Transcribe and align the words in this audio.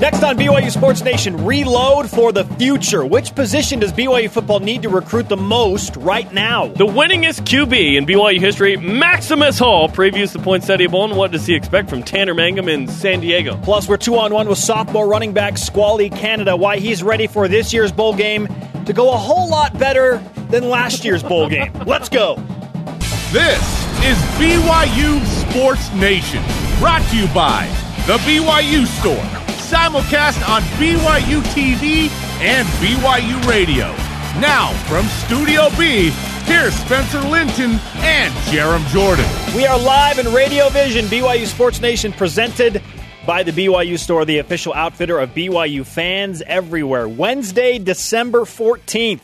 Next 0.00 0.22
on 0.22 0.38
BYU 0.38 0.70
Sports 0.70 1.04
Nation, 1.04 1.44
reload 1.44 2.08
for 2.08 2.32
the 2.32 2.44
future. 2.44 3.04
Which 3.04 3.34
position 3.34 3.80
does 3.80 3.92
BYU 3.92 4.30
football 4.30 4.58
need 4.58 4.80
to 4.80 4.88
recruit 4.88 5.28
the 5.28 5.36
most 5.36 5.94
right 5.96 6.32
now? 6.32 6.68
The 6.68 6.86
winningest 6.86 7.42
QB 7.42 7.96
in 7.96 8.06
BYU 8.06 8.40
history, 8.40 8.78
Maximus 8.78 9.58
Hall, 9.58 9.90
previews 9.90 10.32
the 10.32 10.38
Poinsettia 10.38 10.88
Bowl 10.88 11.04
and 11.04 11.18
what 11.18 11.32
does 11.32 11.44
he 11.44 11.54
expect 11.54 11.90
from 11.90 12.02
Tanner 12.02 12.32
Mangum 12.32 12.70
in 12.70 12.88
San 12.88 13.20
Diego. 13.20 13.60
Plus, 13.62 13.90
we're 13.90 13.98
two 13.98 14.16
on 14.16 14.32
one 14.32 14.48
with 14.48 14.56
sophomore 14.56 15.06
running 15.06 15.34
back 15.34 15.58
Squally 15.58 16.08
Canada, 16.08 16.56
why 16.56 16.78
he's 16.78 17.02
ready 17.02 17.26
for 17.26 17.46
this 17.46 17.70
year's 17.70 17.92
bowl 17.92 18.16
game 18.16 18.48
to 18.86 18.94
go 18.94 19.12
a 19.12 19.18
whole 19.18 19.50
lot 19.50 19.78
better 19.78 20.16
than 20.48 20.70
last 20.70 21.04
year's 21.04 21.22
bowl 21.22 21.46
game. 21.46 21.74
Let's 21.86 22.08
go. 22.08 22.36
This 23.32 23.60
is 24.02 24.16
BYU 24.40 25.22
Sports 25.50 25.92
Nation, 25.92 26.42
brought 26.78 27.06
to 27.10 27.18
you 27.18 27.28
by 27.34 27.66
The 28.06 28.16
BYU 28.24 28.86
Store 28.86 29.39
simulcast 29.70 30.48
on 30.48 30.62
BYU 30.80 31.40
TV 31.54 32.10
and 32.40 32.66
BYU 32.82 33.48
Radio. 33.48 33.86
Now, 34.40 34.72
from 34.88 35.06
Studio 35.06 35.68
B, 35.78 36.10
here's 36.42 36.74
Spencer 36.74 37.20
Linton 37.20 37.78
and 37.98 38.34
Jarom 38.50 38.84
Jordan. 38.88 39.24
We 39.54 39.66
are 39.66 39.78
live 39.78 40.18
in 40.18 40.32
Radio 40.32 40.68
Vision, 40.70 41.04
BYU 41.04 41.46
Sports 41.46 41.80
Nation, 41.80 42.12
presented 42.12 42.82
by 43.24 43.44
the 43.44 43.52
BYU 43.52 43.96
Store, 43.96 44.24
the 44.24 44.38
official 44.38 44.74
outfitter 44.74 45.20
of 45.20 45.30
BYU 45.34 45.86
fans 45.86 46.42
everywhere. 46.42 47.08
Wednesday, 47.08 47.78
December 47.78 48.40
14th, 48.40 49.20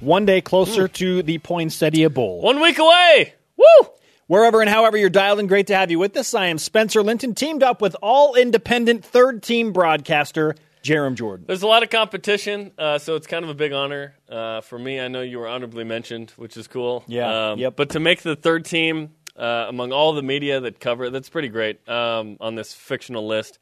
one 0.00 0.26
day 0.26 0.40
closer 0.40 0.88
hmm. 0.88 0.92
to 0.94 1.22
the 1.22 1.38
Poinsettia 1.38 2.10
Bowl. 2.10 2.40
One 2.40 2.60
week 2.60 2.78
away. 2.78 3.34
Woo! 3.56 3.88
Wherever 4.34 4.60
and 4.60 4.68
however 4.68 4.96
you're 4.96 5.10
dialed 5.10 5.38
in, 5.38 5.46
great 5.46 5.68
to 5.68 5.76
have 5.76 5.92
you 5.92 6.00
with 6.00 6.16
us. 6.16 6.34
I 6.34 6.46
am 6.46 6.58
Spencer 6.58 7.04
Linton, 7.04 7.36
teamed 7.36 7.62
up 7.62 7.80
with 7.80 7.94
all 8.02 8.34
independent 8.34 9.04
third 9.04 9.44
team 9.44 9.72
broadcaster 9.72 10.56
Jarom 10.82 11.14
Jordan. 11.14 11.46
There's 11.46 11.62
a 11.62 11.68
lot 11.68 11.84
of 11.84 11.90
competition, 11.90 12.72
uh, 12.76 12.98
so 12.98 13.14
it's 13.14 13.28
kind 13.28 13.44
of 13.44 13.50
a 13.52 13.54
big 13.54 13.72
honor 13.72 14.16
uh, 14.28 14.60
for 14.62 14.76
me. 14.76 14.98
I 14.98 15.06
know 15.06 15.20
you 15.20 15.38
were 15.38 15.46
honorably 15.46 15.84
mentioned, 15.84 16.32
which 16.32 16.56
is 16.56 16.66
cool. 16.66 17.04
Yeah. 17.06 17.50
Um, 17.52 17.60
yep. 17.60 17.76
But 17.76 17.90
to 17.90 18.00
make 18.00 18.22
the 18.22 18.34
third 18.34 18.64
team 18.64 19.12
uh, 19.36 19.66
among 19.68 19.92
all 19.92 20.14
the 20.14 20.22
media 20.24 20.58
that 20.62 20.80
cover 20.80 21.04
it, 21.04 21.12
that's 21.12 21.28
pretty 21.28 21.46
great 21.46 21.88
um, 21.88 22.36
on 22.40 22.56
this 22.56 22.74
fictional 22.74 23.28
list. 23.28 23.60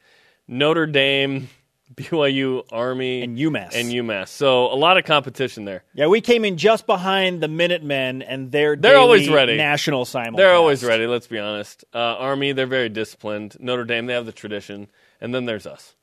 Notre 0.49 0.87
Dame, 0.87 1.51
BYU, 1.95 2.65
Army, 2.71 3.23
and 3.23 3.37
UMass. 3.37 3.75
And 3.75 3.89
UMass. 3.89 4.29
So 4.29 4.67
a 4.73 4.77
lot 4.77 4.99
of 4.99 5.05
competition 5.05 5.65
there. 5.65 5.85
Yeah, 5.95 6.07
we 6.07 6.21
came 6.21 6.45
in 6.45 6.57
just 6.57 6.87
behind 6.87 7.43
the 7.43 7.49
Minutemen 7.49 8.23
and 8.23 8.51
their 8.51 8.77
they're 8.77 8.99
always 8.99 9.29
ready. 9.29 9.57
national 9.57 10.05
simulcast. 10.05 10.37
They're 10.37 10.55
always 10.55 10.83
ready. 10.85 11.07
Let's 11.07 11.27
be 11.27 11.39
honest. 11.39 11.85
Uh, 11.95 11.99
Army, 11.99 12.53
they're 12.53 12.67
very 12.67 12.89
disciplined. 12.89 13.57
Notre 13.61 13.85
Dame, 13.85 14.07
they 14.07 14.15
have 14.15 14.27
the 14.27 14.33
tradition, 14.33 14.89
and 15.21 15.35
then 15.35 15.45
there's 15.45 15.67
us. 15.67 15.95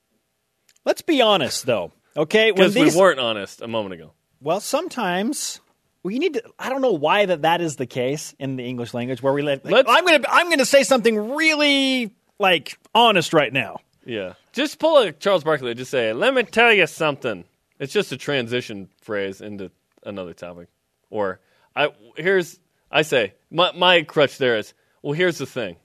Let's 0.86 1.02
be 1.02 1.22
honest, 1.22 1.66
though. 1.66 1.92
Okay, 2.16 2.52
because 2.52 2.74
these... 2.74 2.94
we 2.94 3.00
weren't 3.00 3.20
honest 3.20 3.62
a 3.62 3.68
moment 3.68 3.94
ago. 3.94 4.14
Well, 4.42 4.60
sometimes 4.60 5.60
we 6.04 6.20
need 6.20 6.36
to. 6.36 6.44
I 6.58 6.70
don't 6.70 6.82
know 6.82 6.94
why 6.94 7.26
that 7.26 7.44
that 7.44 7.62
is 7.62 7.76
the 7.76 7.86
case 7.86 8.34
in 8.40 8.56
the 8.56 8.66
English 8.66 8.94
language 8.94 9.22
where 9.22 9.34
we 9.34 9.42
let. 9.42 9.66
Like, 9.66 9.86
I'm 9.88 10.06
gonna 10.06 10.24
I'm 10.30 10.50
gonna 10.50 10.66
say 10.66 10.84
something 10.84 11.36
really 11.36 12.14
like 12.40 12.80
honest 12.96 13.34
right 13.34 13.52
now. 13.52 13.80
Yeah. 14.10 14.34
Just 14.54 14.80
pull 14.80 14.98
a 14.98 15.12
Charles 15.12 15.44
Barkley. 15.44 15.76
Just 15.76 15.92
say, 15.92 16.14
"Let 16.14 16.34
me 16.34 16.44
tell 16.44 16.74
you 16.74 16.88
something." 16.88 17.46
It's 17.78 17.94
just 17.94 18.12
a 18.12 18.18
transition 18.18 18.90
phrase 19.02 19.40
into 19.40 19.72
another 20.04 20.34
topic. 20.34 20.68
Or 21.10 21.40
I 21.76 21.92
here's 22.18 22.60
I 22.92 23.04
say 23.04 23.34
my 23.52 23.72
my 23.74 24.02
crutch 24.02 24.38
there 24.38 24.58
is. 24.58 24.74
Well, 25.02 25.14
here's 25.14 25.38
the 25.38 25.46
thing. 25.46 25.78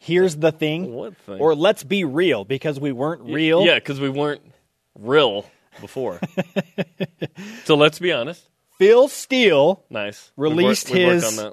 Here's 0.00 0.36
the 0.36 0.52
thing. 0.52 0.92
What 0.92 1.16
thing? 1.18 1.38
Or 1.38 1.54
let's 1.54 1.84
be 1.84 2.04
real 2.04 2.44
because 2.44 2.80
we 2.80 2.92
weren't 2.92 3.22
real. 3.22 3.64
Yeah, 3.64 3.76
because 3.76 4.00
we 4.00 4.08
weren't 4.08 4.42
real 4.98 5.46
before. 5.80 6.20
so 7.64 7.76
let's 7.76 7.98
be 7.98 8.12
honest. 8.12 8.48
Phil 8.78 9.08
Steele, 9.08 9.84
nice, 9.88 10.32
released 10.36 10.90
we 10.90 11.04
worked, 11.04 11.24
his 11.24 11.44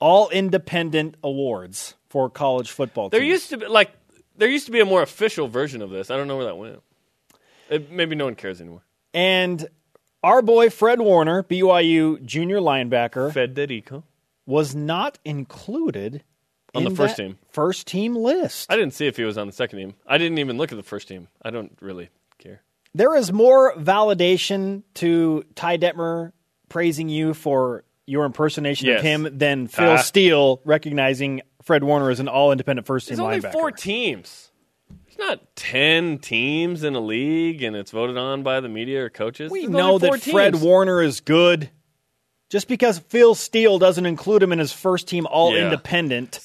all 0.00 0.28
independent 0.30 1.16
awards 1.22 1.94
for 2.08 2.30
college 2.30 2.70
football. 2.70 3.08
There 3.08 3.20
teams. 3.20 3.30
used 3.30 3.50
to 3.50 3.56
be 3.58 3.66
like 3.66 3.90
there 4.38 4.48
used 4.48 4.66
to 4.66 4.72
be 4.72 4.80
a 4.80 4.84
more 4.84 5.02
official 5.02 5.48
version 5.48 5.82
of 5.82 5.90
this. 5.90 6.10
I 6.10 6.16
don't 6.16 6.28
know 6.28 6.36
where 6.36 6.46
that 6.46 6.56
went. 6.56 6.82
It, 7.68 7.90
maybe 7.90 8.16
no 8.16 8.24
one 8.24 8.34
cares 8.34 8.60
anymore. 8.60 8.82
And 9.12 9.68
our 10.22 10.42
boy 10.42 10.70
Fred 10.70 11.00
Warner, 11.00 11.42
BYU 11.42 12.24
junior 12.24 12.58
linebacker, 12.58 13.32
Federico, 13.32 14.04
was 14.46 14.74
not 14.74 15.18
included 15.24 16.24
on 16.74 16.84
the 16.84 16.90
first 16.90 17.16
team. 17.16 17.38
First 17.50 17.86
team 17.86 18.16
list. 18.16 18.70
I 18.70 18.76
didn't 18.76 18.94
see 18.94 19.06
if 19.06 19.16
he 19.16 19.24
was 19.24 19.36
on 19.36 19.46
the 19.46 19.52
second 19.52 19.78
team. 19.78 19.94
I 20.06 20.18
didn't 20.18 20.38
even 20.38 20.56
look 20.56 20.72
at 20.72 20.76
the 20.76 20.82
first 20.82 21.08
team. 21.08 21.28
I 21.42 21.50
don't 21.50 21.76
really 21.80 22.08
care. 22.38 22.62
There 22.94 23.14
is 23.14 23.32
more 23.32 23.74
validation 23.76 24.82
to 24.94 25.44
Ty 25.54 25.78
Detmer 25.78 26.32
praising 26.68 27.08
you 27.08 27.34
for 27.34 27.84
your 28.08 28.24
impersonation 28.24 28.88
yes. 28.88 28.98
of 28.98 29.04
him 29.04 29.28
than 29.32 29.66
Phil 29.66 29.92
uh, 29.92 29.98
Steele 29.98 30.60
recognizing 30.64 31.42
Fred 31.62 31.84
Warner 31.84 32.10
as 32.10 32.20
an 32.20 32.28
all 32.28 32.52
independent 32.52 32.86
first 32.86 33.08
team 33.08 33.18
linebacker. 33.18 33.42
There's 33.42 33.44
only 33.44 33.52
four 33.52 33.70
teams. 33.70 34.50
There's 35.04 35.18
not 35.18 35.56
ten 35.56 36.18
teams 36.18 36.84
in 36.84 36.94
a 36.94 37.00
league, 37.00 37.62
and 37.62 37.76
it's 37.76 37.90
voted 37.90 38.16
on 38.16 38.42
by 38.42 38.60
the 38.60 38.68
media 38.68 39.04
or 39.04 39.10
coaches. 39.10 39.50
We 39.50 39.60
There's 39.60 39.72
know 39.72 39.98
that 39.98 40.22
teams. 40.22 40.32
Fred 40.32 40.56
Warner 40.56 41.02
is 41.02 41.20
good. 41.20 41.70
Just 42.50 42.66
because 42.66 42.98
Phil 42.98 43.34
Steele 43.34 43.78
doesn't 43.78 44.06
include 44.06 44.42
him 44.42 44.52
in 44.52 44.58
his 44.58 44.72
first 44.72 45.06
team 45.06 45.26
all 45.26 45.54
yeah. 45.54 45.64
independent 45.64 46.40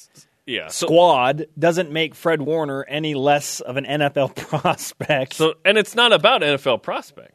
yeah. 0.46 0.68
squad 0.68 1.46
doesn't 1.58 1.90
make 1.90 2.14
Fred 2.14 2.42
Warner 2.42 2.84
any 2.84 3.14
less 3.14 3.60
of 3.60 3.76
an 3.76 3.84
NFL 3.84 4.34
prospect. 4.60 5.34
So, 5.34 5.54
and 5.64 5.78
it's 5.78 5.94
not 5.94 6.12
about 6.12 6.42
NFL 6.42 6.82
prospect. 6.82 7.34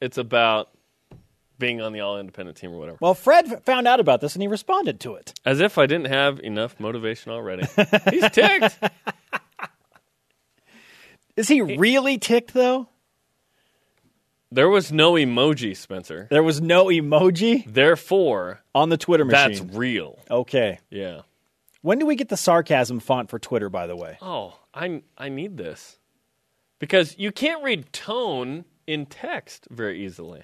It's 0.00 0.18
about 0.18 0.68
being 1.58 1.80
on 1.80 1.92
the 1.92 2.00
all 2.00 2.18
independent 2.18 2.56
team 2.56 2.72
or 2.72 2.78
whatever. 2.78 2.98
Well, 3.00 3.14
Fred 3.14 3.64
found 3.64 3.86
out 3.86 4.00
about 4.00 4.20
this 4.20 4.34
and 4.34 4.42
he 4.42 4.48
responded 4.48 5.00
to 5.00 5.14
it. 5.14 5.38
As 5.44 5.60
if 5.60 5.78
I 5.78 5.86
didn't 5.86 6.08
have 6.08 6.40
enough 6.40 6.78
motivation 6.80 7.32
already. 7.32 7.66
He's 8.10 8.30
ticked. 8.30 8.78
Is 11.36 11.48
he 11.48 11.62
really 11.62 12.18
ticked 12.18 12.54
though? 12.54 12.88
There 14.52 14.68
was 14.68 14.92
no 14.92 15.14
emoji, 15.14 15.76
Spencer. 15.76 16.28
There 16.30 16.42
was 16.42 16.60
no 16.60 16.86
emoji? 16.86 17.64
Therefore, 17.66 18.62
on 18.72 18.88
the 18.88 18.96
Twitter 18.96 19.24
machine. 19.24 19.66
That's 19.66 19.76
real. 19.76 20.20
Okay. 20.30 20.78
Yeah. 20.90 21.22
When 21.82 21.98
do 21.98 22.06
we 22.06 22.14
get 22.14 22.28
the 22.28 22.36
sarcasm 22.36 23.00
font 23.00 23.30
for 23.30 23.40
Twitter, 23.40 23.68
by 23.68 23.88
the 23.88 23.96
way? 23.96 24.16
Oh, 24.22 24.56
I, 24.72 25.02
I 25.18 25.28
need 25.28 25.56
this. 25.56 25.98
Because 26.78 27.18
you 27.18 27.32
can't 27.32 27.64
read 27.64 27.92
tone 27.92 28.64
in 28.86 29.06
text 29.06 29.66
very 29.70 30.04
easily. 30.04 30.42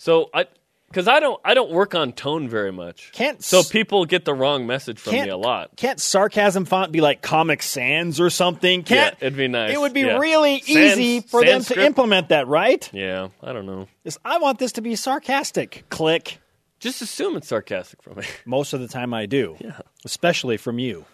So 0.00 0.30
I 0.32 0.46
because 0.88 1.06
I 1.06 1.20
don't 1.20 1.38
I 1.44 1.52
don't 1.52 1.70
work 1.70 1.94
on 1.94 2.12
tone 2.12 2.48
very 2.48 2.72
much. 2.72 3.12
Can't 3.12 3.44
so 3.44 3.62
people 3.62 4.06
get 4.06 4.24
the 4.24 4.32
wrong 4.32 4.66
message 4.66 4.98
from 4.98 5.12
me 5.12 5.28
a 5.28 5.36
lot. 5.36 5.76
Can't 5.76 6.00
sarcasm 6.00 6.64
font 6.64 6.90
be 6.90 7.02
like 7.02 7.20
Comic 7.20 7.62
Sans 7.62 8.18
or 8.18 8.30
something? 8.30 8.82
Can't 8.82 9.14
yeah, 9.20 9.26
it'd 9.26 9.36
be 9.36 9.46
nice. 9.46 9.74
It 9.74 9.78
would 9.78 9.92
be 9.92 10.00
yeah. 10.00 10.16
really 10.16 10.62
Sans, 10.62 10.98
easy 10.98 11.20
for 11.20 11.44
them 11.44 11.62
to 11.64 11.84
implement 11.84 12.30
that, 12.30 12.48
right? 12.48 12.88
Yeah, 12.94 13.28
I 13.42 13.52
don't 13.52 13.66
know. 13.66 13.88
Just, 14.02 14.16
I 14.24 14.38
want 14.38 14.58
this 14.58 14.72
to 14.72 14.80
be 14.80 14.96
sarcastic. 14.96 15.84
Click. 15.90 16.38
Just 16.78 17.02
assume 17.02 17.36
it's 17.36 17.48
sarcastic 17.48 18.02
from 18.02 18.16
me. 18.16 18.24
Most 18.46 18.72
of 18.72 18.80
the 18.80 18.88
time, 18.88 19.12
I 19.12 19.26
do. 19.26 19.58
Yeah, 19.60 19.80
especially 20.06 20.56
from 20.56 20.78
you. 20.78 21.04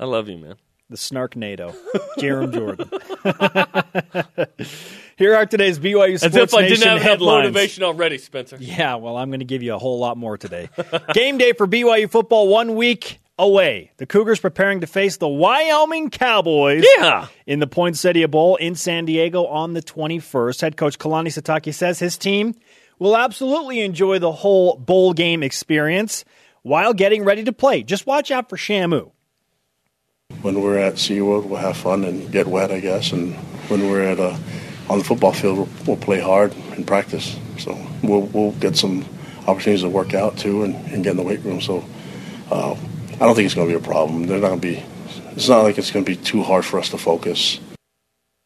I 0.00 0.06
love 0.06 0.30
you, 0.30 0.38
man. 0.38 0.56
The 0.88 0.96
snark 0.96 1.36
NATO, 1.36 1.74
Jarom 2.18 2.54
Jordan. 2.54 2.88
Here 5.16 5.34
are 5.34 5.46
today's 5.46 5.78
BYU 5.78 6.18
Sports 6.18 6.24
As 6.24 6.36
if 6.36 6.54
I 6.54 6.60
Nation 6.62 6.76
didn't 6.80 6.92
have 6.92 7.02
headlines. 7.02 7.44
motivation 7.44 7.84
already, 7.84 8.18
Spencer. 8.18 8.58
Yeah, 8.60 8.96
well, 8.96 9.16
I'm 9.16 9.30
going 9.30 9.40
to 9.40 9.46
give 9.46 9.62
you 9.62 9.74
a 9.74 9.78
whole 9.78 9.98
lot 9.98 10.18
more 10.18 10.36
today. 10.36 10.68
Game 11.14 11.38
day 11.38 11.54
for 11.54 11.66
BYU 11.66 12.10
football 12.10 12.48
one 12.48 12.74
week 12.74 13.18
away. 13.38 13.92
The 13.96 14.04
Cougars 14.04 14.40
preparing 14.40 14.82
to 14.82 14.86
face 14.86 15.16
the 15.16 15.28
Wyoming 15.28 16.10
Cowboys 16.10 16.84
yeah. 16.98 17.28
in 17.46 17.60
the 17.60 17.66
Poinsettia 17.66 18.28
Bowl 18.28 18.56
in 18.56 18.74
San 18.74 19.06
Diego 19.06 19.46
on 19.46 19.72
the 19.72 19.80
21st. 19.80 20.60
Head 20.60 20.76
coach 20.76 20.98
Kalani 20.98 21.28
Sitake 21.28 21.72
says 21.72 21.98
his 21.98 22.18
team 22.18 22.54
will 22.98 23.16
absolutely 23.16 23.80
enjoy 23.80 24.18
the 24.18 24.32
whole 24.32 24.76
bowl 24.76 25.14
game 25.14 25.42
experience 25.42 26.26
while 26.60 26.92
getting 26.92 27.24
ready 27.24 27.42
to 27.44 27.54
play. 27.54 27.82
Just 27.82 28.06
watch 28.06 28.30
out 28.30 28.50
for 28.50 28.58
Shamu. 28.58 29.12
When 30.42 30.60
we're 30.60 30.78
at 30.78 30.94
SeaWorld, 30.94 31.46
we'll 31.46 31.60
have 31.60 31.76
fun 31.78 32.04
and 32.04 32.30
get 32.30 32.46
wet, 32.46 32.70
I 32.70 32.80
guess. 32.80 33.12
And 33.12 33.34
when 33.68 33.88
we're 33.88 34.02
at 34.02 34.18
a, 34.18 34.38
on 34.88 34.98
the 34.98 35.04
football 35.04 35.32
field, 35.32 35.58
we'll, 35.58 35.68
we'll 35.86 35.96
play 35.96 36.20
hard 36.20 36.54
and 36.72 36.86
practice. 36.86 37.36
So 37.58 37.78
we'll, 38.02 38.22
we'll 38.22 38.52
get 38.52 38.76
some 38.76 39.04
opportunities 39.46 39.82
to 39.82 39.88
work 39.88 40.14
out 40.14 40.36
too 40.36 40.64
and, 40.64 40.74
and 40.92 41.04
get 41.04 41.12
in 41.12 41.16
the 41.16 41.22
weight 41.22 41.40
room. 41.40 41.60
So 41.60 41.84
uh, 42.50 42.72
I 42.72 43.18
don't 43.18 43.34
think 43.34 43.46
it's 43.46 43.54
going 43.54 43.68
to 43.68 43.78
be 43.78 43.82
a 43.82 43.86
problem. 43.86 44.26
They're 44.26 44.40
not 44.40 44.48
going 44.48 44.60
to 44.60 44.66
be. 44.66 44.82
It's 45.32 45.48
not 45.48 45.62
like 45.62 45.78
it's 45.78 45.90
going 45.90 46.04
to 46.04 46.10
be 46.10 46.16
too 46.16 46.42
hard 46.42 46.64
for 46.64 46.78
us 46.78 46.88
to 46.90 46.98
focus. 46.98 47.60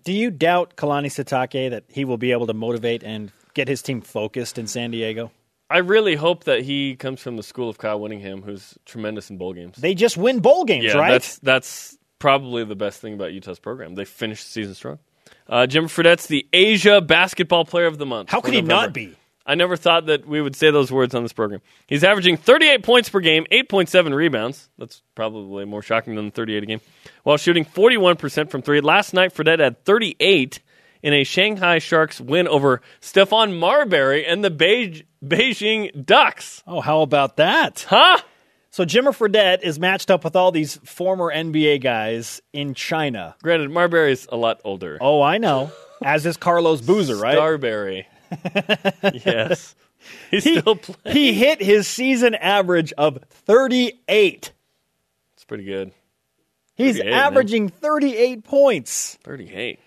Do 0.05 0.13
you 0.13 0.31
doubt 0.31 0.77
Kalani 0.77 1.07
Sitake 1.07 1.71
that 1.71 1.85
he 1.89 2.05
will 2.05 2.17
be 2.17 2.33
able 2.33 2.47
to 2.47 2.55
motivate 2.55 3.03
and 3.05 3.31
get 3.55 3.69
his 3.69 3.83
team 3.83 4.01
focused 4.01 4.59
in 4.59 4.67
San 4.67 4.91
Diego? 4.91 5.31
I 5.69 5.79
really 5.79 6.17
hope 6.17 6.45
that 6.45 6.63
he 6.63 6.97
comes 6.97 7.21
from 7.21 7.37
the 7.37 7.45
school 7.45 7.69
of 7.69 7.79
Kyle 7.79 8.01
Whittingham, 8.01 8.43
who's 8.43 8.77
tremendous 8.87 9.31
in 9.31 9.37
bowl 9.37 9.53
games. 9.53 9.77
They 9.77 9.95
just 9.95 10.17
win 10.17 10.41
bowl 10.41 10.65
games, 10.65 10.87
yeah, 10.87 10.97
right? 10.97 11.13
That's 11.13 11.39
that's 11.39 11.99
probably 12.19 12.65
the 12.65 12.75
best 12.75 13.01
thing 13.01 13.15
about 13.15 13.33
Utah's 13.33 13.61
program. 13.61 13.95
They 13.95 14.05
finish 14.05 14.43
the 14.43 14.51
season 14.51 14.75
strong. 14.75 14.99
Uh, 15.51 15.67
Jimmer 15.69 15.91
Fredette's 15.91 16.29
the 16.29 16.47
Asia 16.53 17.01
Basketball 17.01 17.65
Player 17.65 17.87
of 17.87 17.99
the 17.99 18.07
Month. 18.07 18.31
How 18.31 18.41
could 18.41 18.55
he 18.55 18.63
November. 18.63 18.87
not 18.87 18.93
be? 18.95 19.17
I 19.45 19.57
never 19.57 19.77
thought 19.77 20.07
that 20.07 20.27
we 20.29 20.41
would 20.41 20.55
say 20.55 20.71
those 20.71 20.93
words 20.93 21.13
on 21.13 21.25
this 21.25 21.33
program. 21.33 21.61
He's 21.89 22.05
averaging 22.05 22.37
38 22.37 22.85
points 22.85 23.09
per 23.09 23.19
game, 23.19 23.47
8.7 23.51 24.15
rebounds. 24.15 24.69
That's 24.79 25.03
probably 25.17 25.65
more 25.65 25.83
shocking 25.83 26.15
than 26.15 26.31
38 26.31 26.63
a 26.63 26.67
game. 26.67 26.81
While 27.25 27.37
shooting 27.37 27.65
41% 27.65 28.49
from 28.49 28.63
three. 28.63 28.81
Last 28.81 29.13
night, 29.13 29.35
Fredette 29.35 29.59
had 29.59 29.85
38 29.85 30.61
in 31.03 31.15
a 31.15 31.25
Shanghai 31.25 31.79
Sharks 31.81 32.21
win 32.21 32.47
over 32.47 32.81
Stephon 33.01 33.59
Marbury 33.59 34.25
and 34.25 34.45
the 34.45 34.51
Beij- 34.51 35.05
Beijing 35.25 36.05
Ducks. 36.07 36.63
Oh, 36.67 36.81
how 36.81 37.01
about 37.01 37.39
that? 37.39 37.87
Huh? 37.89 38.19
So 38.73 38.85
Jimmer 38.85 39.17
Fredette 39.17 39.63
is 39.63 39.81
matched 39.81 40.11
up 40.13 40.23
with 40.23 40.37
all 40.37 40.53
these 40.53 40.77
former 40.85 41.33
NBA 41.35 41.83
guys 41.83 42.41
in 42.53 42.75
China. 42.75 43.35
Granted, 43.43 43.71
Marbury's 43.71 44.29
a 44.31 44.37
lot 44.37 44.61
older. 44.65 44.97
Oh, 45.01 45.21
I 45.21 45.39
know. 45.39 45.73
As 46.03 46.25
is 46.25 46.37
Carlos 46.37 46.81
Boozer, 46.81 47.17
right? 47.17 47.35
Starbury. 47.35 48.07
yes. 49.25 49.75
He's 50.31 50.45
still 50.45 50.77
playing. 50.77 51.17
He 51.17 51.33
hit 51.33 51.61
his 51.61 51.89
season 51.89 52.37
average 52.37 52.93
of 52.93 53.19
38. 53.29 54.53
It's 55.35 55.45
pretty 55.45 55.65
good. 55.65 55.91
He's 56.77 56.97
38, 56.97 57.11
man. 57.11 57.21
averaging 57.21 57.69
38 57.69 58.45
points. 58.45 59.19
38. 59.25 59.81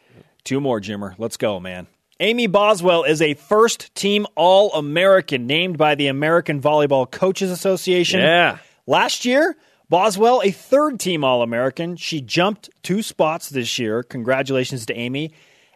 Two 0.43 0.59
more, 0.59 0.81
Jimmer. 0.81 1.15
Let's 1.17 1.37
go, 1.37 1.59
man. 1.59 1.87
Amy 2.19 2.47
Boswell 2.47 3.05
is 3.05 3.21
a 3.21 3.33
first 3.33 3.95
team 3.95 4.27
All 4.35 4.73
American 4.73 5.47
named 5.47 5.77
by 5.77 5.95
the 5.95 6.07
American 6.07 6.61
Volleyball 6.61 7.09
Coaches 7.09 7.49
Association. 7.49 8.19
Yeah. 8.19 8.57
Last 8.85 9.23
year, 9.23 9.55
Boswell, 9.89 10.41
a 10.43 10.51
third 10.51 10.99
team 10.99 11.23
All 11.23 11.41
American. 11.41 11.95
She 11.95 12.19
jumped 12.19 12.69
two 12.83 13.01
spots 13.01 13.49
this 13.49 13.79
year. 13.79 14.03
Congratulations 14.03 14.85
to 14.87 14.93
Amy. 14.93 15.33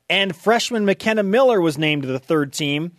And 0.09 0.36
freshman 0.36 0.86
McKenna 0.86 1.24
Miller 1.24 1.62
was 1.62 1.77
named 1.77 2.04
to 2.04 2.07
the 2.07 2.19
third 2.19 2.51
team, 2.51 2.94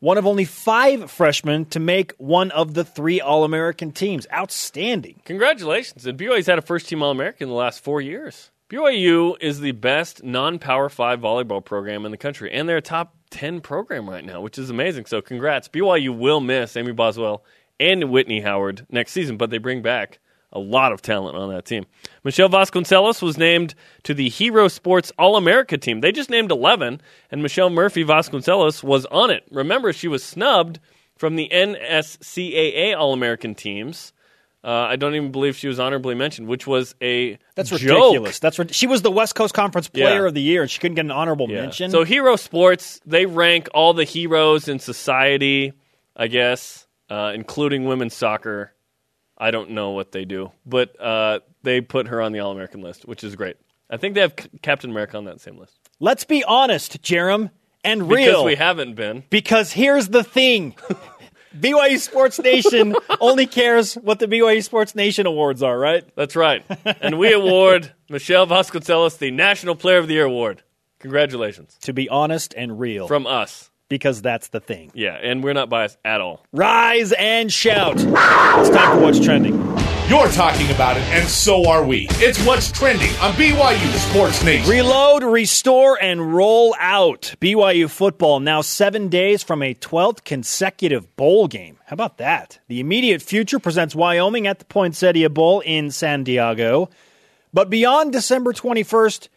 one 0.00 0.18
of 0.18 0.26
only 0.26 0.44
five 0.44 1.10
freshmen 1.10 1.64
to 1.66 1.80
make 1.80 2.12
one 2.18 2.50
of 2.52 2.74
the 2.74 2.84
three 2.84 3.20
All 3.20 3.44
American 3.44 3.90
teams. 3.90 4.26
Outstanding. 4.32 5.20
Congratulations. 5.24 6.06
And 6.06 6.18
BYU's 6.18 6.46
had 6.46 6.58
a 6.58 6.62
first 6.62 6.88
team 6.88 7.02
All 7.02 7.10
American 7.10 7.44
in 7.44 7.48
the 7.48 7.56
last 7.56 7.82
four 7.82 8.00
years. 8.00 8.50
BYU 8.68 9.36
is 9.40 9.58
the 9.58 9.72
best 9.72 10.22
non 10.22 10.60
Power 10.60 10.88
5 10.88 11.20
volleyball 11.20 11.64
program 11.64 12.04
in 12.04 12.12
the 12.12 12.16
country, 12.16 12.52
and 12.52 12.68
they're 12.68 12.76
a 12.76 12.82
top 12.82 13.16
10 13.30 13.62
program 13.62 14.08
right 14.08 14.24
now, 14.24 14.40
which 14.40 14.58
is 14.58 14.70
amazing. 14.70 15.06
So, 15.06 15.20
congrats. 15.20 15.66
BYU 15.68 16.16
will 16.16 16.40
miss 16.40 16.76
Amy 16.76 16.92
Boswell 16.92 17.44
and 17.80 18.10
Whitney 18.10 18.40
Howard 18.42 18.86
next 18.90 19.12
season, 19.12 19.36
but 19.36 19.50
they 19.50 19.58
bring 19.58 19.82
back 19.82 20.18
a 20.52 20.58
lot 20.58 20.92
of 20.92 21.00
talent 21.00 21.36
on 21.36 21.48
that 21.50 21.64
team. 21.64 21.86
Michelle 22.24 22.48
Vasconcelos 22.48 23.22
was 23.22 23.38
named 23.38 23.74
to 24.02 24.12
the 24.14 24.28
Hero 24.28 24.68
Sports 24.68 25.12
All 25.18 25.36
America 25.36 25.78
team. 25.78 26.00
They 26.00 26.12
just 26.12 26.28
named 26.30 26.50
11, 26.50 27.00
and 27.30 27.42
Michelle 27.42 27.70
Murphy 27.70 28.04
Vasconcelos 28.04 28.82
was 28.82 29.06
on 29.06 29.30
it. 29.30 29.44
Remember, 29.50 29.92
she 29.92 30.08
was 30.08 30.22
snubbed 30.24 30.80
from 31.16 31.36
the 31.36 31.48
NSCAA 31.52 32.96
All 32.96 33.12
American 33.12 33.54
teams. 33.54 34.12
Uh, 34.62 34.68
I 34.70 34.96
don't 34.96 35.14
even 35.14 35.32
believe 35.32 35.56
she 35.56 35.68
was 35.68 35.80
honorably 35.80 36.14
mentioned, 36.14 36.46
which 36.46 36.66
was 36.66 36.94
a 37.00 37.38
That's 37.54 37.70
joke. 37.70 37.80
ridiculous. 37.80 38.38
That's 38.40 38.58
rid- 38.58 38.74
she 38.74 38.86
was 38.86 39.00
the 39.00 39.10
West 39.10 39.34
Coast 39.34 39.54
Conference 39.54 39.88
Player 39.88 40.22
Yeah. 40.22 40.26
of 40.28 40.34
the 40.34 40.42
Year, 40.42 40.60
and 40.62 40.70
she 40.70 40.78
couldn't 40.80 40.96
get 40.96 41.06
an 41.06 41.10
honorable 41.10 41.48
Yeah. 41.48 41.62
mention. 41.62 41.90
So 41.90 42.04
Hero 42.04 42.36
Sports, 42.36 43.00
they 43.06 43.24
rank 43.24 43.68
all 43.72 43.94
the 43.94 44.04
heroes 44.04 44.68
in 44.68 44.78
society, 44.78 45.72
I 46.14 46.26
guess, 46.26 46.86
uh, 47.10 47.32
including 47.34 47.84
women's 47.84 48.14
soccer. 48.14 48.72
I 49.36 49.50
don't 49.50 49.70
know 49.70 49.90
what 49.90 50.12
they 50.12 50.24
do, 50.24 50.52
but 50.66 50.98
uh, 51.00 51.40
they 51.62 51.80
put 51.80 52.08
her 52.08 52.20
on 52.22 52.32
the 52.32 52.40
All 52.40 52.52
American 52.52 52.80
list, 52.82 53.06
which 53.06 53.24
is 53.24 53.36
great. 53.36 53.56
I 53.90 53.96
think 53.96 54.14
they 54.14 54.20
have 54.20 54.34
C- 54.38 54.48
Captain 54.62 54.90
America 54.90 55.16
on 55.16 55.24
that 55.24 55.40
same 55.40 55.58
list 55.58 55.76
Let's 55.98 56.24
be 56.24 56.44
honest, 56.44 57.02
Jarom, 57.02 57.50
and 57.82 58.08
real. 58.10 58.26
because 58.26 58.44
we 58.44 58.54
haven't 58.54 58.94
been. 58.94 59.24
Because 59.30 59.72
here's 59.72 60.08
the 60.08 60.22
thing. 60.22 60.74
BYU 61.58 61.98
Sports 61.98 62.38
Nation 62.38 62.94
only 63.20 63.46
cares 63.46 63.94
what 63.94 64.20
the 64.20 64.28
BYU 64.28 64.62
Sports 64.62 64.94
Nation 64.94 65.26
awards 65.26 65.62
are, 65.64 65.76
right? 65.76 66.04
That's 66.14 66.36
right, 66.36 66.64
and 67.00 67.18
we 67.18 67.32
award 67.32 67.92
Michelle 68.08 68.46
Vasconcelos 68.46 69.18
the 69.18 69.32
National 69.32 69.74
Player 69.74 69.98
of 69.98 70.06
the 70.06 70.14
Year 70.14 70.24
award. 70.26 70.62
Congratulations 71.00 71.76
To 71.82 71.92
be 71.92 72.08
honest 72.08 72.54
and 72.56 72.78
real. 72.78 73.08
from 73.08 73.26
us. 73.26 73.70
Because 73.90 74.22
that's 74.22 74.48
the 74.48 74.60
thing. 74.60 74.90
Yeah, 74.94 75.18
and 75.20 75.44
we're 75.44 75.52
not 75.52 75.68
biased 75.68 75.98
at 76.02 76.22
all. 76.22 76.46
Rise 76.52 77.12
and 77.12 77.52
shout. 77.52 77.96
It's 77.98 78.70
time 78.70 78.96
for 78.96 79.02
What's 79.02 79.20
Trending. 79.20 79.58
You're 80.08 80.28
talking 80.28 80.68
about 80.72 80.96
it, 80.96 81.04
and 81.10 81.28
so 81.28 81.68
are 81.68 81.84
we. 81.84 82.08
It's 82.14 82.44
what's 82.44 82.72
trending 82.72 83.10
on 83.18 83.32
BYU 83.34 84.10
Sports 84.10 84.42
Nation. 84.42 84.68
Reload, 84.68 85.22
restore, 85.22 86.02
and 86.02 86.34
roll 86.34 86.74
out. 86.80 87.32
BYU 87.40 87.88
football 87.88 88.40
now 88.40 88.60
seven 88.60 89.06
days 89.08 89.44
from 89.44 89.62
a 89.62 89.72
12th 89.72 90.24
consecutive 90.24 91.14
bowl 91.14 91.46
game. 91.46 91.78
How 91.86 91.94
about 91.94 92.18
that? 92.18 92.58
The 92.66 92.80
immediate 92.80 93.22
future 93.22 93.60
presents 93.60 93.94
Wyoming 93.94 94.48
at 94.48 94.58
the 94.58 94.64
Poinsettia 94.64 95.30
Bowl 95.30 95.60
in 95.60 95.92
San 95.92 96.24
Diego. 96.24 96.90
But 97.54 97.70
beyond 97.70 98.12
December 98.12 98.52
21st 98.52 99.28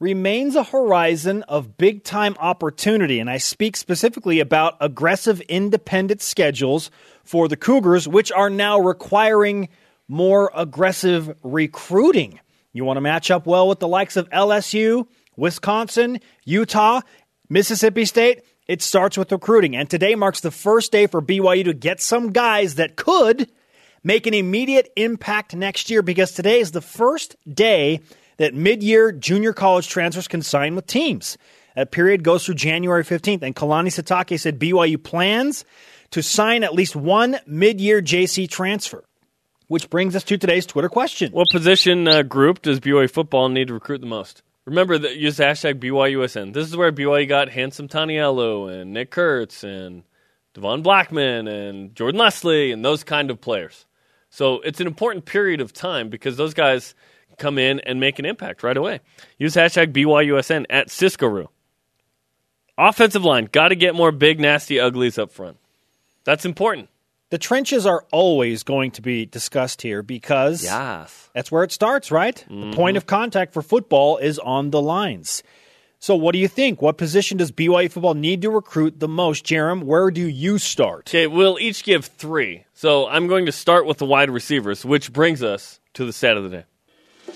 remains 0.00 0.54
a 0.54 0.62
horizon 0.62 1.42
of 1.44 1.76
big 1.76 2.04
time 2.04 2.36
opportunity. 2.38 3.18
And 3.18 3.28
I 3.28 3.38
speak 3.38 3.76
specifically 3.76 4.40
about 4.40 4.76
aggressive 4.80 5.40
independent 5.42 6.22
schedules 6.22 6.90
for 7.24 7.48
the 7.48 7.56
Cougars, 7.56 8.06
which 8.06 8.30
are 8.30 8.50
now 8.50 8.78
requiring 8.78 9.68
more 10.06 10.50
aggressive 10.54 11.36
recruiting. 11.42 12.40
You 12.72 12.84
want 12.84 12.96
to 12.96 13.02
match 13.02 13.30
up 13.30 13.46
well 13.46 13.68
with 13.68 13.80
the 13.80 13.88
likes 13.88 14.16
of 14.16 14.30
LSU, 14.30 15.06
Wisconsin, 15.36 16.20
Utah, 16.44 17.00
Mississippi 17.48 18.04
State? 18.04 18.42
It 18.66 18.82
starts 18.82 19.16
with 19.16 19.32
recruiting. 19.32 19.74
And 19.74 19.88
today 19.88 20.14
marks 20.14 20.40
the 20.40 20.50
first 20.50 20.92
day 20.92 21.06
for 21.06 21.20
BYU 21.20 21.64
to 21.64 21.74
get 21.74 22.00
some 22.00 22.32
guys 22.32 22.76
that 22.76 22.96
could 22.96 23.50
make 24.04 24.26
an 24.26 24.34
immediate 24.34 24.92
impact 24.96 25.56
next 25.56 25.90
year 25.90 26.02
because 26.02 26.32
today 26.32 26.60
is 26.60 26.70
the 26.70 26.80
first 26.80 27.36
day 27.52 28.00
that 28.38 28.54
mid 28.54 28.82
year 28.82 29.12
junior 29.12 29.52
college 29.52 29.88
transfers 29.88 30.26
can 30.26 30.42
sign 30.42 30.74
with 30.74 30.86
teams. 30.86 31.36
That 31.76 31.92
period 31.92 32.24
goes 32.24 32.44
through 32.44 32.56
January 32.56 33.04
15th. 33.04 33.42
And 33.42 33.54
Kalani 33.54 33.88
Sitake 33.88 34.40
said 34.40 34.58
BYU 34.58 35.00
plans 35.00 35.64
to 36.10 36.22
sign 36.22 36.64
at 36.64 36.74
least 36.74 36.96
one 36.96 37.38
mid 37.46 37.80
year 37.80 38.02
JC 38.02 38.48
transfer. 38.48 39.04
Which 39.68 39.90
brings 39.90 40.16
us 40.16 40.24
to 40.24 40.38
today's 40.38 40.64
Twitter 40.64 40.88
question. 40.88 41.30
What 41.30 41.50
position 41.52 42.08
uh, 42.08 42.22
group 42.22 42.62
does 42.62 42.80
BYU 42.80 43.10
football 43.10 43.50
need 43.50 43.68
to 43.68 43.74
recruit 43.74 44.00
the 44.00 44.06
most? 44.06 44.42
Remember 44.64 44.98
that 44.98 45.16
use 45.16 45.38
hashtag 45.38 45.74
BYUSN. 45.74 46.54
This 46.54 46.66
is 46.66 46.76
where 46.76 46.90
BYU 46.90 47.28
got 47.28 47.50
Handsome 47.50 47.86
Taniello 47.86 48.72
and 48.72 48.92
Nick 48.92 49.10
Kurtz 49.10 49.64
and 49.64 50.04
Devon 50.54 50.82
Blackmon 50.82 51.48
and 51.48 51.94
Jordan 51.94 52.18
Leslie 52.18 52.72
and 52.72 52.84
those 52.84 53.04
kind 53.04 53.30
of 53.30 53.40
players. 53.40 53.86
So 54.30 54.60
it's 54.60 54.80
an 54.80 54.86
important 54.86 55.26
period 55.26 55.60
of 55.60 55.72
time 55.72 56.08
because 56.08 56.36
those 56.36 56.54
guys 56.54 56.94
come 57.38 57.58
in 57.58 57.80
and 57.80 58.00
make 58.00 58.18
an 58.18 58.24
impact 58.24 58.62
right 58.62 58.76
away. 58.76 59.00
Use 59.38 59.54
hashtag 59.54 59.92
BYUSN 59.92 60.66
at 60.68 60.90
Cisco 60.90 61.26
Roo. 61.26 61.48
Offensive 62.76 63.24
line, 63.24 63.48
got 63.50 63.68
to 63.68 63.76
get 63.76 63.94
more 63.94 64.12
big, 64.12 64.38
nasty 64.38 64.78
uglies 64.78 65.18
up 65.18 65.32
front. 65.32 65.56
That's 66.24 66.44
important. 66.44 66.88
The 67.30 67.38
trenches 67.38 67.84
are 67.84 68.04
always 68.10 68.62
going 68.62 68.92
to 68.92 69.02
be 69.02 69.26
discussed 69.26 69.82
here 69.82 70.02
because 70.02 70.64
Yes. 70.64 71.28
That's 71.34 71.52
where 71.52 71.62
it 71.62 71.72
starts, 71.72 72.10
right? 72.10 72.36
The 72.48 72.54
mm-hmm. 72.54 72.72
point 72.72 72.96
of 72.96 73.06
contact 73.06 73.52
for 73.52 73.62
football 73.62 74.16
is 74.16 74.38
on 74.38 74.70
the 74.70 74.80
lines. 74.80 75.42
So, 76.00 76.14
what 76.14 76.32
do 76.32 76.38
you 76.38 76.46
think? 76.46 76.80
What 76.80 76.96
position 76.96 77.38
does 77.38 77.50
BYU 77.50 77.90
football 77.90 78.14
need 78.14 78.42
to 78.42 78.50
recruit 78.50 79.00
the 79.00 79.08
most? 79.08 79.44
Jarom, 79.44 79.82
where 79.82 80.10
do 80.10 80.26
you 80.26 80.58
start? 80.58 81.08
Okay, 81.08 81.26
we'll 81.26 81.58
each 81.58 81.82
give 81.82 82.06
three. 82.06 82.64
So 82.72 83.08
I'm 83.08 83.26
going 83.26 83.46
to 83.46 83.52
start 83.52 83.84
with 83.84 83.98
the 83.98 84.06
wide 84.06 84.30
receivers, 84.30 84.84
which 84.84 85.12
brings 85.12 85.42
us 85.42 85.80
to 85.94 86.04
the 86.04 86.12
stat 86.12 86.36
of 86.36 86.44
the 86.44 86.50
day. 86.50 86.64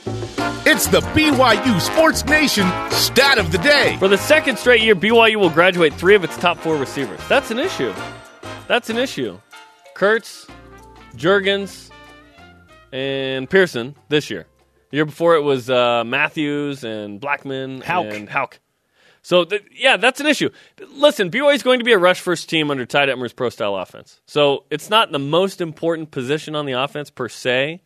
It's 0.04 0.86
the 0.86 1.00
BYU 1.00 1.80
Sports 1.80 2.24
Nation 2.24 2.66
stat 2.90 3.38
of 3.38 3.52
the 3.52 3.58
day. 3.58 3.96
For 3.98 4.08
the 4.08 4.18
second 4.18 4.58
straight 4.58 4.80
year, 4.82 4.94
BYU 4.94 5.36
will 5.36 5.50
graduate 5.50 5.92
three 5.94 6.14
of 6.14 6.24
its 6.24 6.36
top 6.38 6.58
four 6.58 6.76
receivers. 6.76 7.20
That's 7.28 7.50
an 7.50 7.58
issue. 7.58 7.92
That's 8.68 8.88
an 8.90 8.98
issue. 8.98 9.38
Kurtz, 9.94 10.46
Juergens, 11.16 11.90
and 12.92 13.48
Pearson 13.48 13.96
this 14.08 14.30
year. 14.30 14.46
The 14.90 14.96
year 14.98 15.04
before 15.04 15.36
it 15.36 15.42
was 15.42 15.70
uh, 15.70 16.04
Mathews 16.04 16.84
and 16.84 17.20
Blackmon 17.20 17.82
Houk. 17.82 18.12
and 18.12 18.28
Houk. 18.28 18.58
So 19.22 19.44
th- 19.44 19.64
yeah, 19.72 19.96
that's 19.96 20.20
an 20.20 20.26
issue. 20.26 20.50
Listen, 20.94 21.30
BYU 21.30 21.54
is 21.54 21.62
going 21.62 21.78
to 21.78 21.84
be 21.84 21.92
a 21.92 21.98
rush 21.98 22.20
first 22.20 22.48
team 22.48 22.70
under 22.70 22.84
Ty 22.84 23.06
Detmer's 23.06 23.32
pro 23.32 23.48
style 23.50 23.76
offense. 23.76 24.20
So 24.26 24.64
it's 24.70 24.90
not 24.90 25.12
the 25.12 25.18
most 25.18 25.60
important 25.60 26.10
position 26.10 26.54
on 26.56 26.66
the 26.66 26.72
offense 26.72 27.08
per 27.10 27.28
se, 27.28 27.82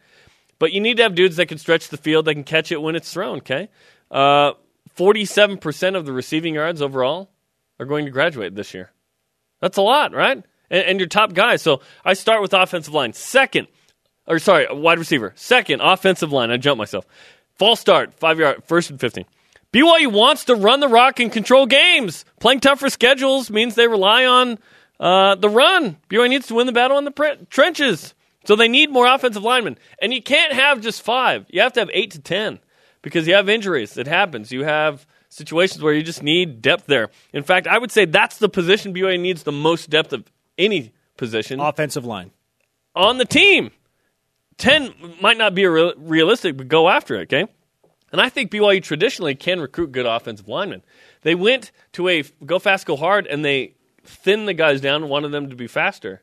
but 0.59 0.73
you 0.73 0.81
need 0.81 0.97
to 0.99 1.03
have 1.03 1.15
dudes 1.15 1.37
that 1.37 1.47
can 1.47 1.59
stretch 1.59 1.89
the 1.89 1.97
field, 1.97 2.25
that 2.27 2.35
can 2.35 2.45
catch 2.45 2.73
it 2.73 2.81
when 2.83 2.97
it's 2.97 3.13
thrown. 3.13 3.39
Okay, 3.39 3.69
Uh, 4.11 4.53
forty-seven 4.95 5.59
percent 5.59 5.97
of 5.97 6.07
the 6.07 6.13
receiving 6.13 6.55
yards 6.55 6.81
overall 6.83 7.31
are 7.79 7.87
going 7.87 8.05
to 8.05 8.11
graduate 8.11 8.55
this 8.55 8.73
year. 8.75 8.91
That's 9.61 9.77
a 9.77 9.83
lot, 9.83 10.13
right? 10.13 10.43
And, 10.71 10.85
and 10.85 11.01
your 11.01 11.09
top 11.09 11.33
guys. 11.35 11.63
So 11.63 11.81
I 12.05 12.15
start 12.15 12.43
with 12.43 12.53
offensive 12.55 12.95
line. 12.95 13.13
Second, 13.13 13.69
or 14.27 14.39
sorry, 14.39 14.67
wide 14.71 14.99
receiver. 14.99 15.33
Second, 15.37 15.81
offensive 15.81 16.33
line. 16.33 16.51
I 16.51 16.57
jumped 16.57 16.79
myself. 16.79 17.07
False 17.59 17.81
start, 17.81 18.15
five 18.15 18.39
yard, 18.39 18.63
first 18.65 18.91
and 18.91 19.01
fifteen. 19.01 19.25
BYU 19.73 20.11
wants 20.11 20.45
to 20.47 20.55
run 20.55 20.81
the 20.81 20.89
rock 20.89 21.21
and 21.21 21.31
control 21.31 21.67
games. 21.67 22.25
Playing 22.41 22.61
tougher 22.61 22.89
schedules 22.89 23.51
means 23.51 23.75
they 23.75 23.89
rely 23.89 24.25
on 24.25 24.59
uh, 24.99 25.35
the 25.35 25.51
run. 25.51 25.99
BYU 26.09 26.29
needs 26.31 26.47
to 26.47 26.55
win 26.55 26.67
the 26.67 26.73
battle 26.73 26.97
in 26.97 27.05
the 27.05 27.11
pre- 27.11 27.37
trenches. 27.51 28.15
So 28.47 28.57
they 28.57 28.69
need 28.69 28.91
more 28.91 29.07
offensive 29.07 29.43
linemen. 29.43 29.77
And 30.01 30.15
you 30.15 30.23
can't 30.23 30.53
have 30.53 30.81
just 30.81 31.03
five. 31.03 31.47
You 31.49 31.61
have 31.61 31.73
to 31.75 31.81
have 31.81 31.91
eight 31.93 32.13
to 32.13 32.21
ten 32.21 32.61
because 33.03 33.27
you 33.27 33.35
have 33.35 33.49
injuries. 33.49 33.97
It 33.97 34.07
happens. 34.07 34.53
You 34.53 34.65
have 34.65 35.07
situations 35.29 35.83
where 35.83 35.93
you 35.93 36.03
just 36.03 36.23
need 36.23 36.63
depth 36.63 36.87
there. 36.87 37.11
In 37.33 37.43
fact, 37.43 37.67
I 37.67 37.79
would 37.79 37.91
say 37.91 38.05
that's 38.05 38.39
the 38.39 38.49
position 38.49 38.95
BYU 38.95 39.21
needs 39.21 39.43
the 39.43 39.53
most 39.53 39.91
depth 39.91 40.13
of 40.13 40.25
any 40.57 40.93
position 41.17 41.61
Offensive 41.61 42.05
line. 42.05 42.31
on 42.95 43.19
the 43.19 43.25
team. 43.25 43.71
10 44.59 44.95
might 45.21 45.37
not 45.37 45.55
be 45.55 45.67
real, 45.67 45.93
realistic, 45.99 46.57
but 46.57 46.69
go 46.69 46.89
after 46.89 47.17
it, 47.17 47.23
okay? 47.33 47.47
And 48.13 48.21
I 48.21 48.29
think 48.29 48.51
BYU 48.51 48.83
traditionally 48.83 49.35
can 49.35 49.61
recruit 49.61 49.93
good 49.93 50.07
offensive 50.07 50.49
linemen. 50.49 50.83
They 51.23 51.35
went 51.35 51.73
to 51.93 52.09
a 52.09 52.23
go 52.45 52.59
fast, 52.59 52.87
go 52.87 52.97
hard, 52.97 53.27
and 53.27 53.45
they 53.45 53.75
thinned 54.05 54.49
the 54.49 54.55
guys 54.55 54.81
down 54.81 55.03
and 55.03 55.11
wanted 55.11 55.33
them 55.33 55.51
to 55.51 55.57
be 55.57 55.67
faster. 55.67 56.23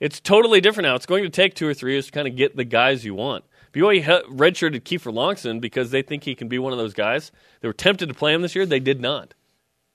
It's 0.00 0.18
totally 0.18 0.60
different 0.60 0.86
now. 0.86 0.96
It's 0.96 1.06
going 1.06 1.24
to 1.24 1.30
take 1.30 1.54
two 1.54 1.68
or 1.68 1.74
three 1.74 1.92
years 1.92 2.06
to 2.06 2.12
kind 2.12 2.26
of 2.26 2.34
get 2.34 2.56
the 2.56 2.64
guys 2.64 3.04
you 3.04 3.14
want. 3.14 3.44
BYU 3.72 4.24
redshirted 4.24 4.80
Kieffer 4.80 5.12
Longson 5.12 5.60
because 5.60 5.90
they 5.90 6.02
think 6.02 6.24
he 6.24 6.34
can 6.34 6.48
be 6.48 6.58
one 6.58 6.72
of 6.72 6.78
those 6.78 6.94
guys. 6.94 7.30
They 7.60 7.68
were 7.68 7.74
tempted 7.74 8.08
to 8.08 8.14
play 8.14 8.34
him 8.34 8.42
this 8.42 8.56
year. 8.56 8.66
They 8.66 8.80
did 8.80 9.00
not. 9.00 9.34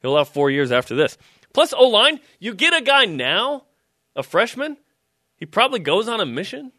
He'll 0.01 0.17
have 0.17 0.29
four 0.29 0.49
years 0.49 0.71
after 0.71 0.95
this. 0.95 1.17
Plus, 1.53 1.73
O 1.73 1.87
line, 1.87 2.19
you 2.39 2.53
get 2.53 2.73
a 2.73 2.81
guy 2.81 3.05
now, 3.05 3.65
a 4.15 4.23
freshman, 4.23 4.77
he 5.35 5.45
probably 5.45 5.79
goes 5.79 6.07
on 6.07 6.21
a 6.21 6.25
mission 6.25 6.71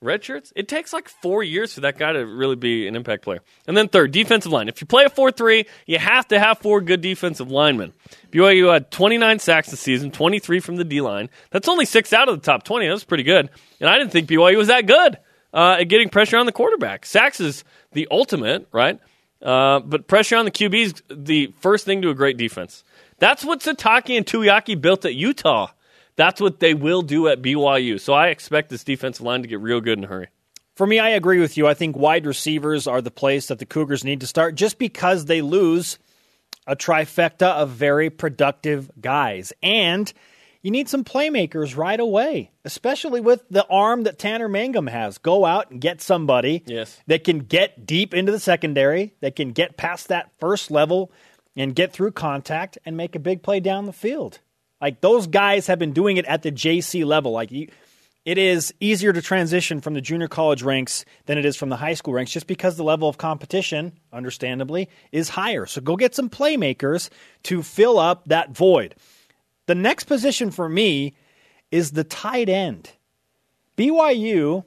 red 0.00 0.24
shirts, 0.24 0.52
it 0.56 0.68
takes 0.68 0.92
like 0.92 1.08
four 1.08 1.42
years 1.42 1.74
for 1.74 1.82
that 1.82 1.98
guy 1.98 2.12
to 2.12 2.20
really 2.20 2.56
be 2.56 2.88
an 2.88 2.96
impact 2.96 3.22
player. 3.22 3.40
And 3.66 3.76
then 3.76 3.88
third, 3.88 4.12
defensive 4.12 4.50
line. 4.50 4.68
If 4.68 4.80
you 4.80 4.86
play 4.86 5.04
a 5.04 5.10
4 5.10 5.30
3, 5.30 5.66
you 5.86 5.98
have 5.98 6.28
to 6.28 6.38
have 6.38 6.58
four 6.58 6.80
good 6.80 7.00
defensive 7.00 7.50
linemen. 7.50 7.92
BYU 8.30 8.72
had 8.72 8.90
29 8.90 9.38
sacks 9.38 9.70
this 9.70 9.80
season, 9.80 10.10
23 10.10 10.60
from 10.60 10.76
the 10.76 10.84
D 10.84 11.00
line. 11.00 11.28
That's 11.50 11.68
only 11.68 11.84
six 11.84 12.12
out 12.12 12.28
of 12.28 12.40
the 12.40 12.44
top 12.44 12.62
20. 12.64 12.88
That's 12.88 13.04
pretty 13.04 13.24
good. 13.24 13.50
And 13.80 13.88
I 13.88 13.98
didn't 13.98 14.12
think 14.12 14.28
BYU 14.28 14.56
was 14.56 14.68
that 14.68 14.86
good 14.86 15.18
uh, 15.52 15.76
at 15.80 15.84
getting 15.84 16.08
pressure 16.08 16.38
on 16.38 16.46
the 16.46 16.52
quarterback. 16.52 17.06
Sacks 17.06 17.40
is 17.40 17.64
the 17.92 18.08
ultimate, 18.10 18.68
right? 18.72 18.98
Uh, 19.42 19.80
but 19.80 20.06
pressure 20.06 20.36
on 20.36 20.44
the 20.44 20.50
QB 20.50 20.82
is 20.82 20.94
the 21.10 21.52
first 21.60 21.86
thing 21.86 22.02
to 22.02 22.10
a 22.10 22.14
great 22.14 22.36
defense. 22.36 22.84
That's 23.18 23.44
what 23.44 23.60
Sitake 23.60 24.16
and 24.16 24.26
Tuiaki 24.26 24.80
built 24.80 25.04
at 25.04 25.14
Utah. 25.14 25.68
That's 26.16 26.40
what 26.40 26.60
they 26.60 26.74
will 26.74 27.02
do 27.02 27.28
at 27.28 27.42
BYU. 27.42 27.98
So 28.00 28.12
I 28.12 28.28
expect 28.28 28.68
this 28.70 28.84
defensive 28.84 29.24
line 29.24 29.42
to 29.42 29.48
get 29.48 29.60
real 29.60 29.80
good 29.80 29.98
in 29.98 30.04
a 30.04 30.08
hurry. 30.08 30.28
For 30.74 30.86
me, 30.86 30.98
I 30.98 31.10
agree 31.10 31.40
with 31.40 31.56
you. 31.56 31.66
I 31.66 31.74
think 31.74 31.96
wide 31.96 32.26
receivers 32.26 32.86
are 32.86 33.02
the 33.02 33.10
place 33.10 33.46
that 33.48 33.58
the 33.58 33.66
Cougars 33.66 34.04
need 34.04 34.20
to 34.20 34.26
start 34.26 34.54
just 34.54 34.78
because 34.78 35.26
they 35.26 35.42
lose 35.42 35.98
a 36.66 36.76
trifecta 36.76 37.48
of 37.48 37.70
very 37.70 38.10
productive 38.10 38.90
guys. 39.00 39.52
And 39.62 40.10
you 40.62 40.70
need 40.70 40.88
some 40.88 41.04
playmakers 41.04 41.76
right 41.76 41.98
away, 41.98 42.50
especially 42.64 43.20
with 43.20 43.42
the 43.50 43.66
arm 43.68 44.04
that 44.04 44.18
Tanner 44.18 44.48
Mangum 44.48 44.86
has. 44.86 45.18
Go 45.18 45.44
out 45.44 45.70
and 45.70 45.80
get 45.80 46.00
somebody 46.00 46.62
Yes. 46.66 47.00
that 47.06 47.24
can 47.24 47.40
get 47.40 47.86
deep 47.86 48.14
into 48.14 48.30
the 48.30 48.40
secondary, 48.40 49.14
that 49.20 49.36
can 49.36 49.52
get 49.52 49.76
past 49.76 50.08
that 50.08 50.30
first 50.38 50.70
level 50.70 51.10
and 51.56 51.74
get 51.74 51.92
through 51.92 52.12
contact 52.12 52.78
and 52.84 52.96
make 52.96 53.14
a 53.16 53.18
big 53.18 53.42
play 53.42 53.58
down 53.60 53.86
the 53.86 53.92
field. 53.92 54.38
Like 54.80 55.00
those 55.00 55.26
guys 55.26 55.66
have 55.66 55.78
been 55.78 55.92
doing 55.92 56.16
it 56.16 56.24
at 56.24 56.42
the 56.42 56.52
JC 56.52 57.04
level. 57.04 57.32
Like 57.32 57.52
it 57.52 58.38
is 58.38 58.74
easier 58.80 59.12
to 59.12 59.22
transition 59.22 59.80
from 59.80 59.94
the 59.94 60.00
junior 60.00 60.28
college 60.28 60.62
ranks 60.62 61.04
than 61.26 61.38
it 61.38 61.44
is 61.44 61.56
from 61.56 61.68
the 61.68 61.76
high 61.76 61.94
school 61.94 62.14
ranks 62.14 62.32
just 62.32 62.46
because 62.46 62.76
the 62.76 62.84
level 62.84 63.08
of 63.08 63.18
competition, 63.18 63.92
understandably, 64.12 64.88
is 65.12 65.30
higher. 65.30 65.66
So 65.66 65.80
go 65.80 65.96
get 65.96 66.14
some 66.14 66.30
playmakers 66.30 67.10
to 67.44 67.62
fill 67.62 67.98
up 67.98 68.24
that 68.26 68.50
void. 68.50 68.94
The 69.66 69.74
next 69.74 70.04
position 70.04 70.50
for 70.50 70.68
me 70.68 71.14
is 71.70 71.92
the 71.92 72.04
tight 72.04 72.48
end. 72.48 72.90
BYU 73.76 74.64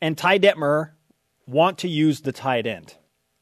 and 0.00 0.16
Ty 0.16 0.38
Detmer 0.38 0.90
want 1.46 1.78
to 1.78 1.88
use 1.88 2.20
the 2.20 2.32
tight 2.32 2.66
end. 2.66 2.94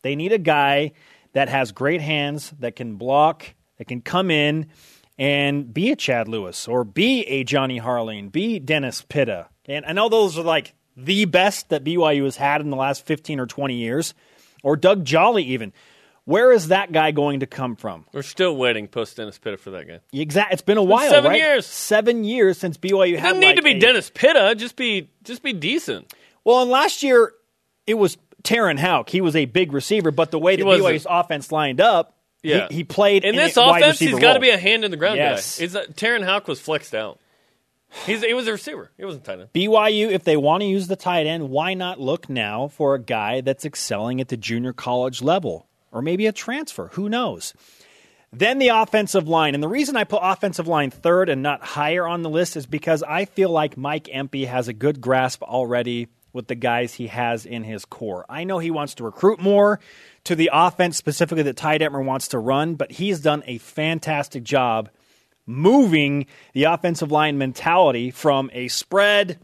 They 0.03 0.17
need 0.17 0.33
a 0.33 0.39
guy 0.39 0.93
that 1.33 1.49
has 1.49 1.73
great 1.73 2.01
hands, 2.01 2.53
that 2.61 2.77
can 2.77 2.97
block, 2.97 3.55
that 3.79 3.87
can 3.87 4.01
come 4.01 4.31
in 4.31 4.67
and 5.19 5.73
be 5.73 5.91
a 5.93 5.97
Chad 5.97 6.29
Lewis 6.29 6.67
or 6.69 6.85
be 6.85 7.23
a 7.27 7.45
Jonny 7.45 7.81
Harline, 7.81 8.31
be 8.33 8.59
Dennis 8.59 9.03
Pitta. 9.09 9.49
And 9.67 9.85
I 9.87 9.93
know 9.93 10.09
those 10.09 10.37
are 10.39 10.43
like 10.43 10.75
the 10.97 11.25
best 11.25 11.69
that 11.71 11.85
BYU 11.85 12.25
has 12.25 12.37
had 12.37 12.61
in 12.61 12.71
the 12.71 12.77
last 12.77 13.05
15 13.07 13.41
or 13.41 13.47
20 13.47 13.75
years, 13.75 14.15
or 14.63 14.77
Doug 14.77 15.05
Jolley 15.05 15.45
even. 15.45 15.73
Where 16.27 16.53
is 16.53 16.69
that 16.69 16.91
guy 16.91 17.11
going 17.11 17.41
to 17.41 17.47
come 17.47 17.77
from? 17.77 18.07
We're 18.15 18.23
still 18.23 18.57
waiting 18.57 18.89
post 18.89 19.17
Dennis 19.19 19.37
Pitta 19.39 19.59
for 19.59 19.71
that 19.73 19.87
guy. 19.87 20.01
Exactly. 20.13 20.55
It's 20.55 20.63
been 20.63 20.79
a 20.79 20.83
while, 20.83 21.11
seven 21.11 21.31
right? 21.33 21.39
years. 21.41 21.67
Seven 21.67 22.25
years 22.25 22.57
since 22.57 22.79
BYU 22.79 23.13
It 23.15 23.21
had. 23.21 23.27
doesn't 23.29 23.41
need 23.41 23.47
like 23.49 23.57
to 23.57 23.63
be 23.63 23.73
a- 23.73 23.79
Dennis 23.79 24.11
Pitta. 24.15 24.55
Just 24.57 24.75
be 24.77 25.11
just 25.23 25.43
be 25.43 25.53
decent. 25.53 26.15
Well, 26.43 26.63
and 26.63 26.71
last 26.71 27.03
year 27.03 27.33
it 27.87 27.95
was 27.95 28.17
Terenn 28.43 28.79
Houk. 28.79 29.11
He 29.11 29.21
was 29.21 29.37
a 29.37 29.45
big 29.45 29.73
receiver, 29.75 30.11
but 30.11 30.31
the 30.31 30.39
way 30.39 30.57
that 30.57 30.65
wasn't. 30.65 30.89
BYU's 30.95 31.07
offense 31.11 31.53
lined 31.53 31.81
up, 31.81 32.14
Yeah. 32.45 32.69
he, 32.69 32.77
he 32.77 32.85
played 32.85 33.25
In 33.25 33.31
in 33.31 33.37
this 33.37 33.57
offense, 33.57 33.99
He's 33.99 34.19
got 34.19 34.35
to 34.35 34.41
be 34.41 34.51
a 34.51 34.59
hand 34.59 34.85
in 34.85 34.91
the 34.91 34.97
ground 34.97 35.17
Yes. 35.17 35.59
guy. 35.59 35.63
He's 35.65 35.75
a, 35.75 35.85
Terenn 35.87 36.25
Houk 36.25 36.47
was 36.47 36.61
flexed 36.61 36.95
out. 36.95 37.19
He's 38.07 38.23
he 38.23 38.35
was 38.35 38.47
a 38.49 38.53
receiver. 38.53 38.91
He 38.97 39.05
wasn't 39.05 39.25
tight 39.25 39.39
end. 39.41 39.49
BYU, 39.55 40.11
if 40.11 40.25
they 40.25 40.37
want 40.37 40.63
to 40.63 40.67
use 40.67 40.89
the 40.89 40.97
tight 40.97 41.27
end, 41.27 41.49
why 41.51 41.75
not 41.75 42.01
look 42.01 42.29
now 42.29 42.69
for 42.69 42.95
a 42.95 42.99
guy 43.01 43.41
that's 43.41 43.65
excelling 43.65 44.21
at 44.21 44.29
the 44.29 44.37
junior 44.37 44.73
college 44.73 45.23
level 45.23 45.69
or 45.93 46.03
maybe 46.03 46.27
a 46.27 46.33
transfer? 46.33 46.89
Who 46.95 47.09
knows? 47.09 47.55
Then 48.33 48.59
the 48.59 48.69
offensive 48.69 49.29
line. 49.29 49.55
And 49.55 49.63
the 49.63 49.69
reason 49.69 49.95
I 49.97 50.03
put 50.03 50.19
offensive 50.25 50.67
line 50.67 50.91
third 50.91 51.29
and 51.29 51.41
not 51.41 51.63
higher 51.63 52.05
on 52.05 52.23
the 52.23 52.31
list 52.31 52.57
is 52.57 52.67
because 52.67 53.05
I 53.05 53.27
feel 53.27 53.51
like 53.51 53.77
Mike 53.77 54.09
Empey 54.13 54.47
has 54.47 54.67
a 54.67 54.73
good 54.73 55.01
grasp 55.01 55.43
already 55.45 56.09
with 56.35 56.49
the 56.49 56.55
guys 56.55 56.93
he 56.95 57.07
has 57.07 57.47
in 57.47 57.65
his 57.65 57.87
core. 57.87 58.27
I 58.29 58.45
know 58.45 58.59
he 58.59 58.71
wants 58.71 58.95
to 58.97 59.05
recruit 59.05 59.41
more 59.41 59.81
to 60.25 60.35
the 60.35 60.51
offense, 60.53 60.99
specifically 60.99 61.45
that 61.45 61.57
Ty 61.57 61.79
Detmer 61.79 62.05
wants 62.05 62.29
to 62.29 62.39
run, 62.39 62.75
but 62.75 62.93
he's 62.93 63.21
done 63.21 63.43
a 63.47 63.57
fantastic 63.57 64.43
job 64.43 64.91
moving 65.47 66.27
the 66.53 66.65
offensive 66.65 67.13
line 67.13 67.39
mentality 67.39 68.11
from 68.11 68.51
a 68.53 68.69
spread 68.69 69.39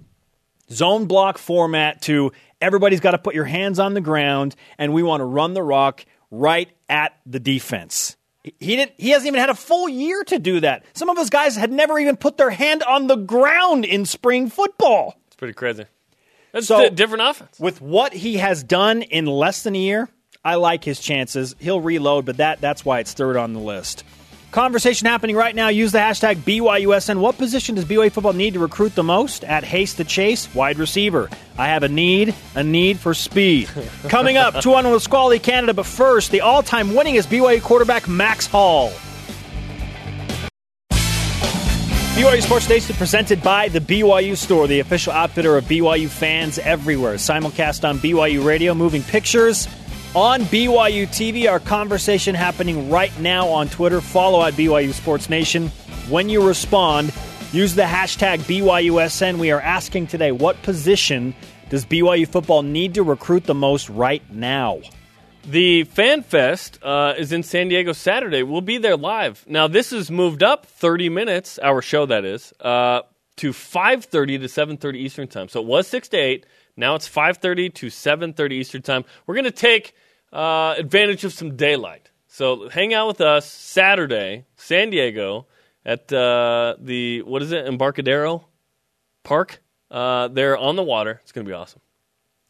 zone 0.70 1.06
block 1.06 1.38
format 1.38 2.02
to 2.02 2.32
everybody's 2.60 3.00
got 3.00 3.12
to 3.12 3.18
put 3.18 3.34
your 3.34 3.44
hands 3.44 3.78
on 3.78 3.94
the 3.94 4.00
ground 4.00 4.54
and 4.78 4.92
we 4.92 5.02
want 5.02 5.20
to 5.20 5.24
run 5.24 5.54
the 5.54 5.62
rock 5.62 6.04
right 6.30 6.70
at 6.88 7.18
the 7.26 7.40
defense. 7.40 8.16
He 8.42 8.76
didn't 8.76 8.92
he 8.96 9.10
hasn't 9.10 9.26
even 9.26 9.40
had 9.40 9.50
a 9.50 9.54
full 9.54 9.88
year 9.88 10.24
to 10.24 10.38
do 10.38 10.60
that. 10.60 10.84
Some 10.94 11.10
of 11.10 11.16
those 11.16 11.28
guys 11.28 11.56
had 11.56 11.70
never 11.70 11.98
even 11.98 12.16
put 12.16 12.38
their 12.38 12.50
hand 12.50 12.82
on 12.82 13.06
the 13.06 13.16
ground 13.16 13.84
in 13.84 14.06
spring 14.06 14.48
football. 14.48 15.16
It's 15.26 15.36
pretty 15.36 15.52
crazy. 15.52 15.84
That's 16.52 16.66
So- 16.66 16.84
a 16.86 16.90
different 16.90 17.22
offense. 17.28 17.58
With 17.58 17.80
what 17.80 18.12
he 18.12 18.36
has 18.38 18.62
done 18.62 19.02
in 19.02 19.26
less 19.26 19.62
than 19.62 19.74
a 19.74 19.78
year, 19.78 20.08
I 20.44 20.54
like 20.56 20.84
his 20.84 21.00
chances. 21.00 21.54
He'll 21.58 21.80
reload, 21.80 22.24
but 22.24 22.38
that 22.38 22.60
that's 22.60 22.84
why 22.84 23.00
it's 23.00 23.12
third 23.12 23.36
on 23.36 23.52
the 23.52 23.60
list. 23.60 24.04
Conversation 24.50 25.06
happening 25.06 25.36
right 25.36 25.54
now. 25.54 25.68
Use 25.68 25.92
the 25.92 25.98
hashtag 25.98 26.38
BYUSN. 26.38 27.18
What 27.20 27.38
position 27.38 27.76
does 27.76 27.84
BYU 27.84 28.10
football 28.10 28.32
need 28.32 28.54
to 28.54 28.58
recruit 28.58 28.96
the 28.96 29.04
most? 29.04 29.44
At 29.44 29.62
Haste 29.62 29.96
the 29.96 30.02
Chase, 30.02 30.48
wide 30.54 30.78
receiver. 30.80 31.30
I 31.56 31.68
have 31.68 31.84
a 31.84 31.88
need, 31.88 32.34
a 32.56 32.64
need 32.64 32.98
for 32.98 33.14
speed. 33.14 33.68
Coming 34.08 34.36
up, 34.36 34.60
two 34.60 34.74
on 34.74 34.90
with 34.90 35.04
Squally 35.04 35.38
Canada, 35.38 35.72
but 35.72 35.86
first, 35.86 36.32
the 36.32 36.40
all 36.40 36.64
time 36.64 36.88
winningest 36.90 37.28
BYU 37.28 37.62
quarterback, 37.62 38.08
Max 38.08 38.46
Hall. 38.48 38.90
BYU 42.20 42.42
Sports 42.42 42.68
Nation 42.68 42.94
presented 42.96 43.42
by 43.42 43.70
the 43.70 43.80
BYU 43.80 44.36
Store, 44.36 44.66
the 44.66 44.80
official 44.80 45.10
outfitter 45.10 45.56
of 45.56 45.64
BYU 45.64 46.06
fans 46.06 46.58
everywhere. 46.58 47.14
Simulcast 47.14 47.88
on 47.88 47.98
BYU 47.98 48.44
Radio, 48.44 48.74
moving 48.74 49.02
pictures 49.02 49.66
on 50.14 50.42
BYU 50.42 51.06
TV. 51.06 51.50
Our 51.50 51.60
conversation 51.60 52.34
happening 52.34 52.90
right 52.90 53.18
now 53.20 53.48
on 53.48 53.70
Twitter. 53.70 54.02
Follow 54.02 54.44
at 54.44 54.52
BYU 54.52 54.92
Sports 54.92 55.30
Nation. 55.30 55.68
When 56.10 56.28
you 56.28 56.46
respond, 56.46 57.10
use 57.52 57.74
the 57.74 57.84
hashtag 57.84 58.40
BYUSN. 58.40 59.38
We 59.38 59.50
are 59.50 59.62
asking 59.62 60.08
today, 60.08 60.30
what 60.30 60.60
position 60.60 61.34
does 61.70 61.86
BYU 61.86 62.28
football 62.28 62.62
need 62.62 62.92
to 62.96 63.02
recruit 63.02 63.44
the 63.44 63.54
most 63.54 63.88
right 63.88 64.22
now? 64.30 64.80
The 65.44 65.84
Fan 65.84 66.22
Fest 66.22 66.78
uh, 66.82 67.14
is 67.16 67.32
in 67.32 67.42
San 67.42 67.68
Diego 67.68 67.92
Saturday. 67.92 68.42
We'll 68.42 68.60
be 68.60 68.78
there 68.78 68.96
live. 68.96 69.44
Now, 69.48 69.68
this 69.68 69.92
is 69.92 70.10
moved 70.10 70.42
up 70.42 70.66
30 70.66 71.08
minutes, 71.08 71.58
our 71.58 71.80
show 71.80 72.04
that 72.06 72.24
is, 72.24 72.52
uh, 72.60 73.02
to 73.36 73.50
5.30 73.50 74.10
to 74.10 74.46
7.30 74.46 74.96
Eastern 74.96 75.28
Time. 75.28 75.48
So 75.48 75.60
it 75.60 75.66
was 75.66 75.88
6 75.88 76.08
to 76.08 76.16
8. 76.18 76.46
Now 76.76 76.94
it's 76.94 77.08
5.30 77.08 77.74
to 77.74 77.86
7.30 77.86 78.52
Eastern 78.52 78.82
Time. 78.82 79.04
We're 79.26 79.34
going 79.34 79.44
to 79.44 79.50
take 79.50 79.94
uh, 80.32 80.74
advantage 80.76 81.24
of 81.24 81.32
some 81.32 81.56
daylight. 81.56 82.10
So 82.28 82.68
hang 82.68 82.92
out 82.92 83.08
with 83.08 83.20
us 83.20 83.50
Saturday, 83.50 84.44
San 84.56 84.90
Diego, 84.90 85.46
at 85.84 86.12
uh, 86.12 86.76
the, 86.78 87.22
what 87.22 87.42
is 87.42 87.50
it, 87.50 87.66
Embarcadero 87.66 88.46
Park. 89.24 89.62
Uh, 89.90 90.28
they're 90.28 90.56
on 90.56 90.76
the 90.76 90.82
water. 90.82 91.18
It's 91.22 91.32
going 91.32 91.46
to 91.46 91.48
be 91.48 91.54
awesome. 91.54 91.80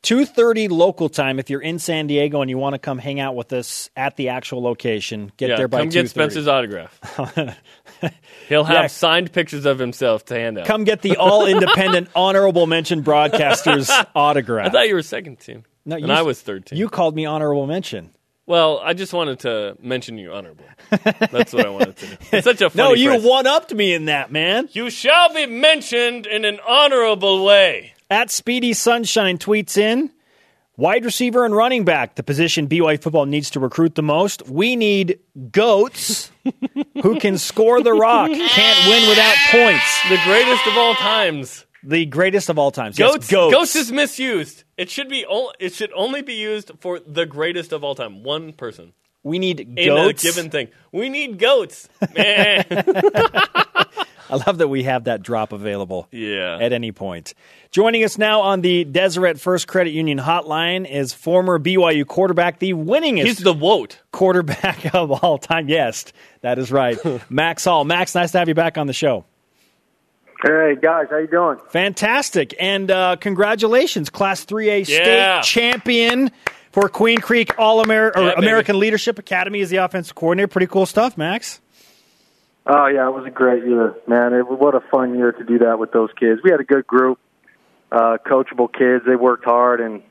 2.30 0.02 0.70
local 0.70 1.08
time 1.10 1.38
if 1.38 1.50
you're 1.50 1.60
in 1.60 1.78
san 1.78 2.06
diego 2.06 2.40
and 2.40 2.48
you 2.48 2.56
want 2.56 2.72
to 2.74 2.78
come 2.78 2.98
hang 2.98 3.20
out 3.20 3.36
with 3.36 3.52
us 3.52 3.90
at 3.96 4.16
the 4.16 4.30
actual 4.30 4.62
location 4.62 5.30
get 5.36 5.50
yeah, 5.50 5.56
there 5.56 5.68
by 5.68 5.80
come 5.80 5.88
2.30 5.88 5.92
get 5.92 6.06
Spencer's 6.10 6.48
autograph. 6.48 6.98
He'll 8.48 8.64
have 8.64 8.74
Yeah. 8.74 8.86
signed 8.86 9.30
pictures 9.32 9.66
of 9.66 9.78
himself 9.78 10.24
to 10.26 10.34
hand 10.34 10.58
out. 10.58 10.66
come 10.66 10.84
get 10.84 11.02
the 11.02 11.16
all 11.18 11.46
independent 11.46 12.08
honorable 12.14 12.66
mention 12.66 13.04
broadcasters 13.04 13.90
autograph 14.14 14.68
I 14.68 14.70
thought 14.70 14.88
you 14.88 14.94
were 14.94 15.02
second 15.02 15.38
team. 15.40 15.64
No, 15.84 15.96
and 15.96 16.08
you- 16.08 16.12
I 16.12 16.22
was 16.22 16.40
third 16.40 16.66
team. 16.66 16.78
you 16.78 16.88
called 16.88 17.14
me 17.14 17.26
honorable 17.26 17.66
mention 17.66 18.10
well, 18.46 18.80
I 18.82 18.94
just 18.94 19.12
wanted 19.12 19.38
to 19.40 19.76
mention 19.80 20.18
you 20.18 20.32
honorable. 20.32 20.64
That's 20.90 21.52
what 21.52 21.64
I 21.66 21.68
wanted 21.68 21.96
to 21.98 22.06
do. 22.06 22.16
It's 22.32 22.44
such 22.44 22.60
a 22.60 22.68
funny 22.70 22.82
no 22.88 22.94
you 22.94 23.20
one-upped 23.28 23.72
me 23.72 23.94
in 23.94 24.06
that 24.06 24.32
man 24.32 24.68
You 24.72 24.90
shall 24.90 25.32
be 25.32 25.46
mentioned 25.46 26.26
in 26.26 26.44
an 26.44 26.58
honorable 26.66 27.44
way. 27.44 27.94
At 28.10 28.30
Speedy 28.30 28.72
Sunshine 28.72 29.38
tweets 29.38 29.76
in 29.78 30.10
wide 30.76 31.04
receiver 31.04 31.44
and 31.44 31.54
running 31.54 31.84
back, 31.84 32.16
the 32.16 32.22
position 32.22 32.66
BYU 32.68 33.00
football 33.00 33.26
needs 33.26 33.50
to 33.50 33.60
recruit 33.60 33.94
the 33.94 34.02
most. 34.02 34.48
We 34.48 34.74
need 34.76 35.20
goats 35.52 36.30
who 37.02 37.20
can 37.20 37.38
score 37.38 37.82
the 37.82 37.92
rock, 37.92 38.30
can't 38.30 38.88
win 38.88 39.08
without 39.08 39.36
points. 39.50 40.02
The 40.08 40.18
greatest 40.24 40.66
of 40.66 40.76
all 40.76 40.94
times. 40.94 41.66
The 41.84 42.04
greatest 42.04 42.48
of 42.50 42.58
all 42.58 42.70
times. 42.72 42.98
Yes, 42.98 43.12
Goats, 43.12 43.30
goats. 43.30 43.54
goats 43.54 43.76
is 43.76 43.90
misused. 43.92 44.64
It 44.76 44.90
should 44.90 45.08
be. 45.08 45.24
o- 45.26 45.52
It 45.58 45.72
should 45.72 45.92
only 45.94 46.20
be 46.20 46.34
used 46.34 46.72
for 46.80 46.98
the 47.00 47.24
greatest 47.26 47.72
of 47.72 47.82
all 47.84 47.94
time. 47.94 48.22
One 48.22 48.52
person 48.52 48.92
we 49.22 49.38
need 49.38 49.58
goats. 49.76 49.86
in 49.86 49.86
goats. 49.94 50.24
a 50.24 50.26
given 50.26 50.50
thing. 50.50 50.68
We 50.92 51.08
need 51.08 51.38
goats. 51.38 51.88
Man. 54.30 54.40
I 54.40 54.44
love 54.46 54.58
that 54.58 54.68
we 54.68 54.82
have 54.84 55.04
that 55.04 55.22
drop 55.22 55.52
available. 55.52 56.08
yeah. 56.10 56.58
at 56.60 56.72
any 56.72 56.92
point. 56.92 57.34
Joining 57.70 58.02
us 58.04 58.18
now 58.18 58.40
on 58.40 58.60
the 58.62 58.84
Deseret 58.84 59.38
First 59.40 59.68
Credit 59.68 59.90
Union 59.92 60.18
hotline 60.18 60.88
is 60.90 61.12
former 61.12 61.58
BYU 61.58 62.06
quarterback, 62.06 62.58
the 62.58 62.74
winningest 62.74 63.24
He's 63.26 63.38
the 63.38 63.52
woat. 63.52 64.00
quarterback 64.12 64.94
of 64.94 65.10
all 65.24 65.38
time. 65.38 65.68
Yes, 65.68 66.06
that 66.40 66.58
is 66.58 66.72
right. 66.72 66.98
Max 67.30 67.64
Hall. 67.64 67.84
Max, 67.84 68.14
nice 68.14 68.32
to 68.32 68.38
have 68.38 68.48
you 68.48 68.54
back 68.54 68.76
on 68.78 68.86
the 68.86 68.92
show. 68.92 69.24
Hey 70.42 70.74
guys, 70.80 71.06
how 71.10 71.18
you 71.18 71.26
doing? 71.26 71.58
Fantastic. 71.68 72.54
And 72.58 72.90
uh, 72.90 73.16
congratulations, 73.16 74.08
Class 74.08 74.44
3A 74.46 74.88
Yeah. 74.88 75.42
state 75.42 75.52
champion 75.52 76.30
for 76.72 76.88
Queen 76.88 77.18
Creek 77.18 77.58
All 77.58 77.82
Amer- 77.82 78.12
Yeah. 78.16 78.32
American 78.38 78.78
Leadership 78.78 79.18
Academy 79.18 79.60
as 79.60 79.68
the 79.68 79.76
offensive 79.76 80.14
coordinator. 80.14 80.48
Pretty 80.48 80.66
cool 80.66 80.86
stuff, 80.86 81.18
Max. 81.18 81.60
Oh 82.66 82.86
yeah, 82.86 83.08
it 83.08 83.12
was 83.12 83.24
a 83.26 83.30
great 83.30 83.64
year, 83.64 83.94
man. 84.06 84.32
It, 84.34 84.42
what 84.42 84.74
a 84.74 84.80
fun 84.80 85.16
year 85.16 85.32
to 85.32 85.44
do 85.44 85.58
that 85.60 85.78
with 85.78 85.92
those 85.92 86.10
kids. 86.18 86.40
We 86.44 86.50
had 86.50 86.60
a 86.60 86.64
good 86.64 86.86
group, 86.86 87.18
uh, 87.90 88.18
coachable 88.24 88.72
kids. 88.72 89.04
They 89.06 89.16
worked 89.16 89.44
hard, 89.44 89.80
and 89.80 90.02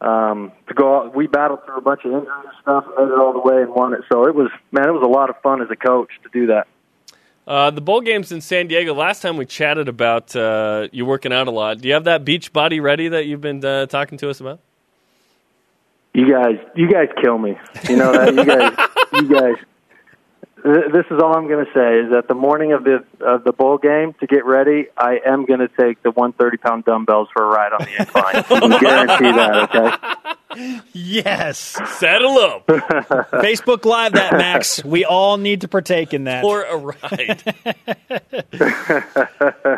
um, 0.00 0.52
to 0.68 0.74
go. 0.74 0.96
Out, 0.96 1.14
we 1.14 1.26
battled 1.26 1.64
through 1.64 1.78
a 1.78 1.80
bunch 1.80 2.04
of 2.04 2.12
injuries 2.12 2.44
and 2.44 2.52
stuff, 2.62 2.84
and 2.86 3.08
made 3.08 3.12
it 3.12 3.18
all 3.18 3.32
the 3.32 3.40
way 3.40 3.62
and 3.62 3.74
won 3.74 3.94
it. 3.94 4.02
So 4.12 4.26
it 4.26 4.34
was, 4.34 4.50
man, 4.72 4.88
it 4.88 4.92
was 4.92 5.02
a 5.02 5.08
lot 5.08 5.30
of 5.30 5.40
fun 5.42 5.62
as 5.62 5.68
a 5.70 5.76
coach 5.76 6.10
to 6.22 6.28
do 6.32 6.46
that. 6.48 6.68
Uh, 7.46 7.70
the 7.70 7.80
bowl 7.80 8.00
games 8.00 8.30
in 8.30 8.40
San 8.40 8.68
Diego. 8.68 8.94
Last 8.94 9.22
time 9.22 9.36
we 9.36 9.46
chatted 9.46 9.88
about 9.88 10.36
uh, 10.36 10.88
you 10.92 11.06
working 11.06 11.32
out 11.32 11.48
a 11.48 11.50
lot. 11.50 11.80
Do 11.80 11.88
you 11.88 11.94
have 11.94 12.04
that 12.04 12.24
beach 12.24 12.52
body 12.52 12.78
ready 12.78 13.08
that 13.08 13.26
you've 13.26 13.40
been 13.40 13.64
uh, 13.64 13.86
talking 13.86 14.18
to 14.18 14.30
us 14.30 14.40
about? 14.40 14.60
You 16.12 16.28
guys, 16.30 16.58
you 16.76 16.88
guys 16.88 17.08
kill 17.22 17.38
me. 17.38 17.58
You 17.88 17.96
know 17.96 18.12
that. 18.12 18.34
You 18.34 18.44
guys, 18.44 18.88
you 19.14 19.28
guys. 19.28 19.64
Th- 20.62 20.92
This 20.92 21.04
is 21.10 21.20
all 21.22 21.36
I'm 21.36 21.48
going 21.48 21.64
to 21.64 21.70
say 21.72 22.00
is 22.06 22.10
that 22.12 22.26
the 22.28 22.34
morning 22.34 22.72
of 22.72 22.84
the 22.84 23.04
of 23.20 23.44
the 23.44 23.52
bowl 23.52 23.78
game 23.78 24.14
to 24.20 24.26
get 24.26 24.44
ready, 24.44 24.86
I 24.96 25.18
am 25.26 25.44
going 25.46 25.60
to 25.60 25.68
take 25.68 26.02
the 26.02 26.10
130 26.10 26.56
pound 26.58 26.84
dumbbells 26.84 27.28
for 27.32 27.42
a 27.44 27.46
ride 27.48 27.72
on 27.72 27.80
the 27.86 28.00
incline. 28.00 28.44
I 28.72 28.78
guarantee 28.80 29.32
that. 29.32 30.30
Okay. 30.52 30.80
Yes. 30.92 31.58
Saddle 31.98 32.38
up 32.38 32.66
Facebook 32.66 33.84
Live 33.84 34.12
that, 34.12 34.32
Max. 34.32 34.84
We 34.84 35.04
all 35.04 35.36
need 35.36 35.60
to 35.62 35.68
partake 35.68 36.12
in 36.14 36.24
that. 36.24 36.42
for 36.42 36.62
a 36.62 36.76
ride. 36.76 37.42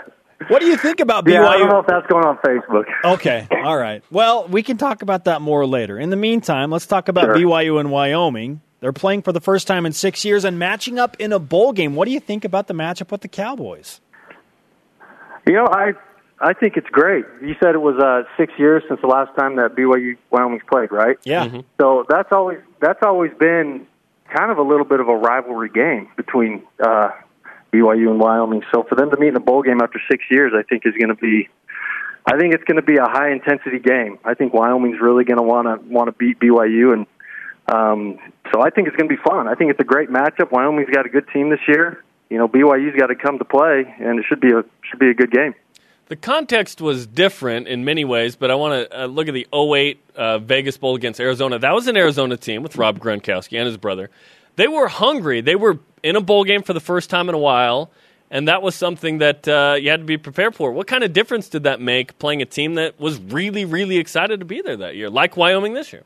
What 0.48 0.60
do 0.60 0.66
you 0.66 0.76
think 0.76 0.98
about 0.98 1.24
BYU? 1.24 1.34
Yeah, 1.34 1.46
I 1.46 1.56
don't 1.56 1.68
know 1.68 1.78
if 1.78 1.86
that's 1.86 2.04
going 2.08 2.24
on 2.24 2.36
Facebook. 2.38 2.82
Okay. 3.04 3.46
All 3.62 3.76
right. 3.78 4.02
Well, 4.10 4.48
we 4.48 4.64
can 4.64 4.76
talk 4.76 5.02
about 5.02 5.26
that 5.26 5.40
more 5.40 5.64
later. 5.64 5.96
In 6.00 6.10
the 6.10 6.16
meantime, 6.16 6.72
let's 6.72 6.84
talk 6.86 7.06
about 7.08 7.26
Sure. 7.26 7.36
BYU 7.36 7.78
and 7.78 7.92
Wyoming. 7.92 8.60
They're 8.82 8.92
playing 8.92 9.22
for 9.22 9.30
the 9.30 9.40
first 9.40 9.68
time 9.68 9.86
in 9.86 9.92
six 9.92 10.24
years 10.24 10.44
and 10.44 10.58
matching 10.58 10.98
up 10.98 11.16
in 11.20 11.32
a 11.32 11.38
bowl 11.38 11.72
game. 11.72 11.94
What 11.94 12.06
do 12.06 12.10
you 12.10 12.18
think 12.18 12.44
about 12.44 12.66
the 12.66 12.74
matchup 12.74 13.12
with 13.12 13.20
the 13.20 13.28
Cowboys? 13.28 14.00
You 15.46 15.52
know, 15.52 15.68
I 15.70 15.92
I 16.40 16.52
think 16.52 16.76
it's 16.76 16.88
great. 16.88 17.24
You 17.40 17.54
said 17.62 17.76
it 17.76 17.80
was 17.80 17.96
uh, 18.02 18.24
six 18.36 18.52
years 18.58 18.82
since 18.88 19.00
the 19.00 19.06
last 19.06 19.36
time 19.38 19.54
that 19.56 19.76
BYU 19.76 20.16
Wyoming's 20.30 20.64
played, 20.68 20.90
right? 20.90 21.16
Yeah. 21.22 21.60
So 21.80 22.04
that's 22.08 22.32
always 22.32 22.58
that's 22.80 22.98
always 23.04 23.30
been 23.38 23.86
kind 24.36 24.50
of 24.50 24.58
a 24.58 24.62
little 24.62 24.84
bit 24.84 24.98
of 24.98 25.08
a 25.08 25.16
rivalry 25.16 25.68
game 25.68 26.08
between 26.16 26.64
uh, 26.84 27.10
BYU 27.72 28.10
and 28.10 28.18
Wyoming. 28.18 28.64
So 28.74 28.82
for 28.82 28.96
them 28.96 29.10
to 29.10 29.16
meet 29.16 29.28
in 29.28 29.36
a 29.36 29.40
bowl 29.40 29.62
game 29.62 29.80
after 29.80 30.00
six 30.10 30.24
years, 30.28 30.52
I 30.56 30.64
think 30.64 30.86
is 30.86 30.94
going 30.98 31.14
to 31.14 31.22
be, 31.22 31.48
I 32.26 32.36
think 32.36 32.52
it's 32.52 32.64
going 32.64 32.76
to 32.76 32.82
be 32.82 32.96
a 32.96 33.06
high 33.06 33.30
intensity 33.30 33.78
game. 33.78 34.18
I 34.24 34.34
think 34.34 34.52
Wyoming's 34.52 35.00
really 35.00 35.22
going 35.22 35.38
to 35.38 35.44
want 35.44 35.68
to 35.68 35.88
want 35.88 36.08
to 36.08 36.12
beat 36.12 36.40
BYU, 36.40 36.92
and 36.92 37.06
um, 37.68 38.18
so 38.52 38.60
I 38.60 38.70
think 38.70 38.88
it's 38.88 38.96
going 38.96 39.08
to 39.08 39.14
be 39.14 39.22
fun. 39.22 39.48
I 39.48 39.54
think 39.54 39.70
it's 39.70 39.80
a 39.80 39.84
great 39.84 40.08
matchup. 40.10 40.50
Wyoming's 40.50 40.90
got 40.90 41.06
a 41.06 41.08
good 41.08 41.28
team 41.32 41.50
this 41.50 41.60
year. 41.68 42.02
You 42.28 42.38
know, 42.38 42.48
BYU's 42.48 42.98
got 42.98 43.08
to 43.08 43.14
come 43.14 43.38
to 43.38 43.44
play, 43.44 43.94
and 44.00 44.18
it 44.18 44.24
should 44.28 44.40
be 44.40 44.48
a 44.48 44.64
should 44.88 44.98
be 44.98 45.10
a 45.10 45.14
good 45.14 45.30
game. 45.30 45.54
The 46.08 46.16
context 46.16 46.80
was 46.80 47.06
different 47.06 47.68
in 47.68 47.84
many 47.84 48.04
ways, 48.04 48.36
but 48.36 48.50
I 48.50 48.54
want 48.54 48.90
to 48.90 49.04
uh, 49.04 49.06
look 49.06 49.28
at 49.28 49.34
the 49.34 49.46
08 49.54 50.00
uh, 50.14 50.38
Vegas 50.38 50.76
Bowl 50.76 50.94
against 50.94 51.20
Arizona. 51.20 51.58
That 51.58 51.72
was 51.72 51.86
an 51.86 51.96
Arizona 51.96 52.36
team 52.36 52.62
with 52.62 52.76
Rob 52.76 52.98
Gronkowski 52.98 53.56
and 53.56 53.66
his 53.66 53.76
brother. 53.76 54.10
They 54.56 54.68
were 54.68 54.88
hungry. 54.88 55.40
They 55.40 55.56
were 55.56 55.78
in 56.02 56.16
a 56.16 56.20
bowl 56.20 56.44
game 56.44 56.62
for 56.62 56.72
the 56.74 56.80
first 56.80 57.08
time 57.08 57.28
in 57.28 57.34
a 57.34 57.38
while, 57.38 57.90
and 58.30 58.48
that 58.48 58.60
was 58.60 58.74
something 58.74 59.18
that 59.18 59.46
uh, 59.48 59.76
you 59.80 59.90
had 59.90 60.00
to 60.00 60.06
be 60.06 60.18
prepared 60.18 60.54
for. 60.54 60.72
What 60.72 60.86
kind 60.86 61.04
of 61.04 61.12
difference 61.12 61.48
did 61.48 61.62
that 61.62 61.80
make 61.80 62.18
playing 62.18 62.42
a 62.42 62.46
team 62.46 62.74
that 62.74 63.00
was 63.00 63.18
really, 63.18 63.64
really 63.64 63.96
excited 63.96 64.40
to 64.40 64.46
be 64.46 64.60
there 64.60 64.76
that 64.78 64.96
year, 64.96 65.08
like 65.08 65.36
Wyoming 65.36 65.72
this 65.72 65.92
year? 65.92 66.02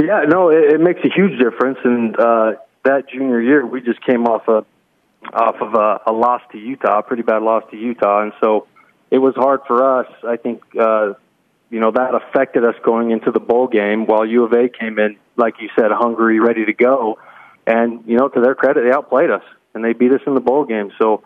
Yeah, 0.00 0.24
no, 0.28 0.50
it, 0.50 0.74
it 0.74 0.80
makes 0.80 1.00
a 1.04 1.08
huge 1.14 1.38
difference. 1.38 1.78
And 1.84 2.18
uh, 2.18 2.52
that 2.84 3.08
junior 3.08 3.40
year, 3.40 3.66
we 3.66 3.80
just 3.80 4.04
came 4.04 4.26
off 4.26 4.48
a 4.48 4.64
off 5.32 5.56
of 5.60 5.74
a, 5.74 6.00
a 6.06 6.12
loss 6.12 6.42
to 6.52 6.58
Utah, 6.58 7.00
a 7.00 7.02
pretty 7.02 7.22
bad 7.22 7.42
loss 7.42 7.64
to 7.72 7.76
Utah, 7.76 8.22
and 8.22 8.32
so 8.40 8.66
it 9.10 9.18
was 9.18 9.34
hard 9.34 9.60
for 9.66 10.00
us. 10.00 10.06
I 10.26 10.36
think 10.36 10.62
uh, 10.78 11.14
you 11.70 11.80
know 11.80 11.90
that 11.90 12.14
affected 12.14 12.64
us 12.64 12.76
going 12.84 13.10
into 13.10 13.30
the 13.30 13.40
bowl 13.40 13.66
game. 13.66 14.06
While 14.06 14.24
U 14.24 14.44
of 14.44 14.52
A 14.52 14.68
came 14.68 14.98
in, 14.98 15.16
like 15.36 15.54
you 15.60 15.70
said, 15.76 15.90
hungry, 15.90 16.38
ready 16.38 16.64
to 16.66 16.72
go, 16.72 17.18
and 17.66 18.04
you 18.06 18.16
know 18.16 18.28
to 18.28 18.40
their 18.40 18.54
credit, 18.54 18.84
they 18.84 18.92
outplayed 18.92 19.30
us 19.30 19.42
and 19.74 19.84
they 19.84 19.92
beat 19.92 20.12
us 20.12 20.20
in 20.26 20.34
the 20.34 20.40
bowl 20.40 20.64
game. 20.64 20.92
So 20.98 21.22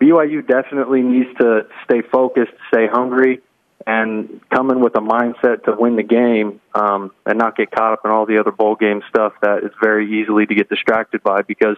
BYU 0.00 0.46
definitely 0.46 1.02
needs 1.02 1.30
to 1.38 1.66
stay 1.84 2.02
focused, 2.02 2.52
stay 2.68 2.86
hungry, 2.86 3.40
and 3.86 4.40
coming 4.50 4.80
with 4.80 4.96
a 4.96 5.00
mindset 5.00 5.64
to 5.64 5.76
win 5.78 5.96
the 5.96 6.02
game 6.02 6.60
um, 6.74 7.10
and 7.26 7.38
not 7.38 7.56
get 7.56 7.70
caught 7.70 7.92
up 7.92 8.00
in 8.04 8.10
all 8.10 8.26
the 8.26 8.38
other 8.38 8.50
bowl 8.50 8.76
game 8.76 9.02
stuff 9.08 9.34
that 9.42 9.62
is 9.62 9.70
very 9.82 10.20
easily 10.20 10.46
to 10.46 10.54
get 10.54 10.68
distracted 10.68 11.22
by 11.22 11.42
because 11.42 11.76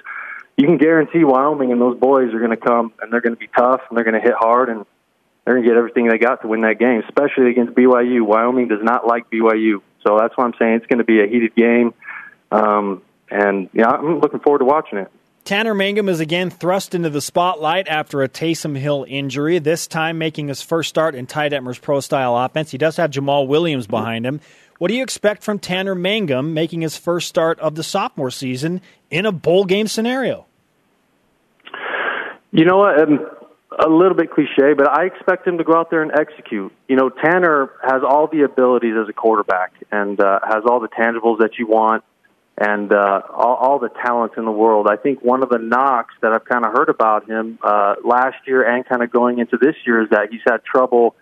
you 0.56 0.66
can 0.66 0.78
guarantee 0.78 1.24
Wyoming 1.24 1.72
and 1.72 1.80
those 1.80 1.98
boys 1.98 2.32
are 2.32 2.38
going 2.38 2.50
to 2.50 2.56
come 2.56 2.92
and 3.00 3.12
they're 3.12 3.20
going 3.20 3.34
to 3.34 3.38
be 3.38 3.48
tough 3.48 3.80
and 3.88 3.96
they're 3.96 4.04
going 4.04 4.20
to 4.20 4.26
hit 4.26 4.34
hard 4.38 4.68
and 4.68 4.86
they're 5.44 5.54
going 5.54 5.64
to 5.64 5.68
get 5.68 5.76
everything 5.76 6.08
they 6.08 6.18
got 6.18 6.42
to 6.42 6.48
win 6.48 6.62
that 6.62 6.78
game, 6.78 7.02
especially 7.08 7.50
against 7.50 7.74
BYU. 7.74 8.22
Wyoming 8.22 8.68
does 8.68 8.82
not 8.82 9.06
like 9.06 9.30
BYU. 9.30 9.80
So 10.04 10.16
that's 10.18 10.36
why 10.36 10.44
I'm 10.44 10.54
saying 10.58 10.74
it's 10.74 10.86
going 10.86 10.98
to 10.98 11.04
be 11.04 11.20
a 11.20 11.26
heated 11.26 11.54
game. 11.54 11.94
Um, 12.50 13.02
and 13.30 13.68
yeah, 13.72 13.88
I'm 13.88 14.20
looking 14.20 14.40
forward 14.40 14.60
to 14.60 14.64
watching 14.64 14.98
it. 14.98 15.10
Tanner 15.46 15.74
Mangum 15.74 16.08
is 16.08 16.18
again 16.18 16.50
thrust 16.50 16.92
into 16.92 17.08
the 17.08 17.20
spotlight 17.20 17.86
after 17.86 18.20
a 18.20 18.28
Taysom 18.28 18.76
Hill 18.76 19.06
injury, 19.08 19.60
this 19.60 19.86
time 19.86 20.18
making 20.18 20.48
his 20.48 20.60
first 20.60 20.88
start 20.88 21.14
in 21.14 21.28
Ty 21.28 21.50
Detmer's 21.50 21.78
pro 21.78 22.00
style 22.00 22.36
offense. 22.36 22.72
He 22.72 22.78
does 22.78 22.96
have 22.96 23.12
Jamaal 23.12 23.46
Williams 23.46 23.86
behind 23.86 24.26
him. 24.26 24.40
What 24.78 24.88
do 24.88 24.94
you 24.94 25.04
expect 25.04 25.44
from 25.44 25.60
Tanner 25.60 25.94
Mangum 25.94 26.52
making 26.52 26.80
his 26.80 26.96
first 26.96 27.28
start 27.28 27.60
of 27.60 27.76
the 27.76 27.84
sophomore 27.84 28.32
season 28.32 28.80
in 29.08 29.24
a 29.24 29.30
bowl 29.30 29.64
game 29.64 29.86
scenario? 29.86 30.46
You 32.50 32.64
know 32.64 32.78
what? 32.78 33.00
Um, 33.00 33.20
a 33.78 33.88
little 33.88 34.16
bit 34.16 34.32
cliche, 34.32 34.72
but 34.76 34.88
I 34.88 35.04
expect 35.04 35.46
him 35.46 35.58
to 35.58 35.64
go 35.64 35.76
out 35.76 35.90
there 35.90 36.02
and 36.02 36.10
execute. 36.10 36.72
You 36.88 36.96
know, 36.96 37.08
Tanner 37.08 37.70
has 37.84 38.02
all 38.02 38.26
the 38.26 38.42
abilities 38.42 38.94
as 39.00 39.08
a 39.08 39.12
quarterback 39.12 39.74
and 39.92 40.18
uh, 40.18 40.40
has 40.42 40.64
all 40.68 40.80
the 40.80 40.88
tangibles 40.88 41.38
that 41.38 41.56
you 41.56 41.68
want 41.68 42.02
and 42.58 42.92
uh, 42.92 43.22
all, 43.34 43.56
all 43.56 43.78
the 43.78 43.90
talent 43.90 44.32
in 44.36 44.44
the 44.44 44.50
world. 44.50 44.86
I 44.90 44.96
think 44.96 45.22
one 45.22 45.42
of 45.42 45.50
the 45.50 45.58
knocks 45.58 46.14
that 46.22 46.32
I've 46.32 46.44
kind 46.44 46.64
of 46.64 46.72
heard 46.72 46.88
about 46.88 47.28
him 47.28 47.58
uh, 47.62 47.96
last 48.02 48.36
year 48.46 48.62
and 48.62 48.86
kind 48.86 49.02
of 49.02 49.10
going 49.10 49.38
into 49.38 49.58
this 49.58 49.74
year 49.86 50.02
is 50.02 50.10
that 50.10 50.28
he's 50.30 50.40
had 50.46 50.64
trouble 50.64 51.14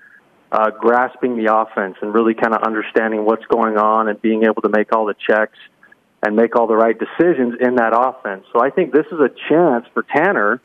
uh, 0.52 0.70
grasping 0.70 1.36
the 1.36 1.52
offense 1.52 1.96
and 2.00 2.14
really 2.14 2.34
kind 2.34 2.54
of 2.54 2.62
understanding 2.62 3.24
what's 3.24 3.44
going 3.46 3.76
on 3.76 4.08
and 4.08 4.22
being 4.22 4.44
able 4.44 4.62
to 4.62 4.68
make 4.68 4.92
all 4.94 5.06
the 5.06 5.14
checks 5.14 5.58
and 6.22 6.36
make 6.36 6.54
all 6.54 6.68
the 6.68 6.76
right 6.76 6.96
decisions 6.98 7.54
in 7.60 7.74
that 7.74 7.92
offense. 7.92 8.44
So 8.52 8.60
I 8.62 8.70
think 8.70 8.92
this 8.92 9.06
is 9.06 9.18
a 9.18 9.30
chance 9.48 9.86
for 9.92 10.04
Tanner 10.04 10.60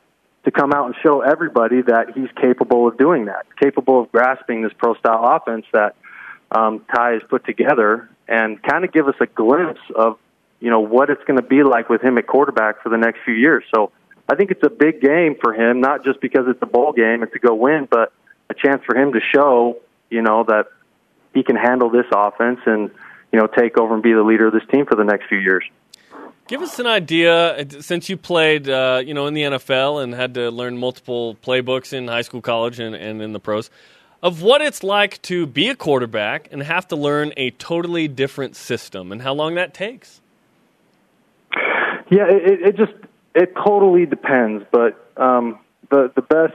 to 0.46 0.52
come 0.52 0.72
out 0.72 0.86
and 0.86 0.96
show 1.02 1.22
everybody 1.22 1.82
that 1.82 2.12
he's 2.16 2.30
capable 2.40 2.88
of 2.88 2.98
doing 2.98 3.26
that, 3.26 3.46
capable 3.60 4.02
of 4.02 4.12
grasping 4.12 4.62
this 4.62 4.72
pro 4.78 4.94
style 4.96 5.24
offense 5.24 5.66
that 5.74 5.96
um, 6.52 6.86
Ty 6.94 7.14
has 7.14 7.22
put 7.28 7.46
together 7.46 8.10
and 8.28 8.62
kind 8.62 8.86
of 8.86 8.94
give 8.94 9.08
us 9.08 9.16
a 9.20 9.26
glimpse 9.26 9.82
of 9.96 10.18
you 10.60 10.70
know 10.70 10.80
what 10.80 11.10
it's 11.10 11.24
going 11.26 11.40
to 11.40 11.46
be 11.46 11.64
like 11.64 11.90
with 11.90 12.02
him 12.02 12.18
at 12.18 12.28
quarterback 12.28 12.82
for 12.84 12.90
the 12.90 12.98
next 12.98 13.20
few 13.24 13.34
years. 13.34 13.64
So 13.74 13.92
I 14.28 14.36
think 14.36 14.52
it's 14.52 14.64
a 14.64 14.70
big 14.70 15.02
game 15.02 15.36
for 15.42 15.54
him, 15.54 15.82
not 15.82 16.04
just 16.04 16.22
because 16.22 16.46
it's 16.48 16.62
a 16.62 16.66
bowl 16.66 16.94
game 16.94 17.24
and 17.24 17.32
to 17.32 17.40
go 17.40 17.56
win, 17.56 17.88
but 17.90 18.14
a 18.50 18.54
chance 18.54 18.84
for 18.86 18.96
him 18.96 19.14
to 19.14 19.20
show 19.20 19.80
you 20.10 20.22
know 20.22 20.44
that 20.44 20.68
he 21.34 21.44
can 21.44 21.56
handle 21.56 21.90
this 21.90 22.06
offense 22.12 22.60
and 22.66 22.92
you 23.32 23.40
know 23.40 23.48
take 23.48 23.78
over 23.78 23.94
and 23.94 24.04
be 24.04 24.14
the 24.14 24.24
leader 24.24 24.48
of 24.48 24.54
this 24.54 24.66
team 24.72 24.86
for 24.86 24.96
the 24.96 25.04
next 25.04 25.28
few 25.28 25.40
years. 25.40 25.64
Give 26.48 26.64
us 26.64 26.80
an 26.80 26.88
idea, 26.88 27.64
since 27.80 28.10
you 28.10 28.18
played, 28.18 28.68
uh, 28.68 29.04
you 29.06 29.14
know, 29.14 29.28
in 29.28 29.36
the 29.36 29.44
NFL 29.44 30.04
and 30.04 30.16
had 30.16 30.34
to 30.34 30.50
learn 30.50 30.80
multiple 30.80 31.36
playbooks 31.44 31.94
in 31.94 32.08
high 32.08 32.24
school, 32.24 32.42
college, 32.42 32.80
and, 32.80 32.96
and 32.96 33.22
in 33.22 33.34
the 33.34 33.40
pros, 33.40 33.70
of 34.24 34.42
what 34.42 34.60
it's 34.60 34.82
like 34.82 35.22
to 35.22 35.46
be 35.46 35.70
a 35.70 35.76
quarterback 35.76 36.48
and 36.52 36.64
have 36.64 36.88
to 36.88 36.96
learn 36.96 37.34
a 37.38 37.52
totally 37.52 38.08
different 38.08 38.56
system, 38.56 39.12
and 39.12 39.22
how 39.22 39.32
long 39.32 39.54
that 39.56 39.76
takes. 39.76 40.22
Yeah, 42.10 42.26
it, 42.28 42.62
it 42.62 42.78
just 42.78 42.94
it 43.36 43.54
totally 43.56 44.06
depends, 44.06 44.66
but 44.72 45.12
um, 45.18 45.60
the 45.90 46.12
the 46.16 46.22
best. 46.22 46.54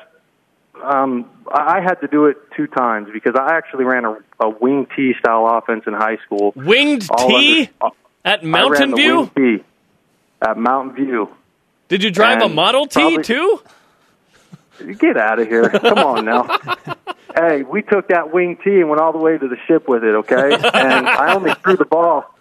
Um, 0.83 1.31
I 1.51 1.81
had 1.81 2.01
to 2.01 2.09
do 2.09 2.27
it 2.27 2.37
two 2.57 2.67
times 2.67 3.09
because 3.13 3.35
I 3.39 3.57
actually 3.57 3.85
ran 3.85 4.05
a, 4.05 4.19
a 4.41 4.49
wing 4.49 4.87
T 4.95 5.15
style 5.19 5.47
offense 5.47 5.85
in 5.87 5.93
high 5.93 6.19
school. 6.27 6.53
Winged 6.57 7.03
T 7.03 7.71
under, 7.81 7.97
at 8.25 8.43
Mountain 8.43 8.97
View 8.97 9.31
at 10.47 10.59
Mountain 10.59 10.95
View. 10.95 11.29
Did 11.89 12.03
you 12.03 12.11
drive 12.11 12.43
and 12.43 12.51
a 12.51 12.55
Model 12.55 12.87
T 12.87 13.01
probably, 13.01 13.23
too? 13.23 13.63
Get 14.99 15.17
out 15.17 15.39
of 15.39 15.47
here! 15.47 15.69
Come 15.71 15.99
on 15.99 16.25
now. 16.25 16.43
hey, 17.37 17.63
we 17.63 17.83
took 17.83 18.09
that 18.09 18.33
wing 18.33 18.59
T 18.63 18.81
and 18.81 18.89
went 18.89 19.01
all 19.01 19.13
the 19.13 19.19
way 19.19 19.39
to 19.39 19.49
the 19.49 19.57
ship 19.69 19.89
with 19.89 20.03
it. 20.03 20.15
Okay, 20.17 20.55
and 20.55 21.09
I 21.09 21.35
only 21.35 21.55
threw 21.55 21.77
the 21.77 21.85
ball. 21.85 22.34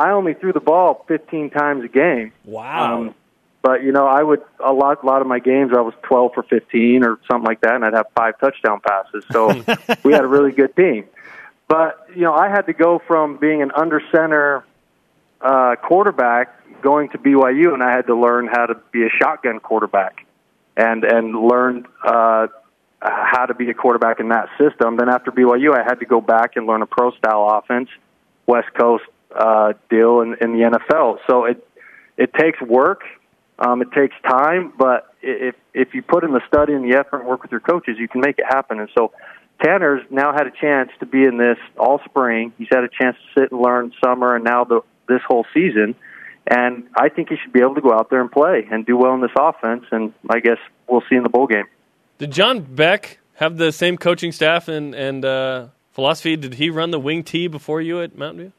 I 0.00 0.12
only 0.12 0.32
threw 0.32 0.54
the 0.54 0.60
ball 0.60 1.04
15 1.08 1.50
times 1.50 1.84
a 1.84 1.88
game. 1.88 2.32
Wow. 2.46 3.02
Um, 3.02 3.14
but 3.62 3.84
you 3.84 3.92
know, 3.92 4.06
I 4.06 4.22
would 4.22 4.42
a 4.58 4.72
lot, 4.72 5.02
a 5.02 5.06
lot 5.06 5.20
of 5.20 5.26
my 5.26 5.38
games 5.38 5.72
I 5.76 5.82
was 5.82 5.92
12 6.04 6.32
for 6.32 6.42
15 6.42 7.04
or 7.04 7.20
something 7.30 7.46
like 7.46 7.60
that, 7.60 7.74
and 7.74 7.84
I'd 7.84 7.92
have 7.92 8.06
five 8.16 8.40
touchdown 8.40 8.80
passes. 8.80 9.24
So 9.30 9.48
we 10.02 10.14
had 10.14 10.24
a 10.24 10.26
really 10.26 10.52
good 10.52 10.74
team. 10.74 11.04
But 11.68 12.08
you 12.14 12.22
know, 12.22 12.32
I 12.32 12.48
had 12.48 12.62
to 12.62 12.72
go 12.72 12.98
from 13.06 13.36
being 13.36 13.60
an 13.60 13.72
under 13.76 14.00
center 14.10 14.64
uh, 15.42 15.76
quarterback 15.76 16.56
going 16.80 17.10
to 17.10 17.18
BYU, 17.18 17.74
and 17.74 17.82
I 17.82 17.92
had 17.94 18.06
to 18.06 18.14
learn 18.14 18.46
how 18.46 18.64
to 18.64 18.76
be 18.92 19.04
a 19.04 19.10
shotgun 19.10 19.60
quarterback, 19.60 20.26
and 20.78 21.04
and 21.04 21.38
learn 21.38 21.86
uh, 22.02 22.46
how 23.02 23.44
to 23.44 23.52
be 23.52 23.68
a 23.68 23.74
quarterback 23.74 24.18
in 24.18 24.30
that 24.30 24.48
system. 24.56 24.96
Then 24.96 25.10
after 25.10 25.30
BYU, 25.30 25.78
I 25.78 25.82
had 25.82 26.00
to 26.00 26.06
go 26.06 26.22
back 26.22 26.56
and 26.56 26.66
learn 26.66 26.80
a 26.80 26.86
pro 26.86 27.10
style 27.10 27.46
offense, 27.50 27.90
West 28.46 28.72
Coast 28.72 29.04
uh, 29.34 29.72
deal 29.88 30.20
in, 30.20 30.36
in 30.40 30.52
the 30.52 30.78
NFL. 30.78 31.18
So 31.28 31.44
it 31.44 31.66
it 32.16 32.34
takes 32.34 32.60
work, 32.60 33.02
um, 33.58 33.82
it 33.82 33.92
takes 33.92 34.14
time, 34.28 34.72
but 34.76 35.14
if 35.22 35.54
if 35.74 35.94
you 35.94 36.02
put 36.02 36.24
in 36.24 36.32
the 36.32 36.42
study 36.46 36.72
and 36.74 36.84
the 36.84 36.96
effort 36.96 37.20
and 37.20 37.28
work 37.28 37.42
with 37.42 37.50
your 37.50 37.60
coaches, 37.60 37.96
you 37.98 38.08
can 38.08 38.20
make 38.20 38.38
it 38.38 38.46
happen. 38.48 38.80
And 38.80 38.88
so 38.96 39.12
Tanner's 39.62 40.02
now 40.10 40.32
had 40.32 40.46
a 40.46 40.50
chance 40.50 40.90
to 41.00 41.06
be 41.06 41.24
in 41.24 41.38
this 41.38 41.58
all 41.78 42.00
spring. 42.04 42.52
He's 42.58 42.68
had 42.70 42.84
a 42.84 42.88
chance 42.88 43.16
to 43.16 43.40
sit 43.40 43.52
and 43.52 43.60
learn 43.60 43.92
summer, 44.02 44.34
and 44.34 44.44
now 44.44 44.64
the 44.64 44.80
this 45.08 45.20
whole 45.26 45.44
season. 45.52 45.94
And 46.46 46.88
I 46.96 47.10
think 47.10 47.28
he 47.28 47.36
should 47.36 47.52
be 47.52 47.60
able 47.60 47.74
to 47.74 47.80
go 47.80 47.92
out 47.92 48.10
there 48.10 48.20
and 48.20 48.30
play 48.30 48.66
and 48.70 48.84
do 48.84 48.96
well 48.96 49.14
in 49.14 49.20
this 49.20 49.30
offense. 49.38 49.84
And 49.90 50.12
I 50.28 50.40
guess 50.40 50.58
we'll 50.88 51.02
see 51.08 51.16
in 51.16 51.22
the 51.22 51.28
bowl 51.28 51.46
game. 51.46 51.66
Did 52.18 52.32
John 52.32 52.60
Beck 52.60 53.18
have 53.34 53.56
the 53.56 53.72
same 53.72 53.96
coaching 53.96 54.32
staff 54.32 54.68
and, 54.68 54.94
and 54.94 55.24
uh, 55.24 55.66
philosophy? 55.92 56.36
Did 56.36 56.54
he 56.54 56.70
run 56.70 56.90
the 56.90 57.00
wing 57.00 57.22
T 57.22 57.46
before 57.46 57.80
you 57.80 58.02
at 58.02 58.16
Mountain 58.16 58.40
View? 58.40 58.52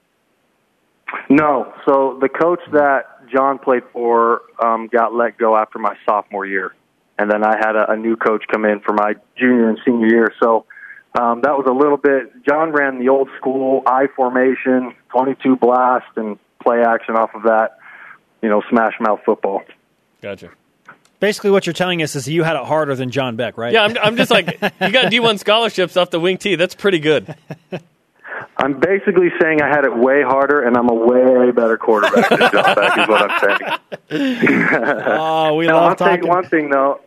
No. 1.30 1.74
So 1.86 2.18
the 2.20 2.30
coach 2.30 2.60
that 2.72 3.30
John 3.32 3.60
played 3.60 3.84
for 3.94 4.42
um, 4.64 4.88
got 4.88 5.14
let 5.14 5.38
go 5.38 5.56
after 5.56 5.80
my 5.80 5.96
sophomore 6.06 6.46
year. 6.46 6.74
And 7.18 7.30
then 7.30 7.44
I 7.44 7.58
had 7.58 7.76
a, 7.76 7.92
a 7.92 7.98
new 7.98 8.16
coach 8.16 8.44
come 8.52 8.66
in 8.66 8.80
for 8.80 8.94
my 8.94 9.14
junior 9.38 9.70
and 9.70 9.80
senior 9.86 10.08
year. 10.08 10.34
So 10.42 10.66
um, 11.20 11.42
that 11.42 11.52
was 11.58 11.66
a 11.70 11.74
little 11.74 11.98
bit. 11.98 12.46
John 12.46 12.72
ran 12.72 13.00
the 13.00 13.10
old 13.10 13.30
school 13.38 13.84
I 13.86 14.08
formation, 14.16 14.96
22 15.10 15.58
blast, 15.58 16.08
and 16.16 16.40
play 16.64 16.82
action 16.82 17.16
off 17.16 17.32
of 17.36 17.44
that. 17.44 17.78
You 18.42 18.50
know, 18.50 18.64
smash 18.70 18.94
mouth 19.00 19.20
football. 19.24 19.62
Gotcha. 20.22 20.50
Basically, 21.20 21.52
what 21.52 21.68
you're 21.68 21.74
telling 21.74 22.02
us 22.02 22.16
is 22.16 22.28
you 22.28 22.42
had 22.42 22.56
it 22.56 22.66
harder 22.66 22.96
than 22.96 23.12
John 23.12 23.36
Beck, 23.36 23.56
right? 23.56 23.72
Yeah, 23.72 23.84
I'm, 23.84 23.96
I'm 24.02 24.18
just 24.18 24.32
like 24.32 24.48
you 24.48 24.92
got 24.92 25.12
D1 25.12 25.38
scholarships 25.38 25.96
off 25.96 26.10
the 26.10 26.20
wing 26.20 26.40
T. 26.40 26.56
That's 26.56 26.74
pretty 26.74 26.98
good. 26.98 27.36
I'm 28.62 28.80
basically 28.80 29.30
saying 29.42 29.62
I 29.62 29.68
had 29.70 29.86
it 29.86 29.96
way 29.98 30.22
harder, 30.22 30.62
and 30.62 30.78
I'm 30.78 30.90
a 30.90 30.94
way 30.94 31.52
better 31.52 31.78
quarterback 31.78 32.30
than 32.30 32.40
John 32.52 32.76
Beck. 32.76 32.98
Is 32.98 33.08
what 33.08 33.32
I'm 33.32 33.40
saying. 34.10 34.64
oh, 35.08 35.56
we 35.58 35.68
love 35.68 35.84
I'll 35.84 35.96
talking. 35.96 36.18
tell 36.18 36.26
you 36.26 36.28
one 36.28 36.46
thing 36.48 36.70
though. 36.70 37.02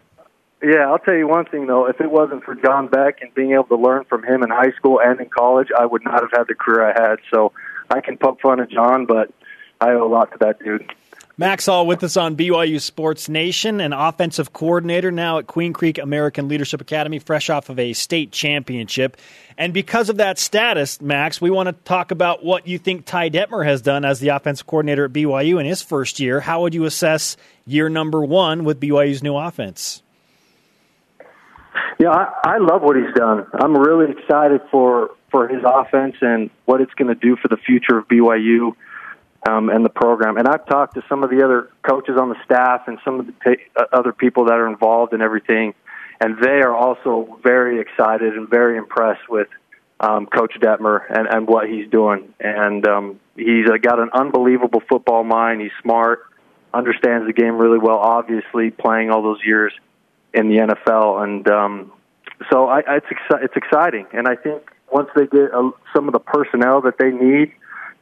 Yeah, 0.62 0.88
I'll 0.90 0.98
tell 0.98 1.14
you 1.14 1.28
one 1.28 1.44
thing 1.44 1.66
though. 1.66 1.86
If 1.86 2.00
it 2.00 2.10
wasn't 2.10 2.42
for 2.42 2.54
John 2.54 2.88
Beck 2.88 3.20
and 3.22 3.32
being 3.34 3.52
able 3.52 3.64
to 3.64 3.76
learn 3.76 4.04
from 4.04 4.24
him 4.24 4.42
in 4.42 4.50
high 4.50 4.72
school 4.72 5.00
and 5.00 5.20
in 5.20 5.28
college, 5.28 5.68
I 5.78 5.86
would 5.86 6.04
not 6.04 6.22
have 6.22 6.30
had 6.32 6.48
the 6.48 6.54
career 6.54 6.90
I 6.90 7.08
had. 7.08 7.18
So 7.30 7.52
I 7.90 8.00
can 8.00 8.16
poke 8.16 8.40
fun 8.40 8.60
at 8.60 8.70
John, 8.70 9.06
but 9.06 9.30
I 9.80 9.90
owe 9.90 10.06
a 10.06 10.08
lot 10.08 10.32
to 10.32 10.38
that 10.38 10.58
dude. 10.58 10.92
Max 11.36 11.66
Hall 11.66 11.84
with 11.84 12.04
us 12.04 12.16
on 12.16 12.36
BYU 12.36 12.80
Sports 12.80 13.28
Nation, 13.28 13.80
an 13.80 13.92
offensive 13.92 14.52
coordinator 14.52 15.10
now 15.10 15.38
at 15.38 15.48
Queen 15.48 15.72
Creek 15.72 15.98
American 15.98 16.46
Leadership 16.46 16.80
Academy, 16.80 17.18
fresh 17.18 17.50
off 17.50 17.68
of 17.70 17.78
a 17.80 17.92
state 17.92 18.30
championship. 18.30 19.16
And 19.58 19.74
because 19.74 20.08
of 20.08 20.18
that 20.18 20.38
status, 20.38 21.00
Max, 21.00 21.40
we 21.40 21.50
want 21.50 21.66
to 21.68 21.72
talk 21.72 22.12
about 22.12 22.44
what 22.44 22.68
you 22.68 22.78
think 22.78 23.04
Ty 23.04 23.30
Detmer 23.30 23.66
has 23.66 23.82
done 23.82 24.04
as 24.04 24.20
the 24.20 24.28
offensive 24.28 24.68
coordinator 24.68 25.06
at 25.06 25.12
BYU 25.12 25.58
in 25.58 25.66
his 25.66 25.82
first 25.82 26.20
year. 26.20 26.38
How 26.38 26.62
would 26.62 26.72
you 26.72 26.84
assess 26.84 27.36
year 27.66 27.88
number 27.88 28.24
one 28.24 28.62
with 28.62 28.78
BYU's 28.78 29.20
new 29.20 29.36
offense? 29.36 30.04
Yeah, 31.98 32.10
I, 32.10 32.32
I 32.44 32.58
love 32.58 32.82
what 32.82 32.94
he's 32.94 33.12
done. 33.16 33.44
I'm 33.54 33.76
really 33.76 34.12
excited 34.12 34.60
for 34.70 35.10
for 35.32 35.48
his 35.48 35.64
offense 35.66 36.14
and 36.20 36.48
what 36.64 36.80
it's 36.80 36.94
going 36.94 37.08
to 37.08 37.16
do 37.16 37.34
for 37.34 37.48
the 37.48 37.56
future 37.56 37.98
of 37.98 38.06
BYU 38.06 38.76
um, 39.48 39.68
and 39.68 39.84
the 39.84 39.90
program. 39.90 40.36
And 40.36 40.48
I've 40.48 40.66
talked 40.66 40.94
to 40.94 41.04
some 41.08 41.22
of 41.22 41.30
the 41.30 41.44
other 41.44 41.70
coaches 41.82 42.16
on 42.18 42.28
the 42.28 42.36
staff 42.44 42.82
and 42.86 42.98
some 43.04 43.20
of 43.20 43.26
the 43.26 43.32
pa- 43.32 43.80
uh, 43.80 43.84
other 43.92 44.12
people 44.12 44.46
that 44.46 44.54
are 44.54 44.68
involved 44.68 45.12
in 45.12 45.20
everything, 45.20 45.74
and 46.20 46.38
they 46.40 46.60
are 46.62 46.74
also 46.74 47.38
very 47.42 47.80
excited 47.80 48.34
and 48.34 48.48
very 48.48 48.76
impressed 48.76 49.28
with 49.28 49.48
um, 50.00 50.26
Coach 50.26 50.54
Detmer 50.60 51.02
and, 51.08 51.28
and 51.28 51.46
what 51.46 51.68
he's 51.68 51.88
doing. 51.90 52.32
And 52.40 52.86
um, 52.86 53.20
he's 53.36 53.68
uh, 53.68 53.76
got 53.76 53.98
an 53.98 54.10
unbelievable 54.12 54.82
football 54.88 55.24
mind. 55.24 55.60
He's 55.60 55.72
smart, 55.82 56.26
understands 56.72 57.26
the 57.26 57.32
game 57.32 57.56
really 57.56 57.78
well. 57.78 57.98
Obviously, 57.98 58.70
playing 58.70 59.10
all 59.10 59.22
those 59.22 59.40
years 59.44 59.72
in 60.32 60.48
the 60.48 60.56
NFL, 60.56 61.22
and 61.22 61.48
um, 61.48 61.92
so 62.50 62.66
I, 62.66 62.80
it's 62.80 63.06
exci- 63.06 63.44
it's 63.44 63.56
exciting. 63.56 64.06
And 64.12 64.26
I 64.26 64.34
think 64.34 64.62
once 64.92 65.08
they 65.14 65.26
get 65.26 65.54
uh, 65.54 65.70
some 65.94 66.08
of 66.08 66.12
the 66.12 66.20
personnel 66.20 66.80
that 66.82 66.98
they 66.98 67.10
need 67.10 67.52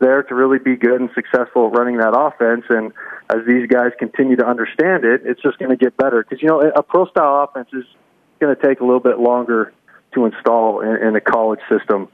there 0.03 0.23
to 0.25 0.35
really 0.35 0.59
be 0.59 0.77
good 0.77 1.01
and 1.01 1.09
successful 1.15 1.69
at 1.69 1.79
running 1.79 1.97
that 1.99 2.13
offense, 2.13 2.65
and 2.69 2.93
as 3.31 3.47
these 3.47 3.67
guys 3.67 3.93
continue 3.99 4.37
to 4.37 4.47
understand 4.47 5.05
it, 5.05 5.23
it's 5.25 5.41
just 5.41 5.59
going 5.59 5.71
to 5.71 5.77
get 5.77 5.97
better. 5.97 6.23
Because 6.23 6.43
you 6.43 6.49
know, 6.49 6.61
a 6.61 6.83
pro 6.83 7.07
style 7.07 7.49
offense 7.49 7.69
is 7.73 7.85
going 8.41 8.55
to 8.55 8.63
take 8.63 8.81
a 8.81 8.85
little 8.85 9.01
bit 9.01 9.19
longer 9.19 9.73
to 10.15 10.27
install 10.27 10.81
in, 10.81 10.97
in 11.09 11.17
a 11.17 11.21
college 11.21 11.61
system. 11.71 12.09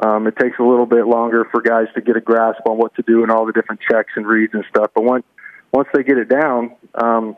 Um, 0.00 0.26
it 0.26 0.36
takes 0.36 0.58
a 0.58 0.62
little 0.62 0.86
bit 0.86 1.06
longer 1.06 1.46
for 1.50 1.60
guys 1.60 1.86
to 1.94 2.00
get 2.00 2.16
a 2.16 2.20
grasp 2.20 2.60
on 2.66 2.76
what 2.76 2.94
to 2.96 3.02
do 3.02 3.22
and 3.22 3.32
all 3.32 3.46
the 3.46 3.52
different 3.52 3.80
checks 3.80 4.12
and 4.16 4.26
reads 4.26 4.54
and 4.54 4.64
stuff. 4.68 4.90
But 4.94 5.04
once 5.04 5.24
once 5.72 5.88
they 5.92 6.02
get 6.02 6.18
it 6.18 6.28
down, 6.28 6.74
um, 6.94 7.36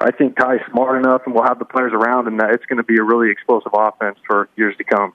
I 0.00 0.10
think 0.10 0.36
Ty's 0.36 0.60
smart 0.70 0.98
enough, 0.98 1.22
and 1.26 1.34
we'll 1.34 1.44
have 1.44 1.58
the 1.58 1.64
players 1.64 1.92
around 1.92 2.26
him 2.26 2.36
that 2.38 2.50
it's 2.50 2.66
going 2.66 2.76
to 2.76 2.84
be 2.84 2.98
a 2.98 3.02
really 3.02 3.30
explosive 3.30 3.72
offense 3.74 4.18
for 4.26 4.48
years 4.56 4.76
to 4.76 4.84
come. 4.84 5.12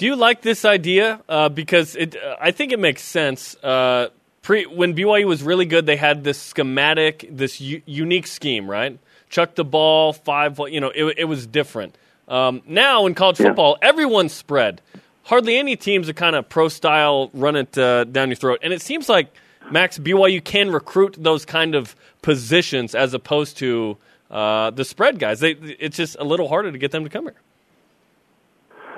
Do 0.00 0.06
you 0.06 0.16
like 0.16 0.40
this 0.40 0.64
idea? 0.64 1.20
Uh, 1.28 1.50
because 1.50 1.94
it, 1.94 2.16
uh, 2.16 2.34
I 2.40 2.52
think 2.52 2.72
it 2.72 2.78
makes 2.78 3.02
sense. 3.02 3.54
Uh, 3.62 4.08
pre 4.40 4.64
when 4.64 4.94
BYU 4.94 5.26
was 5.26 5.42
really 5.42 5.66
good, 5.66 5.84
they 5.84 5.96
had 5.96 6.24
this 6.24 6.40
schematic, 6.40 7.28
this 7.30 7.60
u- 7.60 7.82
unique 7.84 8.26
scheme, 8.26 8.70
right? 8.70 8.98
Chuck 9.28 9.56
the 9.56 9.64
ball, 9.64 10.14
five. 10.14 10.58
You 10.70 10.80
know, 10.80 10.88
it, 10.88 11.18
it 11.18 11.24
was 11.24 11.46
different. 11.46 11.98
Um, 12.28 12.62
now 12.66 13.04
in 13.04 13.14
college 13.14 13.36
football, 13.36 13.76
yeah. 13.82 13.88
everyone's 13.90 14.32
spread. 14.32 14.80
Hardly 15.24 15.58
any 15.58 15.76
teams 15.76 16.08
are 16.08 16.14
kind 16.14 16.34
of 16.34 16.48
pro 16.48 16.68
style, 16.70 17.28
run 17.34 17.56
it 17.56 17.76
uh, 17.76 18.04
down 18.04 18.30
your 18.30 18.36
throat, 18.36 18.60
and 18.62 18.72
it 18.72 18.80
seems 18.80 19.06
like 19.06 19.30
Max 19.70 19.98
BYU 19.98 20.42
can 20.42 20.70
recruit 20.70 21.14
those 21.18 21.44
kind 21.44 21.74
of 21.74 21.94
positions 22.22 22.94
as 22.94 23.12
opposed 23.12 23.58
to 23.58 23.98
uh, 24.30 24.70
the 24.70 24.86
spread 24.86 25.18
guys. 25.18 25.40
They, 25.40 25.50
it's 25.50 25.98
just 25.98 26.16
a 26.18 26.24
little 26.24 26.48
harder 26.48 26.72
to 26.72 26.78
get 26.78 26.90
them 26.90 27.04
to 27.04 27.10
come 27.10 27.24
here. 27.24 27.36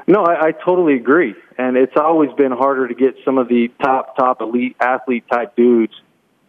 No, 0.06 0.24
I, 0.24 0.48
I 0.48 0.52
totally 0.52 0.94
agree, 0.94 1.34
and 1.56 1.76
it's 1.76 1.96
always 1.96 2.32
been 2.32 2.52
harder 2.52 2.88
to 2.88 2.94
get 2.94 3.16
some 3.24 3.38
of 3.38 3.48
the 3.48 3.68
top 3.80 4.16
top 4.16 4.40
elite 4.40 4.76
athlete 4.80 5.24
type 5.30 5.54
dudes 5.54 5.94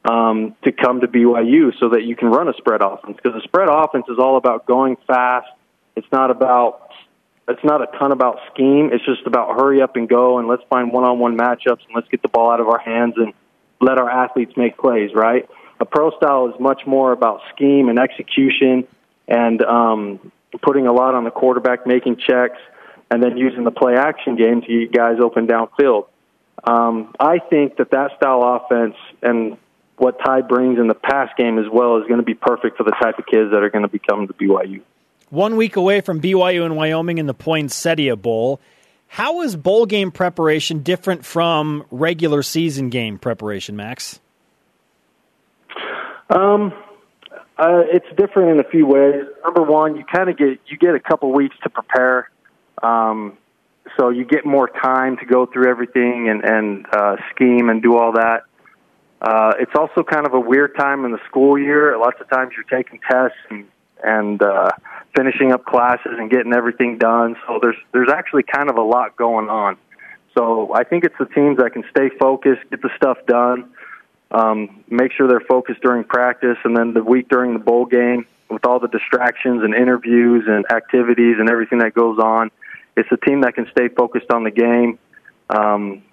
um, 0.05 0.55
to 0.63 0.71
come 0.71 1.01
to 1.01 1.07
BYU 1.07 1.71
so 1.79 1.89
that 1.89 2.03
you 2.03 2.15
can 2.15 2.29
run 2.29 2.47
a 2.47 2.53
spread 2.53 2.81
offense 2.81 3.17
because 3.21 3.33
the 3.39 3.43
spread 3.43 3.69
offense 3.69 4.05
is 4.09 4.17
all 4.19 4.37
about 4.37 4.65
going 4.65 4.97
fast. 5.07 5.47
It's 5.95 6.07
not 6.11 6.31
about 6.31 6.89
it's 7.47 7.63
not 7.63 7.81
a 7.81 7.97
ton 7.97 8.11
about 8.11 8.39
scheme. 8.53 8.89
It's 8.91 9.05
just 9.05 9.27
about 9.27 9.59
hurry 9.59 9.81
up 9.81 9.95
and 9.95 10.07
go 10.07 10.39
and 10.39 10.47
let's 10.47 10.63
find 10.69 10.91
one-on-one 10.91 11.37
matchups 11.37 11.85
and 11.85 11.93
let's 11.93 12.07
get 12.07 12.21
the 12.21 12.29
ball 12.29 12.51
out 12.51 12.59
of 12.59 12.67
our 12.67 12.79
hands 12.79 13.15
and 13.17 13.33
let 13.81 13.97
our 13.97 14.09
athletes 14.09 14.53
make 14.57 14.77
plays. 14.77 15.11
Right? 15.13 15.47
A 15.79 15.85
pro 15.85 16.11
style 16.11 16.49
is 16.49 16.59
much 16.59 16.87
more 16.87 17.11
about 17.11 17.41
scheme 17.53 17.89
and 17.89 17.99
execution 17.99 18.87
and 19.27 19.61
um, 19.63 20.31
putting 20.61 20.87
a 20.87 20.93
lot 20.93 21.15
on 21.15 21.23
the 21.23 21.31
quarterback, 21.31 21.85
making 21.87 22.17
checks, 22.17 22.57
and 23.11 23.21
then 23.21 23.37
using 23.37 23.63
the 23.63 23.71
play 23.71 23.95
action 23.95 24.35
game 24.35 24.61
to 24.61 24.67
get 24.67 24.93
guys 24.93 25.17
open 25.21 25.47
downfield. 25.47 26.07
Um, 26.63 27.13
I 27.19 27.39
think 27.39 27.77
that 27.77 27.91
that 27.91 28.11
style 28.17 28.41
offense 28.43 28.95
and 29.21 29.57
what 29.97 30.17
Ty 30.23 30.41
brings 30.41 30.79
in 30.79 30.87
the 30.87 30.95
pass 30.95 31.29
game 31.37 31.59
as 31.59 31.65
well 31.71 31.97
is 31.97 32.07
going 32.07 32.19
to 32.19 32.25
be 32.25 32.33
perfect 32.33 32.77
for 32.77 32.83
the 32.83 32.95
type 33.01 33.19
of 33.19 33.25
kids 33.25 33.51
that 33.51 33.63
are 33.63 33.69
going 33.69 33.83
to 33.83 33.89
be 33.89 33.99
coming 33.99 34.27
to 34.27 34.33
BYU. 34.33 34.81
One 35.29 35.55
week 35.55 35.75
away 35.75 36.01
from 36.01 36.21
BYU 36.21 36.65
and 36.65 36.75
Wyoming 36.75 37.17
in 37.17 37.25
the 37.25 37.33
Poinsettia 37.33 38.15
Bowl. 38.15 38.59
How 39.07 39.41
is 39.41 39.55
bowl 39.55 39.85
game 39.85 40.11
preparation 40.11 40.79
different 40.79 41.25
from 41.25 41.85
regular 41.91 42.41
season 42.41 42.89
game 42.89 43.19
preparation, 43.19 43.75
Max? 43.75 44.19
Um, 46.29 46.73
uh, 47.57 47.83
it's 47.91 48.07
different 48.17 48.51
in 48.51 48.59
a 48.59 48.67
few 48.69 48.87
ways. 48.87 49.25
Number 49.43 49.61
one, 49.61 49.95
you 49.95 50.03
kind 50.03 50.29
of 50.29 50.37
get 50.37 50.59
you 50.67 50.77
get 50.77 50.95
a 50.95 50.99
couple 50.99 51.31
weeks 51.31 51.55
to 51.63 51.69
prepare, 51.69 52.31
um, 52.83 53.37
so 53.97 54.09
you 54.09 54.25
get 54.25 54.45
more 54.45 54.67
time 54.67 55.17
to 55.17 55.25
go 55.25 55.45
through 55.45 55.69
everything 55.69 56.29
and 56.29 56.43
and 56.43 56.85
uh, 56.91 57.17
scheme 57.33 57.69
and 57.69 57.81
do 57.81 57.97
all 57.97 58.13
that. 58.13 58.43
Uh, 59.21 59.53
it's 59.59 59.71
also 59.75 60.03
kind 60.03 60.25
of 60.25 60.33
a 60.33 60.39
weird 60.39 60.75
time 60.75 61.05
in 61.05 61.11
the 61.11 61.19
school 61.27 61.57
year. 61.57 61.97
Lots 61.97 62.19
of 62.19 62.29
times 62.29 62.51
you're 62.55 62.81
taking 62.81 62.99
tests 63.09 63.37
and 63.49 63.65
and 64.03 64.41
uh, 64.41 64.69
finishing 65.15 65.53
up 65.53 65.65
classes 65.65 66.11
and 66.17 66.29
getting 66.29 66.53
everything 66.53 66.97
done. 66.97 67.35
So 67.47 67.59
there's 67.61 67.77
there's 67.93 68.09
actually 68.09 68.43
kind 68.43 68.69
of 68.69 68.77
a 68.77 68.81
lot 68.81 69.15
going 69.15 69.49
on. 69.49 69.77
So 70.37 70.73
I 70.73 70.83
think 70.83 71.03
it's 71.03 71.17
the 71.19 71.25
teams 71.25 71.57
that 71.57 71.73
can 71.73 71.83
stay 71.91 72.09
focused, 72.19 72.61
get 72.69 72.81
the 72.81 72.89
stuff 72.97 73.17
done, 73.27 73.71
um, 74.31 74.83
make 74.89 75.11
sure 75.11 75.27
they're 75.27 75.39
focused 75.39 75.81
during 75.81 76.03
practice, 76.03 76.57
and 76.63 76.75
then 76.75 76.93
the 76.93 77.03
week 77.03 77.29
during 77.29 77.53
the 77.53 77.59
bowl 77.59 77.85
game 77.85 78.25
with 78.49 78.65
all 78.65 78.79
the 78.79 78.87
distractions 78.87 79.63
and 79.63 79.73
interviews 79.73 80.45
and 80.47 80.65
activities 80.71 81.35
and 81.39 81.49
everything 81.49 81.79
that 81.79 81.93
goes 81.93 82.17
on. 82.19 82.51
It's 82.95 83.09
a 83.11 83.17
team 83.17 83.41
that 83.41 83.55
can 83.55 83.67
stay 83.71 83.87
focused 83.89 84.31
on 84.31 84.43
the 84.43 84.51
game. 84.51 84.99
Um, 85.49 86.03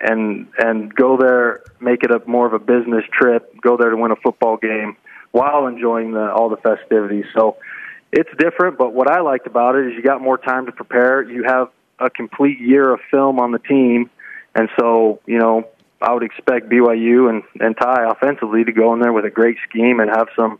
and 0.00 0.48
and 0.58 0.94
go 0.94 1.16
there, 1.16 1.62
make 1.80 2.02
it 2.02 2.10
a 2.10 2.20
more 2.26 2.46
of 2.46 2.52
a 2.52 2.58
business 2.58 3.04
trip. 3.12 3.54
Go 3.60 3.76
there 3.76 3.90
to 3.90 3.96
win 3.96 4.10
a 4.10 4.16
football 4.16 4.56
game 4.56 4.96
while 5.32 5.66
enjoying 5.66 6.12
the, 6.12 6.30
all 6.32 6.48
the 6.48 6.56
festivities. 6.56 7.24
So 7.34 7.56
it's 8.12 8.30
different, 8.38 8.78
but 8.78 8.92
what 8.92 9.10
I 9.10 9.20
liked 9.20 9.46
about 9.46 9.74
it 9.74 9.88
is 9.88 9.94
you 9.94 10.02
got 10.02 10.20
more 10.20 10.38
time 10.38 10.66
to 10.66 10.72
prepare. 10.72 11.22
You 11.22 11.44
have 11.44 11.70
a 11.98 12.10
complete 12.10 12.60
year 12.60 12.92
of 12.92 13.00
film 13.10 13.40
on 13.40 13.50
the 13.50 13.58
team, 13.58 14.10
and 14.54 14.68
so 14.78 15.20
you 15.26 15.38
know 15.38 15.68
I 16.00 16.12
would 16.12 16.22
expect 16.22 16.68
BYU 16.68 17.30
and 17.30 17.42
and 17.60 17.76
Ty 17.76 18.10
offensively 18.10 18.64
to 18.64 18.72
go 18.72 18.92
in 18.94 19.00
there 19.00 19.12
with 19.12 19.24
a 19.24 19.30
great 19.30 19.56
scheme 19.68 20.00
and 20.00 20.10
have 20.10 20.28
some 20.36 20.58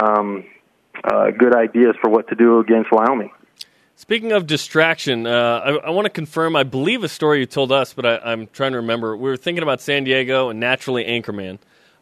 um, 0.00 0.44
uh, 1.02 1.30
good 1.30 1.54
ideas 1.54 1.96
for 2.00 2.08
what 2.08 2.28
to 2.28 2.34
do 2.34 2.60
against 2.60 2.90
Wyoming. 2.92 3.30
Speaking 4.00 4.32
of 4.32 4.46
distraction, 4.46 5.26
uh, 5.26 5.60
I, 5.62 5.88
I 5.88 5.90
want 5.90 6.06
to 6.06 6.10
confirm. 6.10 6.56
I 6.56 6.62
believe 6.62 7.04
a 7.04 7.08
story 7.08 7.40
you 7.40 7.46
told 7.46 7.70
us, 7.70 7.92
but 7.92 8.06
I, 8.06 8.32
am 8.32 8.46
trying 8.46 8.72
to 8.72 8.78
remember. 8.78 9.14
We 9.14 9.28
were 9.28 9.36
thinking 9.36 9.62
about 9.62 9.82
San 9.82 10.04
Diego 10.04 10.48
and 10.48 10.58
naturally 10.58 11.04
Anchorman. 11.04 11.58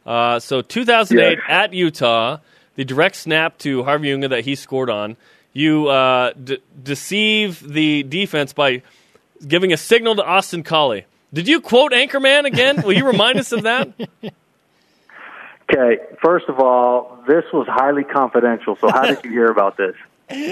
Uh, 0.06 0.38
so 0.38 0.62
2008 0.62 1.38
yeah. 1.38 1.62
at 1.64 1.74
Utah, 1.74 2.38
the 2.76 2.84
direct 2.84 3.16
snap 3.16 3.58
to 3.58 3.82
Harvey 3.82 4.12
Unga 4.12 4.28
that 4.28 4.44
he 4.44 4.54
scored 4.54 4.90
on. 4.90 5.16
You 5.52 5.88
uh, 5.88 6.34
d- 6.34 6.62
deceive 6.80 7.68
the 7.68 8.04
defense 8.04 8.52
by 8.52 8.82
giving 9.44 9.72
a 9.72 9.76
signal 9.76 10.14
to 10.14 10.24
Austin 10.24 10.62
Collie. 10.62 11.04
Did 11.34 11.48
you 11.48 11.60
quote 11.60 11.90
Anchorman 11.90 12.44
again? 12.44 12.80
Will 12.82 12.92
you 12.92 13.08
remind 13.08 13.40
us 13.40 13.50
of 13.50 13.64
that? 13.64 13.92
Okay, 15.70 16.02
first 16.22 16.46
of 16.48 16.60
all, 16.60 17.22
this 17.28 17.44
was 17.52 17.66
highly 17.68 18.02
confidential. 18.02 18.76
So 18.76 18.88
how 18.88 19.02
did 19.02 19.22
you 19.22 19.30
hear 19.30 19.50
about 19.50 19.76
this? 19.76 19.94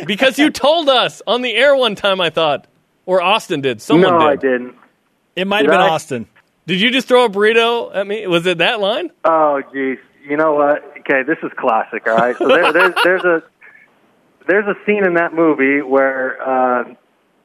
Because 0.06 0.38
you 0.38 0.50
told 0.50 0.88
us 0.88 1.22
on 1.26 1.42
the 1.42 1.54
air 1.54 1.76
one 1.76 1.94
time. 1.94 2.20
I 2.20 2.30
thought, 2.30 2.66
or 3.04 3.20
Austin 3.20 3.60
did. 3.60 3.80
Someone 3.80 4.12
no, 4.12 4.18
did. 4.20 4.26
I 4.26 4.36
didn't. 4.36 4.74
It 5.34 5.46
might 5.46 5.64
have 5.64 5.72
been 5.72 5.80
I? 5.80 5.88
Austin. 5.88 6.26
Did 6.66 6.80
you 6.80 6.90
just 6.90 7.06
throw 7.06 7.24
a 7.24 7.28
burrito 7.28 7.94
at 7.94 8.06
me? 8.06 8.26
Was 8.26 8.46
it 8.46 8.58
that 8.58 8.80
line? 8.80 9.10
Oh, 9.24 9.62
geez. 9.72 9.98
You 10.24 10.36
know 10.36 10.54
what? 10.54 10.82
Okay, 11.00 11.22
this 11.22 11.38
is 11.42 11.52
classic. 11.56 12.08
All 12.08 12.16
right. 12.16 12.36
So 12.36 12.48
there, 12.48 12.72
there's 12.72 12.94
there's 13.04 13.24
a 13.24 13.42
there's 14.48 14.66
a 14.66 14.74
scene 14.84 15.04
in 15.04 15.14
that 15.14 15.32
movie 15.32 15.82
where 15.82 16.42
uh, 16.42 16.94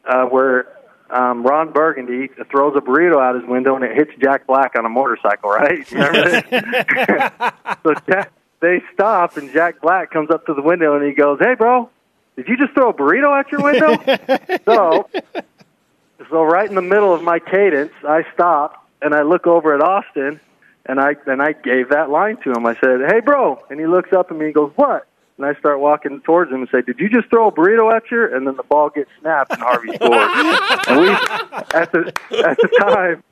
uh, 0.05 0.25
where 0.25 0.67
um, 1.11 1.43
Ron 1.43 1.71
Burgundy 1.71 2.29
throws 2.49 2.75
a 2.75 2.81
burrito 2.81 3.21
out 3.21 3.35
his 3.35 3.47
window 3.47 3.75
and 3.75 3.83
it 3.83 3.95
hits 3.95 4.11
Jack 4.19 4.47
Black 4.47 4.73
on 4.75 4.85
a 4.85 4.89
motorcycle. 4.89 5.51
Right? 5.51 5.89
Remember 5.91 6.23
this? 6.23 6.43
so 7.83 7.93
Jack, 8.09 8.31
they 8.61 8.81
stop 8.93 9.37
and 9.37 9.51
Jack 9.53 9.81
Black 9.81 10.09
comes 10.09 10.31
up 10.31 10.47
to 10.47 10.55
the 10.55 10.63
window 10.63 10.95
and 10.95 11.05
he 11.05 11.13
goes, 11.13 11.37
"Hey, 11.39 11.53
bro." 11.53 11.89
Did 12.35 12.47
you 12.47 12.57
just 12.57 12.73
throw 12.73 12.89
a 12.89 12.93
burrito 12.93 13.37
out 13.37 13.51
your 13.51 13.61
window? 13.61 14.59
so, 14.65 15.09
so 16.29 16.43
right 16.43 16.67
in 16.67 16.75
the 16.75 16.81
middle 16.81 17.13
of 17.13 17.21
my 17.23 17.39
cadence, 17.39 17.93
I 18.03 18.25
stop 18.33 18.87
and 19.01 19.13
I 19.13 19.23
look 19.23 19.47
over 19.47 19.75
at 19.75 19.81
Austin, 19.81 20.39
and 20.85 20.99
I 20.99 21.15
and 21.27 21.41
I 21.41 21.53
gave 21.53 21.89
that 21.89 22.09
line 22.09 22.37
to 22.37 22.51
him. 22.51 22.65
I 22.65 22.75
said, 22.75 23.01
"Hey, 23.07 23.19
bro," 23.19 23.61
and 23.69 23.79
he 23.79 23.85
looks 23.85 24.13
up 24.13 24.31
at 24.31 24.37
me 24.37 24.45
and 24.45 24.53
goes, 24.53 24.71
"What?" 24.75 25.07
And 25.37 25.45
I 25.45 25.55
start 25.55 25.79
walking 25.79 26.21
towards 26.21 26.51
him 26.51 26.61
and 26.61 26.69
say, 26.69 26.81
"Did 26.81 26.99
you 26.99 27.09
just 27.09 27.29
throw 27.29 27.47
a 27.47 27.51
burrito 27.51 27.93
at 27.93 28.09
you?" 28.11 28.33
And 28.33 28.47
then 28.47 28.55
the 28.55 28.63
ball 28.63 28.89
gets 28.89 29.09
snapped 29.19 29.51
and 29.51 29.61
Harvey 29.61 29.93
scores. 29.95 30.11
and 30.87 30.99
we, 30.99 31.09
at 31.09 31.91
the 31.91 32.13
at 32.45 32.57
the 32.57 32.69
time, 32.79 33.23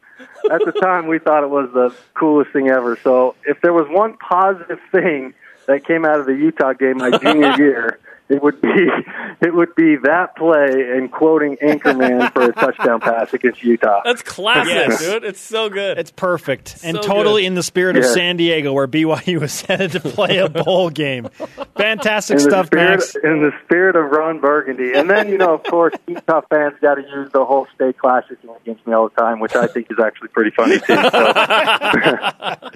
at 0.51 0.65
the 0.65 0.73
time, 0.81 1.07
we 1.07 1.19
thought 1.19 1.43
it 1.43 1.49
was 1.49 1.71
the 1.73 1.95
coolest 2.15 2.51
thing 2.51 2.69
ever. 2.69 2.97
So, 3.03 3.35
if 3.45 3.61
there 3.61 3.73
was 3.73 3.87
one 3.89 4.17
positive 4.17 4.79
thing 4.91 5.33
that 5.67 5.85
came 5.85 6.05
out 6.05 6.19
of 6.19 6.25
the 6.25 6.35
Utah 6.35 6.73
game 6.73 6.97
my 6.97 7.11
junior 7.17 7.55
year 7.57 7.99
it 8.29 8.43
would 8.43 8.61
be 8.61 8.69
it 9.41 9.53
would 9.53 9.75
be 9.75 9.95
that 10.03 10.35
play 10.35 10.91
and 10.95 11.11
quoting 11.11 11.57
Anchorman 11.57 12.31
for 12.31 12.43
a 12.43 12.53
touchdown 12.53 12.99
pass 12.99 13.33
against 13.33 13.63
Utah. 13.63 14.01
That's 14.05 14.21
classic, 14.21 14.73
yes. 14.73 14.99
dude. 14.99 15.23
It's 15.23 15.41
so 15.41 15.69
good. 15.69 15.97
It's 15.97 16.11
perfect 16.11 16.79
and 16.83 16.95
so 16.95 17.01
totally 17.01 17.41
good. 17.41 17.47
in 17.47 17.55
the 17.55 17.63
spirit 17.63 17.97
of 17.97 18.05
San 18.05 18.37
Diego, 18.37 18.71
where 18.71 18.87
BYU 18.87 19.39
was 19.39 19.61
headed 19.69 19.91
to 19.93 19.99
play 19.99 20.37
a 20.37 20.47
bowl 20.47 20.89
game. 20.89 21.29
Fantastic 21.75 22.35
in 22.35 22.41
stuff, 22.41 22.67
spirit, 22.67 22.99
Max. 22.99 23.15
In 23.15 23.41
the 23.41 23.51
spirit 23.65 23.95
of 23.95 24.11
Ron 24.11 24.39
Burgundy, 24.39 24.93
and 24.93 25.09
then 25.09 25.29
you 25.29 25.37
know, 25.37 25.55
of 25.55 25.63
course, 25.63 25.95
Utah 26.07 26.41
fans 26.49 26.75
got 26.81 26.95
to 26.95 27.01
use 27.01 27.31
the 27.31 27.43
whole 27.43 27.67
state 27.73 27.97
classic 27.97 28.37
against 28.61 28.85
me 28.85 28.93
all 28.93 29.09
the 29.09 29.15
time, 29.15 29.39
which 29.39 29.55
I 29.55 29.67
think 29.67 29.87
is 29.89 29.97
actually 29.99 30.29
pretty 30.29 30.51
funny 30.51 30.79
too. 30.79 30.95
So. 31.09 32.69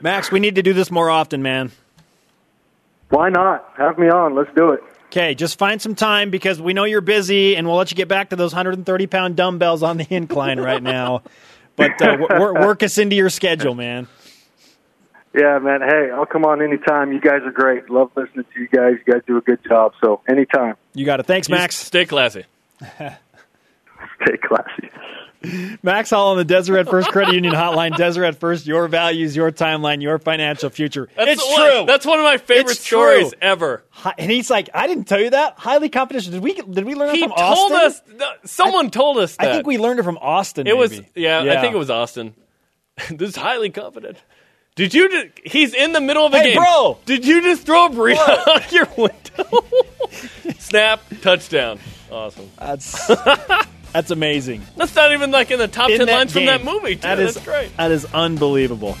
Max, 0.00 0.30
we 0.30 0.40
need 0.40 0.54
to 0.56 0.62
do 0.62 0.72
this 0.72 0.90
more 0.90 1.10
often, 1.10 1.42
man. 1.42 1.72
Why 3.08 3.28
not? 3.28 3.72
Have 3.76 3.98
me 3.98 4.08
on. 4.08 4.34
Let's 4.34 4.50
do 4.54 4.72
it. 4.72 4.80
Okay, 5.06 5.34
just 5.34 5.58
find 5.58 5.80
some 5.80 5.94
time 5.94 6.30
because 6.30 6.60
we 6.60 6.74
know 6.74 6.84
you're 6.84 7.00
busy, 7.00 7.56
and 7.56 7.66
we'll 7.66 7.76
let 7.76 7.90
you 7.90 7.96
get 7.96 8.08
back 8.08 8.30
to 8.30 8.36
those 8.36 8.52
130 8.52 9.06
pound 9.06 9.36
dumbbells 9.36 9.82
on 9.82 9.96
the 9.96 10.06
incline 10.14 10.58
right 10.58 10.82
now. 10.82 11.22
But 11.76 12.00
uh, 12.02 12.16
work, 12.28 12.54
work 12.54 12.82
us 12.82 12.98
into 12.98 13.16
your 13.16 13.30
schedule, 13.30 13.74
man. 13.74 14.08
Yeah, 15.34 15.58
man. 15.58 15.82
Hey, 15.82 16.10
I'll 16.10 16.26
come 16.26 16.44
on 16.46 16.62
anytime. 16.62 17.12
You 17.12 17.20
guys 17.20 17.42
are 17.44 17.52
great. 17.52 17.90
Love 17.90 18.10
listening 18.16 18.46
to 18.54 18.60
you 18.60 18.68
guys. 18.68 18.94
You 19.06 19.12
guys 19.12 19.22
do 19.26 19.36
a 19.36 19.42
good 19.42 19.62
job. 19.68 19.92
So 20.02 20.22
anytime. 20.28 20.76
You 20.94 21.04
got 21.04 21.20
it. 21.20 21.26
Thanks, 21.26 21.50
Max. 21.50 21.76
stay 21.76 22.06
classy. 22.06 22.44
stay 22.80 23.18
classy. 24.42 24.90
Max 25.82 26.10
Hall 26.10 26.32
on 26.32 26.36
the 26.36 26.44
Deseret 26.44 26.88
First 26.88 27.10
Credit 27.10 27.34
Union 27.34 27.54
Hotline. 27.54 27.96
Deseret 27.96 28.36
First, 28.36 28.66
your 28.66 28.88
values, 28.88 29.36
your 29.36 29.50
timeline, 29.52 30.02
your 30.02 30.18
financial 30.18 30.70
future. 30.70 31.08
That's 31.16 31.32
it's 31.32 31.44
one, 31.44 31.70
true. 31.70 31.86
That's 31.86 32.06
one 32.06 32.18
of 32.18 32.24
my 32.24 32.38
favorite 32.38 32.72
it's 32.72 32.86
stories 32.86 33.30
true. 33.30 33.38
ever. 33.40 33.84
And 34.18 34.30
he's 34.30 34.50
like, 34.50 34.70
I 34.74 34.86
didn't 34.86 35.04
tell 35.04 35.20
you 35.20 35.30
that. 35.30 35.54
Highly 35.58 35.88
confidential. 35.88 36.32
Did 36.32 36.42
we? 36.42 36.54
Did 36.54 36.84
we 36.84 36.94
learn 36.94 37.14
he 37.14 37.22
it 37.22 37.28
from 37.28 37.36
told 37.38 37.72
Austin? 37.72 38.22
us. 38.22 38.38
Someone 38.44 38.86
I, 38.86 38.90
told 38.90 39.18
us. 39.18 39.36
That. 39.36 39.48
I 39.48 39.52
think 39.52 39.66
we 39.66 39.78
learned 39.78 40.00
it 40.00 40.04
from 40.04 40.18
Austin. 40.18 40.66
It 40.66 40.74
maybe. 40.74 40.78
was 40.78 41.00
yeah, 41.14 41.42
yeah, 41.42 41.58
I 41.58 41.60
think 41.60 41.74
it 41.74 41.78
was 41.78 41.90
Austin. 41.90 42.34
this 43.10 43.30
is 43.30 43.36
highly 43.36 43.70
confident. 43.70 44.18
Did 44.74 44.92
you? 44.92 45.08
Just, 45.08 45.26
he's 45.44 45.74
in 45.74 45.92
the 45.92 46.00
middle 46.00 46.26
of 46.26 46.34
a 46.34 46.38
hey, 46.38 46.52
game, 46.52 46.62
bro. 46.62 46.98
Did 47.06 47.26
you 47.26 47.42
just 47.42 47.64
throw 47.64 47.86
a 47.86 47.90
burrito 47.90 48.18
out 48.48 48.72
your 48.72 48.86
window? 48.96 49.64
Snap, 50.58 51.02
touchdown. 51.22 51.78
Awesome. 52.10 52.50
That's 52.58 53.10
that's 53.96 54.10
amazing. 54.10 54.60
That's 54.76 54.94
not 54.94 55.10
even 55.12 55.30
like 55.30 55.50
in 55.50 55.58
the 55.58 55.68
top 55.68 55.88
In 55.88 55.96
ten 55.96 56.06
lines 56.06 56.34
game. 56.34 56.46
from 56.46 56.64
that 56.64 56.70
movie. 56.70 56.96
Too. 56.96 57.00
That 57.00 57.18
is 57.18 57.32
That's 57.32 57.46
great. 57.46 57.74
That 57.78 57.90
is 57.90 58.04
unbelievable. 58.12 58.94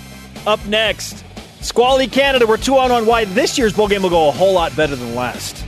Up 0.46 0.64
next, 0.64 1.22
Squally 1.60 2.06
Canada. 2.06 2.46
We're 2.46 2.56
two 2.56 2.78
on 2.78 2.90
on 2.90 3.04
why 3.04 3.26
this 3.26 3.58
year's 3.58 3.74
bowl 3.74 3.88
game 3.88 4.00
will 4.00 4.08
go 4.08 4.28
a 4.28 4.32
whole 4.32 4.54
lot 4.54 4.74
better 4.74 4.96
than 4.96 5.14
last. 5.14 5.66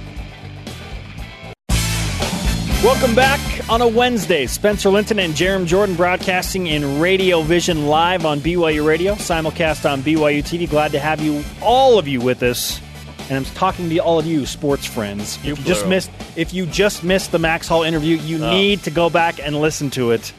Welcome 2.82 3.14
back 3.14 3.68
on 3.68 3.82
a 3.82 3.88
Wednesday. 3.88 4.46
Spencer 4.46 4.88
Linton 4.88 5.18
and 5.18 5.34
Jarom 5.34 5.66
Jordan 5.66 5.94
broadcasting 5.94 6.68
in 6.68 6.98
Radio 6.98 7.42
Vision 7.42 7.86
live 7.86 8.24
on 8.24 8.40
BYU 8.40 8.86
Radio, 8.86 9.14
simulcast 9.16 9.90
on 9.90 10.00
BYU 10.00 10.42
TV. 10.42 10.70
Glad 10.70 10.92
to 10.92 10.98
have 10.98 11.20
you, 11.20 11.44
all 11.60 11.98
of 11.98 12.08
you, 12.08 12.22
with 12.22 12.42
us 12.42 12.80
and 13.28 13.36
I'm 13.36 13.44
talking 13.54 13.88
to 13.90 13.98
all 13.98 14.18
of 14.18 14.26
you 14.26 14.46
sports 14.46 14.86
friends. 14.86 15.38
You 15.44 15.52
if 15.52 15.58
you 15.58 15.64
just 15.64 15.86
missed, 15.86 16.10
if 16.36 16.52
you 16.54 16.66
just 16.66 17.04
missed 17.04 17.32
the 17.32 17.38
Max 17.38 17.68
Hall 17.68 17.82
interview, 17.82 18.16
you 18.16 18.42
Oh. 18.44 18.50
need 18.50 18.82
to 18.84 18.90
go 18.90 19.10
back 19.10 19.38
and 19.40 19.60
listen 19.60 19.90
to 19.90 20.10
it 20.12 20.32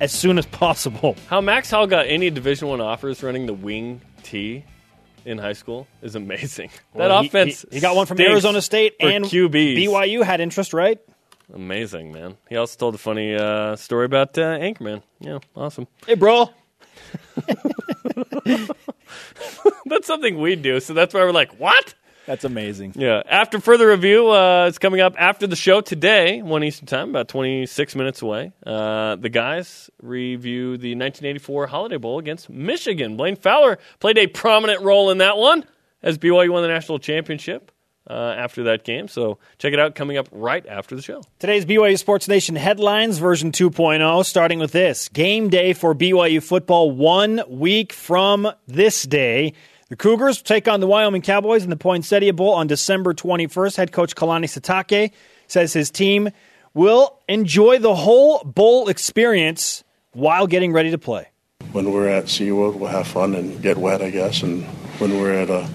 as 0.00 0.12
soon 0.12 0.38
as 0.38 0.46
possible. 0.46 1.16
How 1.28 1.40
Max 1.40 1.70
Hall 1.70 1.86
got 1.86 2.06
any 2.06 2.30
Division 2.30 2.68
One 2.68 2.80
offers 2.80 3.22
running 3.22 3.46
the 3.46 3.54
wing 3.54 4.00
T 4.22 4.64
in 5.24 5.38
high 5.38 5.52
school 5.54 5.86
is 6.02 6.14
amazing. 6.14 6.70
that 6.94 7.10
he- 7.22 7.26
offense. 7.28 7.64
he, 7.70 7.76
he 7.76 7.80
got 7.80 7.96
one 7.96 8.06
from 8.06 8.20
Arizona 8.20 8.60
State 8.62 8.94
and 9.00 9.24
QBs. 9.24 9.76
BYU 9.86 10.22
had 10.24 10.40
interest, 10.40 10.72
right? 10.74 10.98
Amazing, 11.52 12.10
man. 12.12 12.36
He 12.48 12.56
also 12.56 12.76
told 12.78 12.94
a 12.94 12.98
funny 12.98 13.34
uh, 13.34 13.76
story 13.76 14.06
about 14.06 14.36
uh, 14.38 14.58
Anchorman. 14.58 15.02
Yeah, 15.20 15.38
awesome. 15.54 15.86
Hey, 16.06 16.14
bro. 16.14 16.48
That's 19.86 20.06
something 20.06 20.40
we 20.40 20.56
do, 20.56 20.80
so 20.80 20.94
that's 20.94 21.12
why 21.14 21.20
we're 21.20 21.32
like, 21.32 21.58
what? 21.58 21.94
That's 22.26 22.44
amazing. 22.44 22.94
Yeah. 22.96 23.22
After 23.28 23.60
further 23.60 23.88
review, 23.88 24.30
uh, 24.30 24.66
it's 24.66 24.78
coming 24.78 25.00
up 25.00 25.14
after 25.18 25.46
the 25.46 25.56
show 25.56 25.80
today, 25.80 26.40
1 26.42 26.64
Eastern 26.64 26.86
Time, 26.86 27.10
about 27.10 27.28
26 27.28 27.96
minutes 27.96 28.22
away. 28.22 28.52
Uh, 28.64 29.16
the 29.16 29.28
guys 29.28 29.90
review 30.00 30.76
the 30.78 30.94
1984 30.94 31.66
Holiday 31.66 31.96
Bowl 31.96 32.18
against 32.18 32.48
Michigan. 32.48 33.16
Blaine 33.16 33.36
Fowler 33.36 33.78
played 34.00 34.18
a 34.18 34.26
prominent 34.26 34.82
role 34.82 35.10
in 35.10 35.18
that 35.18 35.36
one 35.36 35.64
as 36.02 36.18
BYU 36.18 36.50
won 36.50 36.62
the 36.62 36.68
national 36.68 36.98
championship 36.98 37.70
uh, 38.08 38.34
after 38.36 38.64
that 38.64 38.84
game. 38.84 39.08
So 39.08 39.38
check 39.58 39.72
it 39.72 39.80
out 39.80 39.94
coming 39.94 40.16
up 40.16 40.28
right 40.30 40.64
after 40.66 40.94
the 40.94 41.02
show. 41.02 41.22
Today's 41.38 41.64
BYU 41.64 41.98
Sports 41.98 42.28
Nation 42.28 42.56
headlines, 42.56 43.18
version 43.18 43.52
2.0, 43.52 44.24
starting 44.24 44.58
with 44.58 44.72
this 44.72 45.08
Game 45.08 45.48
day 45.48 45.72
for 45.72 45.94
BYU 45.94 46.42
football 46.42 46.90
one 46.90 47.42
week 47.48 47.92
from 47.92 48.50
this 48.66 49.02
day. 49.04 49.54
The 49.90 49.96
Cougars 49.96 50.40
take 50.40 50.66
on 50.66 50.80
the 50.80 50.86
Wyoming 50.86 51.20
Cowboys 51.20 51.62
in 51.62 51.68
the 51.68 51.76
Poinsettia 51.76 52.32
Bowl 52.32 52.54
on 52.54 52.66
December 52.66 53.12
21st. 53.12 53.76
Head 53.76 53.92
coach 53.92 54.14
Kalani 54.14 54.44
Sitake 54.44 55.12
says 55.46 55.74
his 55.74 55.90
team 55.90 56.30
will 56.72 57.20
enjoy 57.28 57.78
the 57.78 57.94
whole 57.94 58.42
bowl 58.44 58.88
experience 58.88 59.84
while 60.12 60.46
getting 60.46 60.72
ready 60.72 60.90
to 60.90 60.96
play. 60.96 61.28
When 61.72 61.92
we're 61.92 62.08
at 62.08 62.24
SeaWorld, 62.24 62.76
we'll 62.76 62.88
have 62.88 63.06
fun 63.06 63.34
and 63.34 63.60
get 63.60 63.76
wet, 63.76 64.00
I 64.00 64.08
guess. 64.08 64.42
And 64.42 64.64
when 64.98 65.20
we're 65.20 65.34
at 65.34 65.50
uh, 65.50 65.68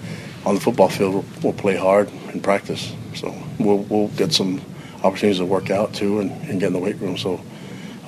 on 0.44 0.56
the 0.56 0.60
football 0.60 0.88
field, 0.88 1.14
we'll, 1.14 1.24
we'll 1.42 1.52
play 1.52 1.76
hard 1.76 2.10
and 2.32 2.42
practice. 2.42 2.92
So 3.14 3.32
we'll, 3.60 3.78
we'll 3.78 4.08
get 4.08 4.32
some 4.32 4.60
opportunities 5.04 5.38
to 5.38 5.44
work 5.44 5.70
out 5.70 5.94
too 5.94 6.18
and, 6.18 6.32
and 6.48 6.58
get 6.58 6.66
in 6.66 6.72
the 6.72 6.80
weight 6.80 6.96
room. 6.96 7.16
So 7.16 7.40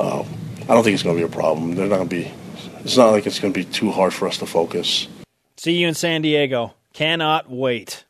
uh, 0.00 0.24
I 0.62 0.74
don't 0.74 0.82
think 0.82 0.94
it's 0.94 1.04
going 1.04 1.16
to 1.16 1.24
be 1.24 1.32
a 1.32 1.34
problem. 1.34 1.76
They're 1.76 1.86
not 1.86 1.96
going 1.96 2.08
to 2.08 2.16
be. 2.16 2.32
It's 2.80 2.96
not 2.96 3.12
like 3.12 3.24
it's 3.24 3.38
going 3.38 3.52
to 3.52 3.58
be 3.58 3.64
too 3.64 3.92
hard 3.92 4.12
for 4.12 4.26
us 4.26 4.38
to 4.38 4.46
focus. 4.46 5.06
See 5.62 5.74
you 5.74 5.86
in 5.86 5.94
San 5.94 6.22
Diego. 6.22 6.74
Cannot 6.92 7.48
wait. 7.48 8.04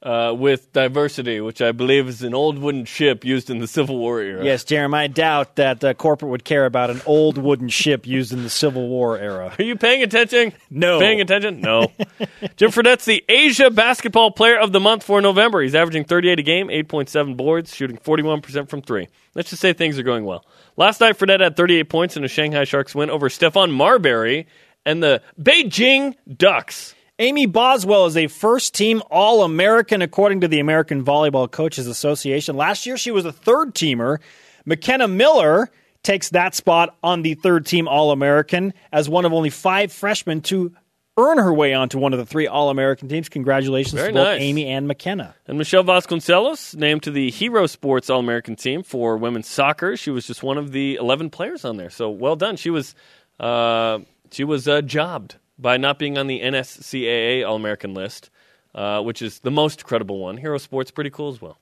Uh, 0.00 0.32
with 0.32 0.72
diversity, 0.72 1.40
which 1.40 1.60
I 1.60 1.72
believe 1.72 2.06
is 2.06 2.22
an 2.22 2.34
old 2.34 2.56
wooden 2.60 2.84
ship 2.84 3.24
used 3.24 3.50
in 3.50 3.58
the 3.58 3.66
Civil 3.66 3.98
War 3.98 4.20
era. 4.20 4.44
Yes, 4.44 4.62
Jeremy, 4.62 4.96
I 4.96 5.06
doubt 5.08 5.56
that 5.56 5.82
uh, 5.82 5.94
corporate 5.94 6.30
would 6.30 6.44
care 6.44 6.64
about 6.64 6.90
an 6.90 7.02
old 7.04 7.36
wooden 7.36 7.68
ship 7.68 8.06
used 8.06 8.32
in 8.32 8.44
the 8.44 8.48
Civil 8.48 8.86
War 8.86 9.18
era. 9.18 9.56
Are 9.58 9.62
you 9.64 9.74
paying 9.74 10.04
attention? 10.04 10.52
No. 10.70 11.00
Paying 11.00 11.20
attention? 11.20 11.60
No. 11.60 11.90
Jimmer 12.56 12.72
Fredette's 12.72 13.06
the 13.06 13.24
Asia 13.28 13.68
Basketball 13.68 14.30
Player 14.30 14.56
of 14.56 14.70
the 14.70 14.78
Month 14.78 15.02
for 15.02 15.20
November. 15.20 15.62
He's 15.62 15.74
averaging 15.74 16.04
38 16.04 16.38
a 16.38 16.42
game, 16.44 16.68
8.7 16.68 17.36
boards, 17.36 17.74
shooting 17.74 17.96
41% 17.96 18.68
from 18.68 18.82
three. 18.82 19.08
Let's 19.34 19.50
just 19.50 19.60
say 19.60 19.72
things 19.72 19.98
are 19.98 20.04
going 20.04 20.24
well. 20.24 20.46
Last 20.76 21.00
night, 21.00 21.18
Fredette 21.18 21.40
had 21.40 21.56
38 21.56 21.88
points 21.88 22.16
in 22.16 22.22
a 22.22 22.28
Shanghai 22.28 22.62
Sharks 22.62 22.94
win 22.94 23.10
over 23.10 23.28
Stephon 23.28 23.72
Marbury 23.72 24.46
and 24.86 25.02
the 25.02 25.20
Beijing 25.38 26.14
Ducks. 26.34 26.94
Amy 27.18 27.46
Boswell 27.46 28.06
is 28.06 28.16
a 28.16 28.28
first 28.28 28.74
team 28.74 29.02
All 29.10 29.42
American 29.42 30.00
according 30.00 30.42
to 30.42 30.48
the 30.48 30.60
American 30.60 31.04
Volleyball 31.04 31.50
Coaches 31.50 31.86
Association. 31.86 32.56
Last 32.56 32.86
year, 32.86 32.96
she 32.96 33.10
was 33.10 33.24
a 33.24 33.32
third 33.32 33.74
teamer. 33.74 34.18
McKenna 34.64 35.08
Miller 35.08 35.70
takes 36.02 36.30
that 36.30 36.54
spot 36.54 36.96
on 37.02 37.22
the 37.22 37.34
third 37.34 37.66
team 37.66 37.88
All 37.88 38.12
American 38.12 38.72
as 38.92 39.08
one 39.08 39.24
of 39.24 39.32
only 39.32 39.50
five 39.50 39.92
freshmen 39.92 40.40
to 40.42 40.72
earn 41.16 41.38
her 41.38 41.52
way 41.52 41.72
onto 41.72 41.98
one 41.98 42.12
of 42.12 42.18
the 42.18 42.26
three 42.26 42.46
All 42.46 42.68
American 42.68 43.08
teams. 43.08 43.30
Congratulations 43.30 43.94
Very 43.94 44.08
to 44.08 44.14
both 44.14 44.26
nice. 44.26 44.42
Amy 44.42 44.66
and 44.66 44.86
McKenna. 44.86 45.34
And 45.46 45.56
Michelle 45.56 45.84
Vasconcelos 45.84 46.76
named 46.76 47.02
to 47.04 47.10
the 47.10 47.30
Hero 47.30 47.66
Sports 47.66 48.10
All 48.10 48.20
American 48.20 48.56
team 48.56 48.82
for 48.82 49.16
women's 49.16 49.48
soccer. 49.48 49.96
She 49.96 50.10
was 50.10 50.26
just 50.26 50.42
one 50.42 50.58
of 50.58 50.72
the 50.72 50.96
11 50.96 51.30
players 51.30 51.64
on 51.64 51.78
there. 51.78 51.90
So 51.90 52.10
well 52.10 52.36
done. 52.36 52.56
She 52.56 52.68
was 52.68 52.94
uh, 53.40 54.00
she 54.30 54.44
was 54.44 54.68
uh, 54.68 54.82
jobbed 54.82 55.36
by 55.58 55.76
not 55.76 55.98
being 55.98 56.18
on 56.18 56.26
the 56.26 56.40
NSCAA 56.40 57.46
All 57.46 57.56
American 57.56 57.94
list, 57.94 58.30
uh, 58.74 59.02
which 59.02 59.22
is 59.22 59.40
the 59.40 59.50
most 59.50 59.84
credible 59.84 60.18
one. 60.18 60.36
Hero 60.36 60.58
Sports 60.58 60.90
pretty 60.90 61.10
cool 61.10 61.30
as 61.30 61.40
well. 61.40 61.58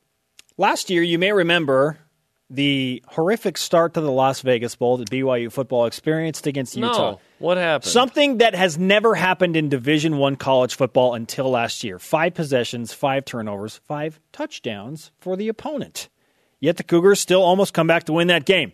Last 0.57 0.91
year, 0.91 1.03
you 1.03 1.19
may 1.19 1.33
remember 1.33 1.99
the 2.51 3.03
horrific 3.09 3.57
start 3.57 3.95
to 3.95 4.01
the 4.01 4.11
Las 4.11 4.41
Vegas 4.43 4.77
Bowl 4.77 4.99
that 4.99 5.11
BYU 5.11 5.51
football 5.51 5.87
experienced 5.87 6.47
against 6.47 6.77
Utah. 6.77 7.13
No, 7.13 7.21
what 7.39 7.57
happened? 7.57 7.91
Something 7.91 8.39
that 8.39 8.55
has 8.55 8.79
never 8.79 9.15
happened 9.15 9.57
in 9.57 9.69
Division 9.69 10.19
One 10.19 10.37
college 10.37 10.75
football 10.75 11.15
until 11.15 11.51
last 11.51 11.83
year. 11.83 11.99
Five 11.99 12.35
possessions, 12.35 12.93
five 12.93 13.25
turnovers, 13.25 13.81
five 13.87 14.21
touchdowns 14.33 15.11
for 15.19 15.37
the 15.37 15.49
opponent. 15.49 16.09
Yet 16.61 16.77
the 16.77 16.85
Cougars 16.85 17.21
still 17.21 17.43
almost 17.43 17.75
come 17.75 17.87
back 17.87 18.05
to 18.05 18.13
win 18.13 18.29
that 18.29 18.45
game. 18.45 18.73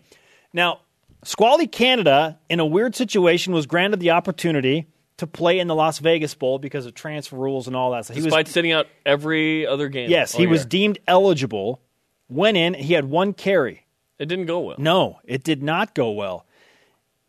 Now, 0.53 0.81
Squally 1.23 1.67
Canada, 1.67 2.39
in 2.49 2.61
a 2.61 2.67
weird 2.67 2.95
situation, 2.97 3.53
was 3.53 3.67
granted 3.67 4.01
the 4.01 4.11
opportunity 4.11 4.87
to 5.19 5.27
play 5.27 5.59
in 5.59 5.67
the 5.67 5.75
Las 5.75 5.99
Vegas 5.99 6.35
Bowl 6.35 6.59
because 6.59 6.87
of 6.87 6.95
transfer 6.95 7.37
rules 7.37 7.67
and 7.67 7.77
all 7.77 7.91
that. 7.93 8.07
So 8.07 8.15
he 8.15 8.23
Despite 8.23 8.47
was 8.47 8.55
sitting 8.55 8.73
out 8.73 8.87
every 9.05 9.67
other 9.67 9.89
game. 9.89 10.09
yes, 10.11 10.35
he 10.35 10.47
was 10.47 10.65
deemed 10.65 10.99
eligible. 11.07 11.83
Went 12.29 12.57
in, 12.57 12.75
he 12.75 12.95
had 12.95 13.05
one 13.05 13.35
carry. 13.35 13.87
It 14.19 14.27
didn't 14.27 14.47
go 14.47 14.61
well. 14.61 14.77
No, 14.79 15.19
it 15.25 15.45
did 15.45 15.63
not 15.63 15.95
go 15.95 16.11
well. 16.13 16.47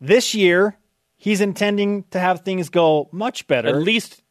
This 0.00 0.34
year, 0.34 0.78
he's 1.16 1.40
intending 1.40 2.04
to 2.10 2.18
have 2.18 2.40
things 2.40 2.70
go 2.70 3.08
much 3.12 3.46
better. 3.46 3.68
At 3.68 3.76
least 3.76 4.21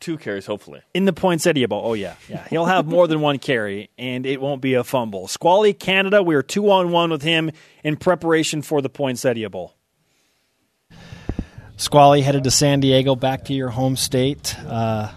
two 0.00 0.16
carries, 0.18 0.46
hopefully. 0.46 0.80
in 0.92 1.04
the 1.04 1.12
Poinsettia 1.12 1.68
Bowl. 1.68 1.82
Oh 1.84 1.92
yeah, 1.94 2.14
yeah. 2.28 2.46
He'll 2.48 2.66
have 2.66 2.86
more 2.86 3.06
than 3.06 3.20
one 3.20 3.38
carry, 3.38 3.90
and 3.98 4.26
it 4.26 4.40
won't 4.40 4.60
be 4.60 4.74
a 4.74 4.84
fumble. 4.84 5.28
Squally 5.28 5.72
Canada, 5.72 6.22
we 6.22 6.34
are 6.34 6.42
two 6.42 6.70
on 6.70 6.90
one 6.90 7.10
with 7.10 7.22
him 7.22 7.50
in 7.82 7.96
preparation 7.96 8.62
for 8.62 8.82
the 8.82 8.88
Poinsettia 8.88 9.50
Bowl. 9.50 9.74
Squally 11.76 12.22
headed 12.22 12.44
to 12.44 12.50
San 12.50 12.80
Diego, 12.80 13.16
back 13.16 13.46
to 13.46 13.52
your 13.52 13.68
home 13.70 13.96
state 13.96 14.56
uh, 14.66 15.10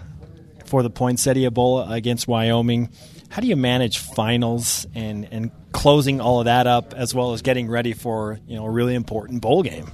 for 0.66 0.82
the 0.82 0.90
Poinsettia 0.90 1.50
Bowl 1.52 1.80
against 1.82 2.26
Wyoming. 2.26 2.90
How 3.28 3.40
do 3.40 3.46
you 3.46 3.56
manage 3.56 3.98
finals 3.98 4.86
and, 4.94 5.28
and 5.30 5.50
closing 5.72 6.20
all 6.20 6.40
of 6.40 6.46
that 6.46 6.66
up, 6.66 6.94
as 6.94 7.14
well 7.14 7.32
as 7.32 7.42
getting 7.42 7.68
ready 7.68 7.92
for 7.92 8.40
you 8.48 8.56
know 8.56 8.64
a 8.64 8.70
really 8.70 8.94
important 8.94 9.40
bowl 9.42 9.62
game? 9.62 9.90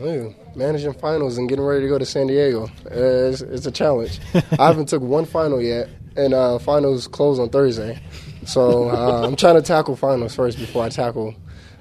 Ooh, 0.00 0.34
managing 0.56 0.92
finals 0.94 1.38
and 1.38 1.48
getting 1.48 1.64
ready 1.64 1.82
to 1.82 1.88
go 1.88 1.98
to 1.98 2.06
San 2.06 2.26
Diego 2.26 2.64
uh, 2.64 3.30
it's, 3.30 3.40
it's 3.42 3.66
a 3.66 3.70
challenge. 3.70 4.20
I 4.34 4.40
haven't 4.66 4.88
took 4.88 5.02
one 5.02 5.24
final 5.24 5.62
yet, 5.62 5.88
and 6.16 6.34
uh, 6.34 6.58
finals 6.58 7.06
close 7.06 7.38
on 7.38 7.48
Thursday. 7.48 8.00
So 8.44 8.90
uh, 8.90 9.22
I'm 9.24 9.36
trying 9.36 9.54
to 9.54 9.62
tackle 9.62 9.96
finals 9.96 10.34
first 10.34 10.58
before 10.58 10.84
I 10.84 10.88
tackle, 10.88 11.34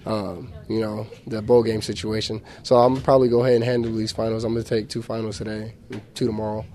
um, 0.05 0.53
you 0.69 0.79
know, 0.79 1.07
the 1.25 1.41
bowl 1.41 1.63
game 1.63 1.81
situation. 1.81 2.41
So 2.61 2.75
I'm 2.77 3.01
probably 3.01 3.29
go 3.29 3.43
ahead 3.43 3.55
and 3.55 3.63
handle 3.63 3.93
these 3.93 4.11
finals. 4.11 4.43
I'm 4.43 4.53
gonna 4.53 4.63
take 4.63 4.89
two 4.89 5.01
finals 5.01 5.39
today, 5.39 5.73
two 6.13 6.27
tomorrow, 6.27 6.65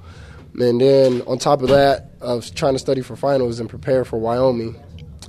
and 0.59 0.81
then 0.81 1.23
on 1.23 1.39
top 1.39 1.63
of 1.63 1.69
that, 1.69 2.11
of 2.21 2.53
trying 2.55 2.75
to 2.75 2.81
study 2.81 3.01
for 3.01 3.15
finals 3.15 3.61
and 3.61 3.69
prepare 3.71 4.05
for 4.05 4.19
Wyoming. 4.19 4.77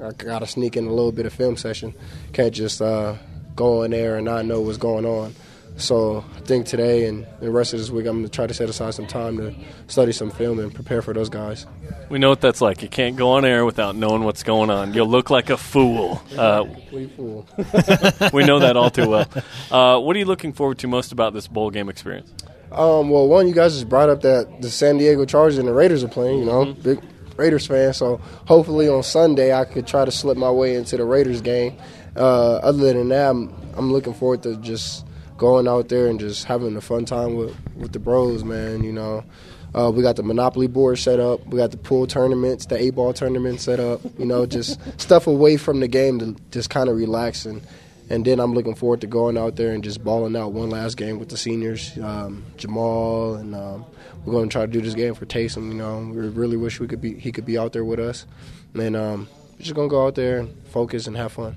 I 0.04 0.12
gotta 0.12 0.48
sneak 0.48 0.76
in 0.76 0.88
a 0.88 0.94
little 0.94 1.12
bit 1.12 1.28
of 1.28 1.34
film 1.34 1.56
session. 1.56 1.94
Can't 2.34 2.54
just 2.54 2.82
uh, 2.82 3.16
go 3.56 3.84
in 3.84 3.92
there 3.92 4.16
and 4.16 4.26
not 4.26 4.46
know 4.46 4.62
what's 4.62 4.78
going 4.78 5.06
on. 5.06 5.36
So 5.80 6.26
I 6.36 6.40
think 6.42 6.66
today 6.66 7.06
and 7.06 7.26
the 7.40 7.50
rest 7.50 7.74
of 7.74 7.80
this 7.80 7.90
week, 7.90 8.06
I'm 8.06 8.18
going 8.18 8.26
to 8.26 8.30
try 8.30 8.46
to 8.46 8.54
set 8.54 8.70
aside 8.70 8.94
some 8.94 9.08
time 9.08 9.38
to 9.38 9.56
study 9.88 10.12
some 10.12 10.30
film 10.30 10.60
and 10.60 10.74
prepare 10.74 11.02
for 11.02 11.14
those 11.14 11.30
guys. 11.30 11.66
We 12.10 12.20
know 12.20 12.30
what 12.30 12.42
that's 12.42 12.60
like. 12.60 12.82
You 12.82 12.90
can't 12.90 13.16
go 13.16 13.32
on 13.32 13.46
air 13.46 13.66
without 13.66 13.96
knowing 13.96 14.24
what's 14.24 14.44
going 14.44 14.70
on. 14.70 14.94
You'll 14.94 15.08
look 15.08 15.30
like 15.30 15.50
a 15.50 15.58
fool. 15.58 16.22
Uh, 16.40 16.66
We 16.92 17.08
fool. 17.08 17.46
we 18.34 18.44
know 18.46 18.60
that 18.60 18.78
all 18.78 18.90
too 18.90 19.10
well. 19.10 19.28
Uh, 19.72 20.00
what 20.00 20.16
are 20.16 20.20
you 20.20 20.26
looking 20.26 20.52
forward 20.54 20.80
to 20.80 20.88
most 20.88 21.12
about 21.12 21.34
this 21.34 21.48
bowl 21.48 21.70
game 21.70 21.90
experience? 21.90 22.34
Um, 22.72 23.10
well, 23.10 23.28
one, 23.28 23.48
you 23.48 23.54
guys 23.54 23.74
just 23.74 23.90
brought 23.90 24.10
up 24.10 24.22
that 24.22 24.62
the 24.62 24.70
San 24.70 24.98
Diego 24.98 25.26
Chargers 25.26 25.58
and 25.58 25.68
the 25.68 25.74
Raiders 25.74 26.04
are 26.04 26.08
playing. 26.08 26.40
You 26.40 26.46
know, 26.46 26.74
big 26.74 27.00
Raiders 27.38 27.68
fan. 27.68 27.94
So 27.94 28.18
hopefully 28.46 28.88
on 28.90 29.04
Sunday 29.04 29.54
I 29.54 29.66
could 29.66 29.88
try 29.88 30.06
to 30.06 30.12
slip 30.12 30.38
my 30.38 30.52
way 30.52 30.76
into 30.76 30.98
the 30.98 31.06
Raiders 31.06 31.42
game. 31.42 31.78
Uh, 32.16 32.56
other 32.58 32.94
than 32.94 33.10
that, 33.10 33.30
I'm, 33.30 33.54
I'm 33.76 33.92
looking 33.92 34.14
forward 34.14 34.44
to 34.44 34.56
just 34.58 35.06
going 35.40 35.68
out 35.68 35.90
there 35.90 36.06
and 36.06 36.20
just 36.20 36.46
having 36.46 36.76
a 36.76 36.82
fun 36.82 37.06
time 37.06 37.34
with 37.34 37.56
with 37.76 37.94
the 37.94 38.00
bros, 38.00 38.44
man. 38.44 38.84
You 38.84 38.94
know. 38.94 39.24
Uh, 39.72 39.92
we 39.92 40.02
got 40.02 40.16
the 40.16 40.24
Monopoly 40.24 40.66
board 40.66 40.98
set 40.98 41.20
up. 41.20 41.46
We 41.46 41.58
got 41.58 41.70
the 41.70 41.78
pool 41.78 42.08
tournaments, 42.08 42.66
the 42.66 42.82
eight 42.82 42.96
ball 42.96 43.14
tournament 43.14 43.62
set 43.62 43.80
up. 43.80 44.02
You 44.18 44.26
know, 44.26 44.48
just 44.48 44.80
stuff 45.00 45.28
away 45.28 45.58
from 45.58 45.80
the 45.80 45.88
game 45.88 46.18
to 46.18 46.36
just 46.50 46.72
kind 46.72 46.90
of 46.90 46.98
relax 46.98 47.46
and 47.46 47.62
And 48.10 48.26
then 48.26 48.40
I'm 48.40 48.54
looking 48.54 48.74
forward 48.74 49.02
to 49.02 49.08
going 49.08 49.38
out 49.38 49.56
there 49.56 49.72
and 49.72 49.84
just 49.84 50.04
balling 50.04 50.36
out 50.36 50.54
one 50.54 50.72
last 50.72 50.98
game 50.98 51.20
with 51.20 51.30
the 51.30 51.38
seniors, 51.38 51.96
um, 52.00 52.44
Jamaal, 52.58 53.40
and 53.40 53.54
um, 53.54 53.86
we're 54.26 54.34
going 54.34 54.50
to 54.50 54.52
try 54.52 54.66
to 54.66 54.72
do 54.72 54.82
this 54.82 54.96
game 54.96 55.14
for 55.14 55.28
Taysom. 55.28 55.68
You 55.68 55.76
know, 55.76 56.00
we 56.00 56.28
really 56.28 56.58
wish 56.58 56.80
we 56.80 56.88
could 56.88 57.02
be 57.02 57.20
he 57.20 57.32
could 57.32 57.46
be 57.46 57.58
out 57.58 57.74
there 57.74 57.86
with 57.86 58.00
us, 58.00 58.26
and 58.74 58.96
um, 58.96 59.28
we're 59.54 59.64
just 59.64 59.76
gonna 59.76 59.88
go 59.88 60.08
out 60.08 60.16
there 60.16 60.40
and 60.40 60.68
focus 60.70 61.06
and 61.06 61.16
have 61.16 61.34
fun. 61.34 61.56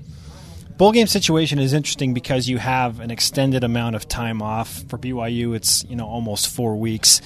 Bowl 0.83 0.91
game 0.91 1.07
situation 1.07 1.59
is 1.59 1.71
interesting 1.71 2.13
because 2.13 2.49
you 2.49 2.57
have 2.57 2.99
an 2.99 3.09
extended 3.09 3.63
amount 3.63 3.95
of 3.95 4.05
time 4.05 4.41
off. 4.41 4.83
For 4.89 4.97
BYU, 4.97 5.55
it's 5.55 5.85
you 5.85 5.95
know 5.95 6.05
almost 6.05 6.53
four 6.53 6.75
weeks, 6.75 7.21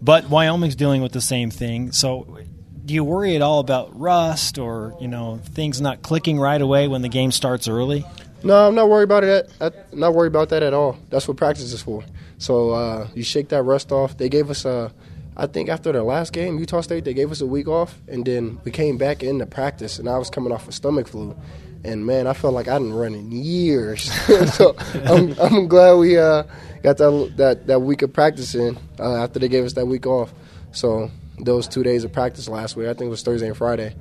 but 0.00 0.30
Wyoming's 0.30 0.74
dealing 0.74 1.02
with 1.02 1.12
the 1.12 1.20
same 1.20 1.50
thing. 1.50 1.92
So, 1.92 2.38
do 2.82 2.94
you 2.94 3.04
worry 3.04 3.36
at 3.36 3.42
all 3.42 3.58
about 3.58 3.94
rust 4.00 4.56
or 4.56 4.96
you 5.02 5.08
know 5.08 5.38
things 5.44 5.82
not 5.82 6.00
clicking 6.00 6.40
right 6.40 6.58
away 6.58 6.88
when 6.88 7.02
the 7.02 7.10
game 7.10 7.30
starts 7.30 7.68
early? 7.68 8.06
No, 8.42 8.68
I'm 8.68 8.74
not 8.74 8.88
worried 8.88 9.04
about 9.04 9.22
it. 9.22 9.52
At, 9.60 9.94
not 9.94 10.14
worried 10.14 10.28
about 10.28 10.48
that 10.48 10.62
at 10.62 10.72
all. 10.72 10.96
That's 11.10 11.28
what 11.28 11.36
practice 11.36 11.74
is 11.74 11.82
for. 11.82 12.02
So 12.38 12.70
uh, 12.70 13.08
you 13.14 13.22
shake 13.22 13.50
that 13.50 13.64
rust 13.64 13.92
off. 13.92 14.16
They 14.16 14.30
gave 14.30 14.48
us 14.48 14.64
a, 14.64 14.90
I 15.36 15.46
think 15.46 15.68
after 15.68 15.92
the 15.92 16.02
last 16.02 16.32
game, 16.32 16.58
Utah 16.58 16.80
State, 16.80 17.04
they 17.04 17.12
gave 17.12 17.30
us 17.30 17.42
a 17.42 17.46
week 17.46 17.68
off, 17.68 17.98
and 18.08 18.24
then 18.24 18.60
we 18.64 18.70
came 18.70 18.96
back 18.96 19.22
into 19.22 19.44
practice, 19.44 19.98
and 19.98 20.08
I 20.08 20.16
was 20.16 20.30
coming 20.30 20.54
off 20.54 20.68
a 20.68 20.72
stomach 20.72 21.06
flu, 21.06 21.36
and 21.84 22.06
man, 22.06 22.26
I 22.26 22.32
felt 22.32 22.54
like 22.54 22.68
I 22.68 22.78
didn't 22.78 22.94
run 22.94 23.14
in 23.14 23.30
years. 23.30 24.10
so 24.54 24.76
I'm, 25.04 25.38
I'm 25.38 25.68
glad 25.68 25.94
we 25.94 26.18
uh, 26.18 26.44
got 26.82 26.96
that, 26.98 27.34
that 27.36 27.66
that 27.66 27.80
week 27.80 28.02
of 28.02 28.12
practice 28.12 28.54
in 28.54 28.78
uh, 28.98 29.22
after 29.22 29.38
they 29.38 29.48
gave 29.48 29.64
us 29.64 29.74
that 29.74 29.86
week 29.86 30.06
off. 30.06 30.32
So 30.72 31.10
those 31.38 31.68
two 31.68 31.82
days 31.82 32.04
of 32.04 32.12
practice 32.12 32.48
last 32.48 32.76
week, 32.76 32.88
I 32.88 32.94
think 32.94 33.08
it 33.08 33.10
was 33.10 33.22
Thursday 33.22 33.46
and 33.46 33.56
Friday. 33.56 33.94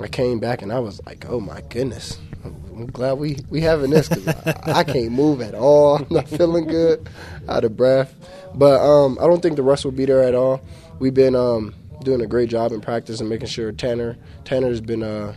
I 0.00 0.06
came 0.06 0.38
back 0.38 0.62
and 0.62 0.72
I 0.72 0.78
was 0.78 1.04
like, 1.06 1.26
oh 1.28 1.40
my 1.40 1.60
goodness, 1.62 2.18
I'm 2.44 2.86
glad 2.86 3.14
we 3.14 3.38
we 3.50 3.60
having 3.60 3.90
this 3.90 4.08
because 4.08 4.28
I, 4.28 4.78
I, 4.80 4.84
can't 4.84 5.10
move 5.10 5.40
at 5.40 5.54
all. 5.54 5.96
I'm 5.98 6.06
not 6.08 6.28
feeling 6.28 6.66
good, 6.66 7.08
out 7.48 7.64
of 7.64 7.76
breath. 7.76 8.14
But 8.54 8.80
um, 8.80 9.18
I 9.20 9.26
don't 9.26 9.42
think 9.42 9.56
the 9.56 9.62
rest 9.62 9.84
will 9.84 9.92
be 9.92 10.04
there 10.04 10.22
at 10.22 10.34
all. 10.34 10.62
We've 11.00 11.14
been 11.14 11.34
um, 11.34 11.74
doing 12.02 12.20
a 12.20 12.26
great 12.26 12.48
job 12.48 12.72
in 12.72 12.80
practice 12.80 13.20
and 13.20 13.28
making 13.28 13.48
sure 13.48 13.72
Tanner 13.72 14.16
Tanner's 14.44 14.80
been 14.80 15.02
uh, 15.02 15.34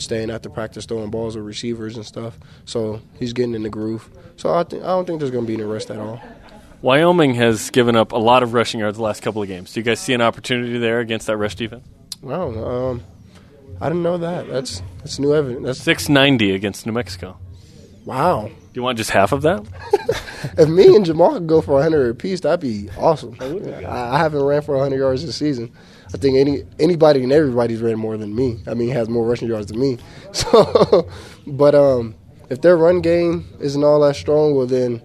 staying 0.00 0.30
after 0.30 0.48
practice 0.48 0.86
throwing 0.86 1.10
balls 1.10 1.36
with 1.36 1.44
receivers 1.44 1.96
and 1.96 2.04
stuff. 2.04 2.38
So 2.64 3.00
he's 3.18 3.32
getting 3.32 3.54
in 3.54 3.62
the 3.62 3.70
groove. 3.70 4.08
So 4.36 4.52
I 4.54 4.64
think 4.64 4.82
I 4.82 4.88
don't 4.88 5.06
think 5.06 5.20
there's 5.20 5.30
going 5.30 5.44
to 5.44 5.48
be 5.48 5.54
any 5.54 5.64
rest 5.64 5.90
at 5.90 5.98
all. 5.98 6.20
Wyoming 6.80 7.34
has 7.34 7.70
given 7.70 7.96
up 7.96 8.12
a 8.12 8.18
lot 8.18 8.42
of 8.42 8.52
rushing 8.52 8.80
yards 8.80 8.98
the 8.98 9.02
last 9.02 9.20
couple 9.22 9.42
of 9.42 9.48
games. 9.48 9.72
Do 9.72 9.80
you 9.80 9.84
guys 9.84 9.98
see 9.98 10.14
an 10.14 10.20
opportunity 10.20 10.78
there 10.78 11.00
against 11.00 11.26
that 11.26 11.36
rush 11.36 11.56
defense? 11.56 11.84
Well, 12.22 12.64
um, 12.64 13.02
I 13.80 13.88
didn't 13.88 14.02
know 14.02 14.18
that. 14.18 14.48
That's 14.48 14.82
that's 14.98 15.18
new 15.18 15.34
evidence. 15.34 15.64
That's 15.64 15.80
six 15.80 16.08
ninety 16.08 16.52
against 16.52 16.86
New 16.86 16.92
Mexico. 16.92 17.36
Wow. 18.04 18.48
Do 18.48 18.54
you 18.74 18.82
want 18.82 18.96
just 18.96 19.10
half 19.10 19.32
of 19.32 19.42
that? 19.42 19.66
if 20.58 20.68
me 20.68 20.94
and 20.94 21.04
Jamaal 21.04 21.34
could 21.34 21.46
go 21.46 21.60
for 21.60 21.82
hundred 21.82 22.10
apiece, 22.10 22.40
that'd 22.40 22.60
be 22.60 22.88
awesome. 22.96 23.36
I, 23.40 23.84
I 23.84 24.18
haven't 24.18 24.42
ran 24.42 24.62
for 24.62 24.78
hundred 24.78 24.98
yards 24.98 25.26
this 25.26 25.36
season. 25.36 25.72
I 26.14 26.16
think 26.16 26.36
any 26.36 26.64
anybody 26.78 27.22
and 27.22 27.32
everybody's 27.32 27.82
ran 27.82 27.98
more 27.98 28.16
than 28.16 28.34
me. 28.34 28.58
I 28.66 28.74
mean, 28.74 28.90
has 28.90 29.08
more 29.08 29.26
rushing 29.26 29.48
yards 29.48 29.66
than 29.66 29.80
me. 29.80 29.98
So, 30.32 31.08
but 31.46 31.74
um, 31.74 32.14
if 32.50 32.60
their 32.60 32.76
run 32.76 33.00
game 33.00 33.46
isn't 33.60 33.82
all 33.82 34.00
that 34.00 34.16
strong, 34.16 34.54
well 34.54 34.66
then 34.66 35.02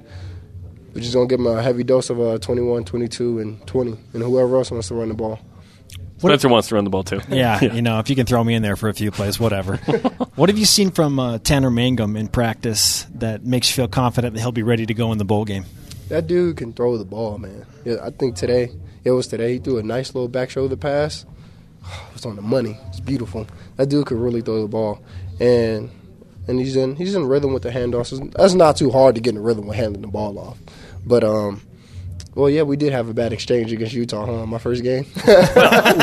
we're 0.94 1.02
just 1.02 1.14
gonna 1.14 1.28
give 1.28 1.40
them 1.40 1.48
a 1.48 1.62
heavy 1.62 1.84
dose 1.84 2.10
of 2.10 2.20
uh, 2.20 2.38
21, 2.38 2.86
22, 2.86 3.40
and 3.40 3.66
20, 3.68 3.98
and 4.14 4.24
whoever 4.24 4.58
else 4.58 4.72
wants 4.72 4.90
to 4.90 4.96
run 4.96 5.10
the 5.10 5.16
ball. 5.16 5.40
Spencer 6.18 6.48
wants 6.48 6.70
to 6.70 6.76
run 6.76 6.84
the 6.84 6.90
ball 6.90 7.04
too. 7.04 7.20
Yeah, 7.28 7.60
yeah, 7.62 7.74
you 7.74 7.82
know, 7.82 8.00
if 8.00 8.10
you 8.10 8.16
can 8.16 8.26
throw 8.26 8.44
me 8.44 8.54
in 8.54 8.62
there 8.62 8.76
for 8.76 8.90
a 8.90 8.94
few 8.94 9.12
plays, 9.12 9.40
whatever. 9.40 9.78
what 10.36 10.50
have 10.50 10.58
you 10.58 10.66
seen 10.66 10.92
from 10.92 11.20
uh, 11.20 11.40
Tanner 11.40 11.70
Mangum 11.70 12.16
in 12.16 12.28
practice 12.28 13.06
that 13.16 13.44
makes 13.44 13.70
you 13.70 13.76
feel 13.76 13.88
confident 13.88 14.34
that 14.34 14.40
he'll 14.40 14.52
be 14.52 14.64
ready 14.64 14.86
to 14.86 14.94
go 14.94 15.12
in 15.12 15.18
the 15.18 15.26
bowl 15.26 15.44
game? 15.44 15.66
That 16.10 16.28
dude 16.28 16.58
can 16.58 16.74
throw 16.74 16.98
the 16.98 17.06
ball, 17.06 17.38
man. 17.38 17.66
Yeah, 17.84 17.96
I 18.04 18.12
think 18.12 18.36
today, 18.36 18.72
it 19.04 19.12
was 19.12 19.28
today, 19.28 19.54
he 19.54 19.60
threw 19.60 19.78
a 19.78 19.84
nice 19.84 20.14
little 20.14 20.28
back 20.28 20.50
shoulder 20.50 20.76
pass. 20.76 21.26
It 22.10 22.14
was 22.14 22.26
on 22.26 22.36
the 22.36 22.42
money. 22.42 22.78
It's 22.90 23.02
beautiful. 23.02 23.46
That 23.76 23.90
dude 23.90 24.06
could 24.06 24.18
really 24.18 24.42
throw 24.42 24.62
the 24.62 24.68
ball, 24.68 25.04
and 25.40 25.90
and 26.48 26.60
he's 26.60 26.76
in 26.76 26.96
he's 26.96 27.16
in 27.16 27.26
rhythm 27.26 27.54
with 27.54 27.64
the 27.64 27.72
handoffs. 27.72 28.32
That's 28.34 28.54
not 28.54 28.78
too 28.78 28.92
hard 28.92 29.16
to 29.16 29.22
get 29.22 29.36
in 29.36 29.44
rhythm 29.44 29.68
with 29.68 29.78
handing 29.78 30.02
the 30.02 30.08
ball 30.08 30.40
off, 30.40 30.58
but 31.06 31.24
um 31.24 31.62
well, 32.36 32.50
yeah, 32.50 32.64
we 32.64 32.78
did 32.78 32.94
have 32.94 33.10
a 33.10 33.14
bad 33.14 33.32
exchange 33.32 33.72
against 33.72 33.94
Utah, 33.94 34.26
huh? 34.26 34.46
My 34.48 34.58
first 34.58 34.82
game. 34.82 35.06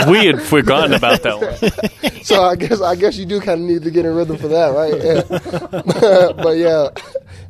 we 0.08 0.26
had 0.26 0.40
forgotten 0.40 0.94
about 0.94 1.22
that 1.22 1.40
one. 1.40 2.22
so 2.22 2.42
I 2.42 2.54
guess 2.54 2.80
I 2.80 2.94
guess 2.94 3.16
you 3.16 3.26
do 3.26 3.40
kind 3.40 3.62
of 3.62 3.66
need 3.68 3.82
to 3.82 3.90
get 3.90 4.04
in 4.04 4.14
rhythm 4.14 4.36
for 4.36 4.48
that, 4.48 4.68
right? 4.68 4.94
Yeah. 5.02 6.32
but 6.42 6.56
yeah, 6.56 6.88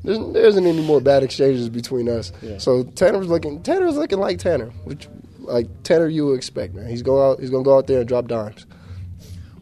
there's, 0.03 0.19
there 0.33 0.47
isn't 0.47 0.67
any 0.67 0.83
more 0.83 1.01
bad 1.01 1.23
exchanges 1.23 1.69
between 1.69 2.09
us. 2.09 2.33
Yeah. 2.41 2.57
So 2.59 2.85
Tanner's 2.85 3.29
looking 3.29 3.63
Tanner's 3.63 3.97
looking 3.97 4.19
like 4.19 4.39
Tanner, 4.39 4.71
which 4.85 5.09
like 5.51 5.83
Tanner 5.83 6.09
you 6.09 6.27
would 6.27 6.37
expect, 6.37 6.75
man. 6.75 6.89
He's 6.89 7.03
go 7.03 7.31
out 7.31 7.41
he's 7.41 7.51
gonna 7.51 7.65
go 7.65 7.77
out 7.77 7.87
there 7.87 8.01
and 8.01 8.09
drop 8.09 8.29
dimes. 8.29 8.67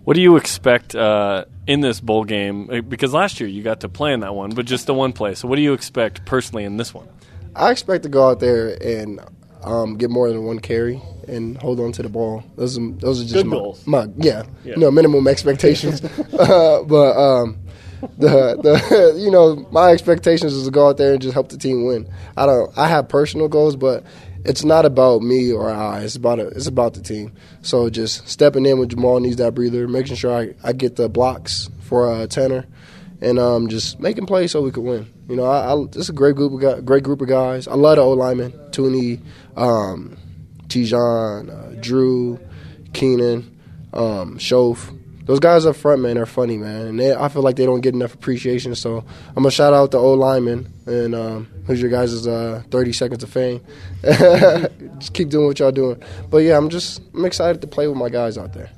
What 0.05 0.15
do 0.15 0.23
you 0.23 0.37
expect 0.37 0.95
uh, 0.95 1.45
in 1.67 1.81
this 1.81 2.01
bowl 2.01 2.25
game? 2.25 2.85
Because 2.89 3.13
last 3.13 3.41
year 3.41 3.49
you 3.49 3.63
got 3.63 3.81
to 3.81 3.91
play 3.91 4.15
in 4.15 4.21
that 4.21 4.35
one, 4.35 4.51
but 4.51 4.65
just 4.65 4.87
the 4.87 4.95
one 4.95 5.13
play. 5.13 5.35
So 5.35 5.47
what 5.47 5.57
do 5.57 5.63
you 5.63 5.75
expect 5.75 6.25
personally 6.25 6.65
in 6.65 6.79
this 6.79 6.95
one? 6.95 7.07
I 7.55 7.71
expect 7.71 8.05
to 8.05 8.09
go 8.09 8.31
out 8.31 8.41
there 8.41 8.83
and 8.83 9.21
um, 9.63 9.99
get 9.99 10.09
more 10.09 10.31
than 10.31 10.45
one 10.45 10.61
carry 10.61 11.03
and 11.27 11.61
hold 11.61 11.81
on 11.81 11.93
to 11.93 12.03
the 12.03 12.09
ball. 12.09 12.43
Those 12.57 12.79
are, 12.79 12.91
those 12.93 13.21
are 13.21 13.25
just 13.25 13.35
Good 13.35 13.47
my, 13.47 13.57
goals. 13.57 13.87
my 13.87 14.09
yeah, 14.17 14.45
yeah, 14.65 14.77
no 14.77 14.91
minimum 14.91 15.29
expectations. 15.29 16.03
uh, 16.33 16.83
but 16.85 17.17
um, 17.17 17.59
the 18.19 18.57
the 18.63 19.15
you 19.19 19.31
know 19.31 19.67
my 19.71 19.91
expectations 19.91 20.55
is 20.55 20.65
to 20.65 20.71
go 20.71 20.89
out 20.89 20.97
there 20.97 21.13
and 21.13 21.23
just 21.23 21.35
help 21.35 21.49
the 21.51 21.59
team 21.59 21.85
win. 21.85 22.11
I 22.37 22.47
don't. 22.47 22.77
I 22.79 22.89
have 22.89 23.09
personal 23.09 23.49
goals, 23.49 23.77
but 23.77 24.05
it's 24.45 24.65
not 24.65 24.85
about 24.85 25.23
me 25.23 25.53
or 25.53 25.71
I. 25.71 26.03
It's 26.03 26.17
about 26.17 26.39
a, 26.39 26.49
it's 26.49 26.67
about 26.67 26.95
the 26.95 27.03
team. 27.03 27.33
So 27.63 27.91
just 27.91 28.29
stepping 28.29 28.67
in 28.67 28.79
when 28.79 28.89
Jamaal 28.89 29.21
needs 29.21 29.37
that 29.37 29.55
breather, 29.55 29.89
making 29.89 30.17
sure 30.17 30.33
I, 30.33 30.55
I 30.63 30.73
get 30.73 30.97
the 30.97 31.09
blocks 31.09 31.69
for 31.81 32.11
uh, 32.11 32.27
Tanner, 32.27 32.67
and 33.21 33.39
um, 33.39 33.69
just 33.69 34.01
making 34.01 34.27
plays 34.27 34.53
so 34.53 34.63
we 34.63 34.71
could 34.71 34.85
win. 34.85 35.07
You 35.29 35.37
know, 35.37 35.45
I, 35.45 35.75
I, 35.75 35.87
a 36.09 36.13
great 36.13 36.37
group 36.37 36.53
of 36.55 36.61
guys, 36.61 36.81
great 36.83 37.03
group 37.03 37.21
of 37.21 37.29
guys. 37.29 37.69
I 37.69 37.75
love 37.75 37.97
the 37.97 38.03
O 38.03 38.13
linemen, 38.13 38.53
Tooney, 38.71 39.21
um, 39.57 40.17
Tejan, 40.69 41.51
uh, 41.51 41.81
Drew, 41.81 42.39
Keenan, 42.93 43.59
um, 43.93 44.39
Shof. 44.39 44.98
Those 45.29 45.41
guys 45.41 45.67
up 45.67 45.77
front, 45.77 46.01
man, 46.01 46.17
are 46.17 46.25
funny, 46.25 46.57
man. 46.57 46.87
And 46.87 46.99
they, 46.99 47.15
I 47.15 47.29
feel 47.29 47.43
like 47.43 47.57
they 47.57 47.67
don't 47.67 47.83
get 47.83 47.93
enough 47.93 48.15
appreciation. 48.15 48.75
So 48.75 49.05
I'm 49.29 49.35
gonna 49.35 49.51
shout 49.51 49.75
out 49.75 49.91
the 49.91 49.99
old 49.99 50.19
linemen 50.19 50.73
and 50.87 51.15
um, 51.15 51.49
who's 51.67 51.83
your 51.83 51.91
guys' 51.91 52.27
uh, 52.27 52.63
30 52.71 52.93
seconds 52.95 53.23
of 53.23 53.29
fame. 53.29 53.61
just 54.03 55.13
keep 55.13 55.29
doing 55.29 55.47
what 55.47 55.59
y'all 55.59 55.71
doing. 55.71 56.03
But 56.31 56.39
yeah, 56.39 56.57
I'm 56.57 56.71
just 56.71 57.03
I'm 57.13 57.27
excited 57.27 57.61
to 57.61 57.67
play 57.67 57.87
with 57.89 57.99
my 57.99 58.09
guys 58.09 58.39
out 58.39 58.55
there. 58.55 58.71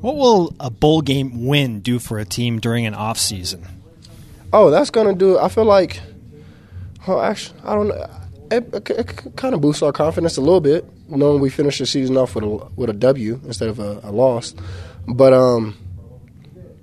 What 0.00 0.14
will 0.14 0.54
a 0.60 0.70
bowl 0.70 1.00
game 1.00 1.44
win 1.44 1.80
do 1.80 1.98
for 1.98 2.20
a 2.20 2.24
team 2.24 2.60
during 2.60 2.86
an 2.86 2.94
off 2.94 3.18
season? 3.18 3.66
Oh, 4.52 4.70
that's 4.70 4.90
gonna 4.90 5.12
do. 5.12 5.40
I 5.40 5.48
feel 5.48 5.64
like. 5.64 6.00
Oh, 7.08 7.20
actually, 7.20 7.58
I 7.64 7.74
don't 7.74 7.88
know. 7.88 8.10
It, 8.52 8.72
it, 8.72 8.90
it 8.90 9.36
kind 9.36 9.56
of 9.56 9.60
boosts 9.60 9.82
our 9.82 9.90
confidence 9.90 10.36
a 10.36 10.40
little 10.40 10.60
bit, 10.60 10.84
knowing 11.08 11.40
we 11.40 11.50
finished 11.50 11.80
the 11.80 11.86
season 11.86 12.16
off 12.16 12.36
with 12.36 12.44
a 12.44 12.48
with 12.76 12.90
a 12.90 12.92
W 12.92 13.40
instead 13.44 13.68
of 13.68 13.80
a, 13.80 13.98
a 14.04 14.12
loss. 14.12 14.54
But 15.08 15.32
um, 15.32 15.76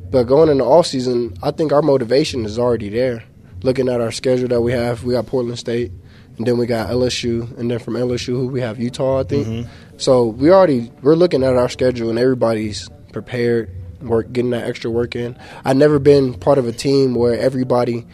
but 0.10 0.24
going 0.24 0.50
into 0.50 0.64
off 0.64 0.88
season, 0.88 1.38
I 1.44 1.52
think 1.52 1.72
our 1.72 1.82
motivation 1.82 2.46
is 2.46 2.58
already 2.58 2.90
there. 2.90 3.24
Looking 3.62 3.90
at 3.90 4.02
our 4.02 4.12
schedule 4.12 4.48
that 4.50 4.62
we 4.62 4.72
have, 4.72 5.04
we 5.04 5.14
got 5.14 5.26
Portland 5.26 5.58
State, 5.60 5.92
and 6.38 6.46
then 6.46 6.58
we 6.58 6.66
got 6.66 6.90
LSU, 6.90 7.58
and 7.58 7.70
then 7.70 7.80
from 7.80 7.96
LSU 7.96 8.50
we 8.50 8.62
have 8.62 8.80
Utah, 8.80 9.20
I 9.20 9.24
think. 9.24 9.48
Mm-hmm. 9.48 9.70
So 9.98 10.28
we 10.28 10.52
already 10.52 10.92
we're 11.02 11.16
looking 11.16 11.44
at 11.44 11.56
our 11.56 11.70
schedule, 11.70 12.10
and 12.10 12.20
everybody's 12.20 12.90
prepared 13.12 13.72
work, 14.02 14.32
getting 14.32 14.52
that 14.52 14.68
extra 14.68 14.92
work 14.92 15.16
in. 15.16 15.38
I've 15.64 15.78
never 15.78 16.00
been 16.00 16.34
part 16.34 16.58
of 16.58 16.68
a 16.68 16.72
team 16.72 17.16
where 17.16 17.38
everybody 17.38 18.06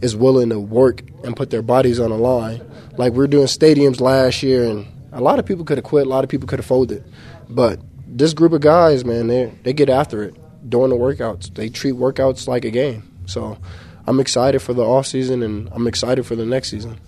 is 0.00 0.16
willing 0.16 0.50
to 0.50 0.58
work 0.58 1.02
and 1.24 1.36
put 1.36 1.50
their 1.50 1.62
bodies 1.62 2.00
on 2.00 2.10
the 2.10 2.16
line. 2.16 2.62
Like 2.96 3.12
we 3.12 3.24
are 3.24 3.28
doing 3.28 3.46
stadiums 3.46 4.00
last 4.00 4.42
year, 4.42 4.64
and 4.64 4.86
a 5.12 5.20
lot 5.20 5.38
of 5.38 5.46
people 5.46 5.64
could 5.64 5.78
have 5.78 5.84
quit, 5.84 6.06
a 6.06 6.08
lot 6.08 6.24
of 6.24 6.30
people 6.30 6.48
could 6.48 6.58
have 6.58 6.66
folded, 6.66 7.04
but 7.48 7.80
this 8.16 8.34
group 8.34 8.52
of 8.52 8.60
guys, 8.60 9.04
man, 9.04 9.28
they 9.28 9.52
they 9.62 9.72
get 9.72 9.88
after 9.88 10.22
it 10.24 10.34
during 10.68 10.90
the 10.90 10.96
workouts. 10.96 11.54
They 11.54 11.68
treat 11.68 11.94
workouts 11.94 12.46
like 12.48 12.64
a 12.64 12.70
game. 12.70 13.02
So 13.26 13.58
I'm 14.06 14.20
excited 14.20 14.60
for 14.60 14.74
the 14.74 14.82
off 14.82 15.06
season, 15.06 15.42
and 15.42 15.68
I'm 15.72 15.86
excited 15.86 16.26
for 16.26 16.34
the 16.36 16.44
next 16.44 16.70
season. 16.70 16.98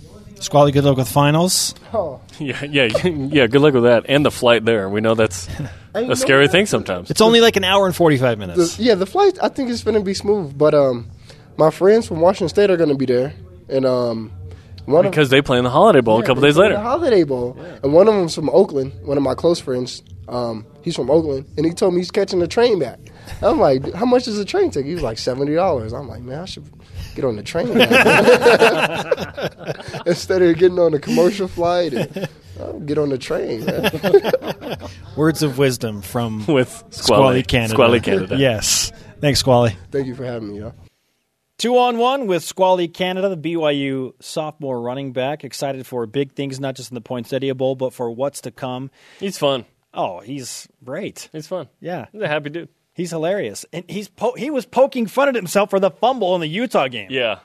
Squally, 0.40 0.72
good 0.72 0.84
luck 0.84 0.96
with 0.96 1.08
finals. 1.08 1.74
Oh. 1.92 2.20
Yeah, 2.38 2.64
yeah, 2.64 2.84
yeah. 3.04 3.46
Good 3.46 3.60
luck 3.60 3.74
with 3.74 3.84
that 3.84 4.06
and 4.08 4.26
the 4.26 4.30
flight 4.30 4.64
there. 4.64 4.88
We 4.88 5.00
know 5.00 5.14
that's 5.14 5.48
a 5.94 6.16
scary 6.16 6.48
thing 6.48 6.66
sometimes. 6.66 7.08
It's 7.10 7.20
only 7.20 7.40
like 7.40 7.54
an 7.56 7.62
hour 7.62 7.86
and 7.86 7.94
forty 7.94 8.16
five 8.16 8.38
minutes. 8.38 8.76
The, 8.78 8.82
yeah, 8.82 8.94
the 8.96 9.06
flight 9.06 9.38
I 9.40 9.48
think 9.48 9.70
is 9.70 9.84
going 9.84 9.94
to 9.96 10.02
be 10.02 10.14
smooth, 10.14 10.58
but 10.58 10.74
um, 10.74 11.08
my 11.56 11.70
friends 11.70 12.08
from 12.08 12.20
Washington 12.20 12.48
State 12.48 12.70
are 12.70 12.76
going 12.76 12.88
to 12.88 12.96
be 12.96 13.06
there, 13.06 13.34
and 13.68 13.84
um, 13.84 14.32
one 14.86 15.04
because 15.04 15.28
of, 15.28 15.30
they 15.30 15.42
play 15.42 15.58
in 15.58 15.64
the 15.64 15.70
Holiday 15.70 16.00
Bowl 16.00 16.18
yeah, 16.18 16.24
a 16.24 16.26
couple 16.26 16.42
days 16.42 16.56
later. 16.56 16.74
The 16.74 16.80
Holiday 16.80 17.24
Bowl, 17.24 17.56
yeah. 17.58 17.78
and 17.82 17.92
one 17.92 18.08
of 18.08 18.14
them's 18.14 18.34
from 18.34 18.50
Oakland. 18.50 18.92
One 19.04 19.16
of 19.16 19.22
my 19.22 19.34
close 19.34 19.60
friends, 19.60 20.02
um, 20.28 20.66
he's 20.82 20.96
from 20.96 21.10
Oakland, 21.10 21.46
and 21.56 21.66
he 21.66 21.72
told 21.72 21.94
me 21.94 22.00
he's 22.00 22.10
catching 22.10 22.40
the 22.40 22.48
train 22.48 22.78
back. 22.78 22.98
I'm 23.42 23.60
like, 23.60 23.92
how 23.94 24.04
much 24.04 24.24
does 24.24 24.36
the 24.36 24.44
train 24.44 24.70
ticket? 24.70 24.90
He's 24.90 25.02
like 25.02 25.18
seventy 25.18 25.54
dollars. 25.54 25.92
I'm 25.92 26.08
like, 26.08 26.22
man, 26.22 26.40
I 26.40 26.44
should 26.44 26.68
get 27.14 27.24
on 27.24 27.36
the 27.36 27.42
train. 27.42 27.68
Instead 30.06 30.42
of 30.42 30.58
getting 30.58 30.78
on 30.78 30.94
a 30.94 30.98
commercial 30.98 31.48
flight, 31.48 31.94
I'll 32.58 32.80
get 32.80 32.98
on 32.98 33.10
the 33.10 33.18
train. 33.18 33.66
Words 35.16 35.42
of 35.42 35.58
wisdom 35.58 36.02
from 36.02 36.46
with 36.46 36.84
Squally 36.90 37.42
Canada. 37.42 37.74
Squally 37.74 38.00
Canada. 38.00 38.36
Yes. 38.36 38.92
Thanks, 39.20 39.40
Squally. 39.40 39.76
Thank 39.90 40.06
you 40.06 40.14
for 40.14 40.24
having 40.24 40.52
me, 40.52 40.60
y'all. 40.60 40.74
Two 41.62 41.78
on 41.78 41.96
one 41.96 42.26
with 42.26 42.42
Squally 42.42 42.88
Canada, 42.88 43.28
the 43.28 43.36
BYU 43.36 44.14
sophomore 44.20 44.80
running 44.80 45.12
back. 45.12 45.44
Excited 45.44 45.86
for 45.86 46.04
big 46.06 46.32
things, 46.32 46.58
not 46.58 46.74
just 46.74 46.90
in 46.90 46.96
the 46.96 47.00
Poinsettia 47.00 47.54
Bowl, 47.54 47.76
but 47.76 47.94
for 47.94 48.10
what's 48.10 48.40
to 48.40 48.50
come. 48.50 48.90
He's 49.20 49.38
fun. 49.38 49.64
Oh, 49.94 50.18
he's 50.18 50.66
great. 50.84 51.28
He's 51.30 51.46
fun. 51.46 51.68
Yeah, 51.78 52.06
He's 52.10 52.20
a 52.20 52.26
happy 52.26 52.50
dude. 52.50 52.68
he's 52.94 53.10
hilarious, 53.10 53.64
and 53.72 53.84
he's 53.88 54.08
po- 54.08 54.34
he 54.34 54.50
was 54.50 54.66
poking 54.66 55.06
fun 55.06 55.28
at 55.28 55.36
himself 55.36 55.70
for 55.70 55.78
the 55.78 55.92
fumble 55.92 56.34
in 56.34 56.40
the 56.40 56.48
Utah 56.48 56.88
game. 56.88 57.06
Yeah. 57.12 57.38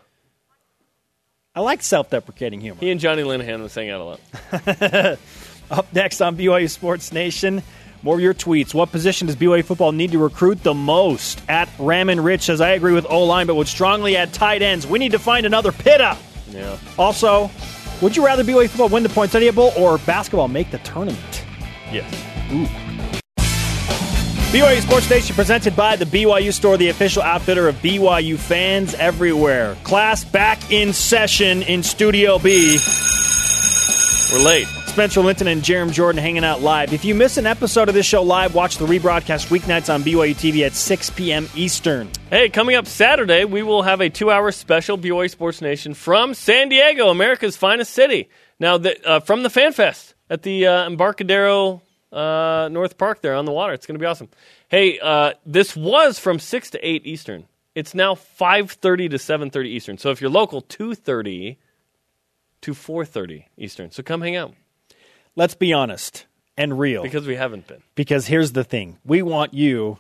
I 1.53 1.59
like 1.59 1.84
self-deprecating 1.84 2.59
humor. 2.59 2.80
He 2.80 2.89
and 2.89 2.99
Johnny 2.99 3.22
Linehan 3.22 3.61
was 3.61 3.76
hanging 3.76 3.91
out 3.91 4.01
a 4.01 4.03
lot. 4.03 5.20
Up 5.70 5.93
next 5.93 6.22
on 6.22 6.36
BYU 6.36 6.72
Sports 6.72 7.11
Nation, 7.11 7.61
more 8.04 8.16
of 8.16 8.22
your 8.22 8.34
tweets. 8.34 8.74
What 8.74 8.91
position 8.91 9.28
does 9.28 9.36
BYU 9.36 9.64
football 9.64 9.91
need 9.91 10.12
to 10.12 10.20
recruit 10.20 10.64
the 10.64 10.74
most? 10.74 11.41
At 11.50 11.70
Ramin 11.80 12.22
Rich 12.22 12.43
says, 12.43 12.62
I 12.62 12.70
agree 12.70 12.93
with 12.93 13.06
O 13.10 13.24
line, 13.24 13.48
but 13.48 13.56
would 13.56 13.68
strongly 13.68 14.16
add 14.16 14.34
tight 14.34 14.62
ends. 14.62 14.88
We 14.88 15.00
need 15.00 15.12
to 15.12 15.20
find 15.20 15.45
another 15.45 15.72
Pitta. 15.72 16.18
Yeah. 16.50 16.78
Also, 16.98 17.50
would 18.02 18.16
you 18.16 18.26
rather 18.26 18.43
BYU 18.43 18.70
football 18.70 18.89
win 18.89 19.04
the 19.04 19.10
Poinsettia 19.10 19.54
Bowl 19.54 19.74
or 19.78 19.98
basketball 20.00 20.48
make 20.48 20.72
the 20.72 20.80
tournament? 20.80 21.45
Yes. 21.91 22.14
Ooh. 22.52 22.68
BYU 24.52 24.82
Sports 24.82 25.10
Nation 25.10 25.36
presented 25.36 25.76
by 25.76 25.98
the 25.98 26.06
BYU 26.06 26.54
Store, 26.54 26.78
the 26.78 26.88
official 26.88 27.22
outfitter 27.22 27.68
of 27.68 27.76
BYU 27.78 28.38
fans 28.38 28.93
everywhere. 28.93 29.76
Class 29.84 30.24
back 30.24 30.72
in 30.72 30.93
session 30.93 31.64
in 31.64 31.84
Studio 31.84 32.39
B. 32.39 32.80
We're 34.32 34.39
late. 34.39 34.68
Spencer 34.98 35.22
Linton 35.22 35.48
and 35.48 35.62
Jarom 35.62 35.91
Jordan 35.91 36.20
hanging 36.20 36.43
out 36.43 36.62
live. 36.62 36.91
If 36.91 37.06
you 37.06 37.14
miss 37.14 37.38
an 37.38 37.45
episode 37.45 37.88
of 37.88 37.93
this 37.93 38.08
show 38.08 38.24
live, 38.24 38.56
watch 38.56 38.80
the 38.80 38.88
rebroadcast 38.88 39.50
weeknights 39.50 39.93
on 39.93 40.02
BYU 40.02 40.34
TV 40.34 40.66
at 40.66 40.74
6 40.74 41.12
p.m. 41.12 41.48
Eastern. 41.54 42.10
Hey, 42.32 42.50
coming 42.50 42.76
up 42.76 42.88
Saturday, 42.88 43.45
we 43.45 43.62
will 43.62 43.84
have 43.84 44.02
a 44.02 44.10
two-hour 44.10 44.52
special 44.52 44.98
BYU 44.98 45.30
Sports 45.30 45.62
Nation 45.62 45.93
from 45.93 46.34
San 46.34 46.70
Diego, 46.70 47.10
America's 47.10 47.56
finest 47.56 47.93
city. 47.93 48.28
Now, 48.60 48.80
the, 48.80 49.08
uh, 49.08 49.20
from 49.20 49.43
the 49.43 49.52
Fan 49.52 49.72
Fest 49.72 50.16
at 50.32 50.41
the 50.41 50.66
uh, 50.66 50.88
Embarcadero 50.88 51.84
uh, 52.12 52.68
North 52.72 52.98
Park 52.98 53.22
there 53.22 53.36
on 53.36 53.45
the 53.45 53.52
water. 53.52 53.74
It's 53.74 53.86
going 53.86 54.00
to 54.00 54.04
be 54.04 54.08
awesome. 54.08 54.30
Hey, 54.68 54.98
uh, 54.98 55.34
this 55.45 55.76
was 55.76 56.18
from 56.18 56.39
six 56.39 56.72
to 56.72 56.80
eight 56.84 57.06
Eastern. 57.06 57.45
It's 57.76 57.93
now 57.93 58.16
five 58.16 58.72
thirty 58.72 59.08
to 59.10 59.20
seven 59.20 59.52
thirty 59.52 59.70
Eastern. 59.70 60.00
So 60.00 60.10
if 60.10 60.22
you're 60.22 60.32
local, 60.32 60.62
two 60.62 60.95
thirty 60.95 61.60
to 62.62 62.74
four 62.74 63.06
thirty 63.06 63.45
Eastern. 63.60 63.91
So 63.91 64.02
come 64.02 64.22
hang 64.22 64.36
out 64.36 64.56
Let's 65.38 65.56
be 65.56 65.72
honest 65.72 66.26
and 66.58 66.78
real. 66.78 67.04
because 67.04 67.26
we 67.26 67.36
haven't 67.36 67.68
been. 67.68 67.82
because 67.96 68.28
here's 68.28 68.52
the 68.52 68.64
thing 68.66 68.98
we 69.06 69.22
want 69.22 69.54
you 69.54 70.00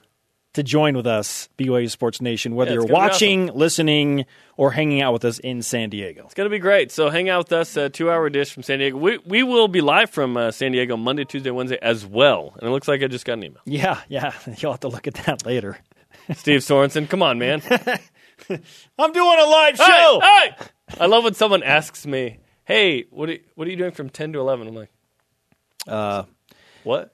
to 0.53 0.63
join 0.63 0.95
with 0.97 1.05
us, 1.05 1.47
BYU 1.59 1.87
Sports 1.91 2.19
Nation, 2.19 2.55
whether 2.55 2.71
Yeah, 2.71 2.77
you're 2.77 2.87
watching, 2.87 3.45
listening, 3.53 4.25
or 4.55 4.71
hanging 4.71 5.01
out 5.01 5.13
with 5.13 5.23
us 5.23 5.37
in 5.37 5.61
San 5.61 5.91
Diego. 5.91 6.23
It's 6.25 6.33
going 6.33 6.47
to 6.49 6.49
be 6.49 6.57
great. 6.57 6.91
So 6.91 7.11
hang 7.11 7.29
out 7.29 7.45
with 7.45 7.53
us, 7.53 7.77
uh, 7.77 7.89
two 7.89 8.09
hour 8.09 8.27
dish 8.31 8.51
from 8.51 8.63
San 8.63 8.79
Diego. 8.79 8.97
We, 8.97 9.19
we 9.19 9.43
will 9.43 9.67
be 9.67 9.81
live 9.81 10.09
from 10.09 10.35
uh, 10.35 10.49
San 10.49 10.71
Diego 10.71 10.97
Monday, 10.97 11.25
Tuesday, 11.25 11.51
Wednesday 11.51 11.77
as 11.79 12.03
well. 12.07 12.53
And 12.57 12.67
it 12.67 12.71
looks 12.71 12.87
like 12.87 13.03
I 13.03 13.07
just 13.07 13.23
got 13.23 13.33
an 13.33 13.43
email. 13.43 13.61
Yeah, 13.65 14.01
yeah. 14.09 14.33
You'll 14.57 14.71
have 14.71 14.79
to 14.79 14.87
look 14.87 15.05
at 15.05 15.13
that 15.25 15.45
later. 15.45 15.77
Steve 16.33 16.61
Sorensen, 16.61 17.07
come 17.07 17.21
on, 17.21 17.37
man. 17.37 17.61
I'm 17.69 19.11
doing 19.13 19.39
a 19.39 19.45
live 19.45 19.77
show. 19.77 20.19
hey! 20.23 20.55
I 20.99 21.05
love 21.05 21.23
when 21.23 21.35
someone 21.35 21.61
asks 21.63 22.07
me, 22.07 22.39
"Hey, 22.65 23.03
what 23.11 23.29
are 23.29 23.33
you, 23.33 23.39
what 23.55 23.67
are 23.67 23.71
you 23.71 23.77
doing 23.77 23.91
from 23.91 24.09
ten 24.09 24.33
to 24.33 24.39
11? 24.39 24.67
I'm 24.67 24.75
like, 24.75 24.89
Uh, 25.87 26.23
"What?" 26.83 27.13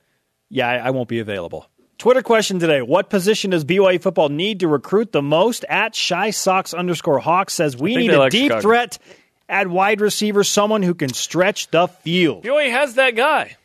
yeah, 0.50 0.68
I, 0.70 0.76
I 0.78 0.90
won't 0.92 1.08
be 1.10 1.20
available. 1.20 1.68
Twitter 1.98 2.22
question 2.22 2.60
today. 2.60 2.82
What 2.82 3.10
position 3.10 3.52
does 3.52 3.64
BYU 3.64 4.02
football 4.02 4.28
need 4.30 4.60
to 4.62 4.68
recruit 4.68 5.12
the 5.12 5.22
most? 5.22 5.64
At 5.70 5.96
Shy 5.96 6.32
Sox 6.32 6.74
underscore 6.74 7.20
Hawk 7.20 7.50
says 7.50 7.78
we 7.78 7.96
need 7.96 8.12
a 8.12 8.20
like 8.20 8.32
deep 8.32 8.46
Chicago. 8.48 8.62
threat 8.62 9.00
at 9.48 9.68
wide 9.68 10.02
receiver, 10.02 10.44
someone 10.44 10.82
who 10.84 10.96
can 10.96 11.14
stretch 11.14 11.70
the 11.70 11.88
field. 11.88 12.44
BYU 12.44 12.72
has 12.72 12.96
that 12.96 13.16
guy. 13.16 13.56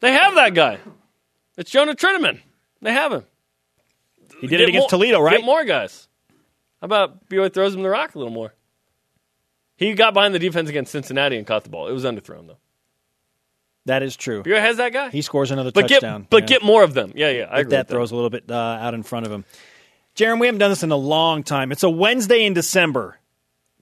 They 0.00 0.12
have 0.12 0.34
that 0.36 0.54
guy. 0.54 0.78
It's 1.56 1.70
Jonah 1.70 1.94
Trinnaman. 1.94 2.40
They 2.82 2.92
have 2.92 3.12
him. 3.12 3.24
He 4.40 4.46
did 4.46 4.50
Get 4.50 4.60
it 4.62 4.68
against 4.70 4.84
more- 4.84 4.88
Toledo, 4.90 5.20
right? 5.20 5.36
Get 5.38 5.44
more 5.44 5.64
guys. 5.64 6.08
How 6.80 6.86
about 6.86 7.28
BYU 7.28 7.52
throws 7.52 7.74
him 7.74 7.82
the 7.82 7.88
rock 7.88 8.14
a 8.14 8.18
little 8.18 8.32
more? 8.32 8.52
He 9.76 9.94
got 9.94 10.14
behind 10.14 10.34
the 10.34 10.38
defense 10.38 10.68
against 10.68 10.92
Cincinnati 10.92 11.36
and 11.36 11.46
caught 11.46 11.64
the 11.64 11.70
ball. 11.70 11.88
It 11.88 11.92
was 11.92 12.04
underthrown 12.04 12.46
though. 12.46 12.58
That 13.86 14.02
is 14.02 14.14
true. 14.16 14.42
BYU 14.44 14.60
has 14.60 14.76
that 14.76 14.92
guy. 14.92 15.10
He 15.10 15.22
scores 15.22 15.50
another 15.50 15.72
but 15.72 15.88
touchdown. 15.88 16.22
get 16.22 16.30
but 16.30 16.42
Yeah. 16.44 16.46
get 16.46 16.62
more 16.62 16.82
of 16.84 16.94
them. 16.94 17.12
Yeah, 17.16 17.30
yeah. 17.30 17.42
I 17.50 17.56
If 17.56 17.60
agree. 17.62 17.70
that 17.72 17.86
with 17.86 17.88
throws 17.90 18.10
a 18.12 18.14
little 18.14 18.30
bit 18.30 18.44
uh, 18.50 18.54
out 18.54 18.94
in 18.94 19.02
front 19.02 19.26
of 19.26 19.32
him. 19.32 19.44
Jarom, 20.16 20.40
we 20.40 20.46
haven't 20.46 20.58
done 20.60 20.70
this 20.70 20.82
in 20.82 20.92
a 20.92 20.96
long 20.96 21.42
time. 21.42 21.72
It's 21.72 21.82
a 21.82 21.90
Wednesday 21.90 22.44
in 22.44 22.52
December. 22.54 23.18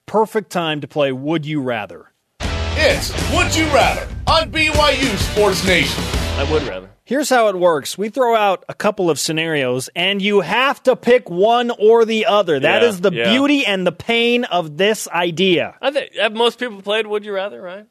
Perfect 0.06 0.50
time 0.50 0.80
to 0.80 0.88
play 0.88 1.12
Would 1.12 1.44
You 1.46 1.60
Rather. 1.60 2.06
It's 2.40 3.10
Would 3.34 3.54
You 3.54 3.66
Rather 3.74 4.08
on 4.26 4.50
BYU 4.50 5.16
Sports 5.18 5.66
Nation. 5.66 6.02
I 6.38 6.50
would 6.50 6.62
rather. 6.62 6.88
Here's 7.04 7.28
how 7.28 7.48
it 7.48 7.56
works. 7.56 7.98
We 7.98 8.08
throw 8.08 8.34
out 8.36 8.64
a 8.68 8.74
couple 8.74 9.10
of 9.10 9.18
scenarios, 9.18 9.90
and 9.96 10.22
you 10.22 10.40
have 10.40 10.82
to 10.84 10.94
pick 10.96 11.28
one 11.28 11.70
or 11.78 12.04
the 12.04 12.26
other. 12.26 12.58
That 12.60 12.82
Yeah, 12.82 12.88
is 12.88 13.00
the 13.00 13.12
yeah. 13.12 13.30
beauty 13.32 13.66
and 13.66 13.84
the 13.86 13.92
pain 13.92 14.44
of 14.44 14.76
this 14.78 15.08
idea. 15.08 15.74
I 15.82 15.90
think 15.90 16.14
have 16.14 16.32
most 16.32 16.58
people 16.58 16.80
played 16.80 17.06
Would 17.08 17.24
You 17.24 17.32
Rather, 17.34 17.60
right? 17.60 17.84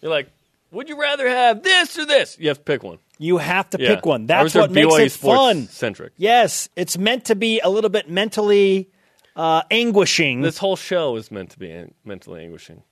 You're 0.00 0.10
like, 0.12 0.28
would 0.70 0.88
you 0.88 1.00
rather 1.00 1.28
have 1.28 1.62
this 1.62 1.98
or 1.98 2.04
this? 2.06 2.36
You 2.38 2.48
have 2.48 2.58
to 2.58 2.64
pick 2.64 2.82
one. 2.82 2.98
You 3.18 3.38
have 3.38 3.68
to 3.70 3.78
Yeah. 3.80 3.94
pick 3.96 4.06
one. 4.06 4.26
That's 4.26 4.54
what 4.54 4.70
makes 4.70 4.86
BYU 4.94 5.06
it 5.06 5.12
fun. 5.12 5.68
Centric. 5.68 6.12
Yes, 6.16 6.68
it's 6.76 6.96
meant 6.96 7.26
to 7.26 7.34
be 7.34 7.60
a 7.60 7.68
little 7.68 7.90
bit 7.90 8.08
mentally 8.08 8.90
uh, 9.36 9.62
anguishing. 9.70 10.40
This 10.42 10.58
whole 10.58 10.76
show 10.76 11.16
is 11.16 11.30
meant 11.30 11.50
to 11.50 11.58
be 11.58 11.70
an- 11.70 11.94
mentally 12.04 12.42
anguishing. 12.44 12.82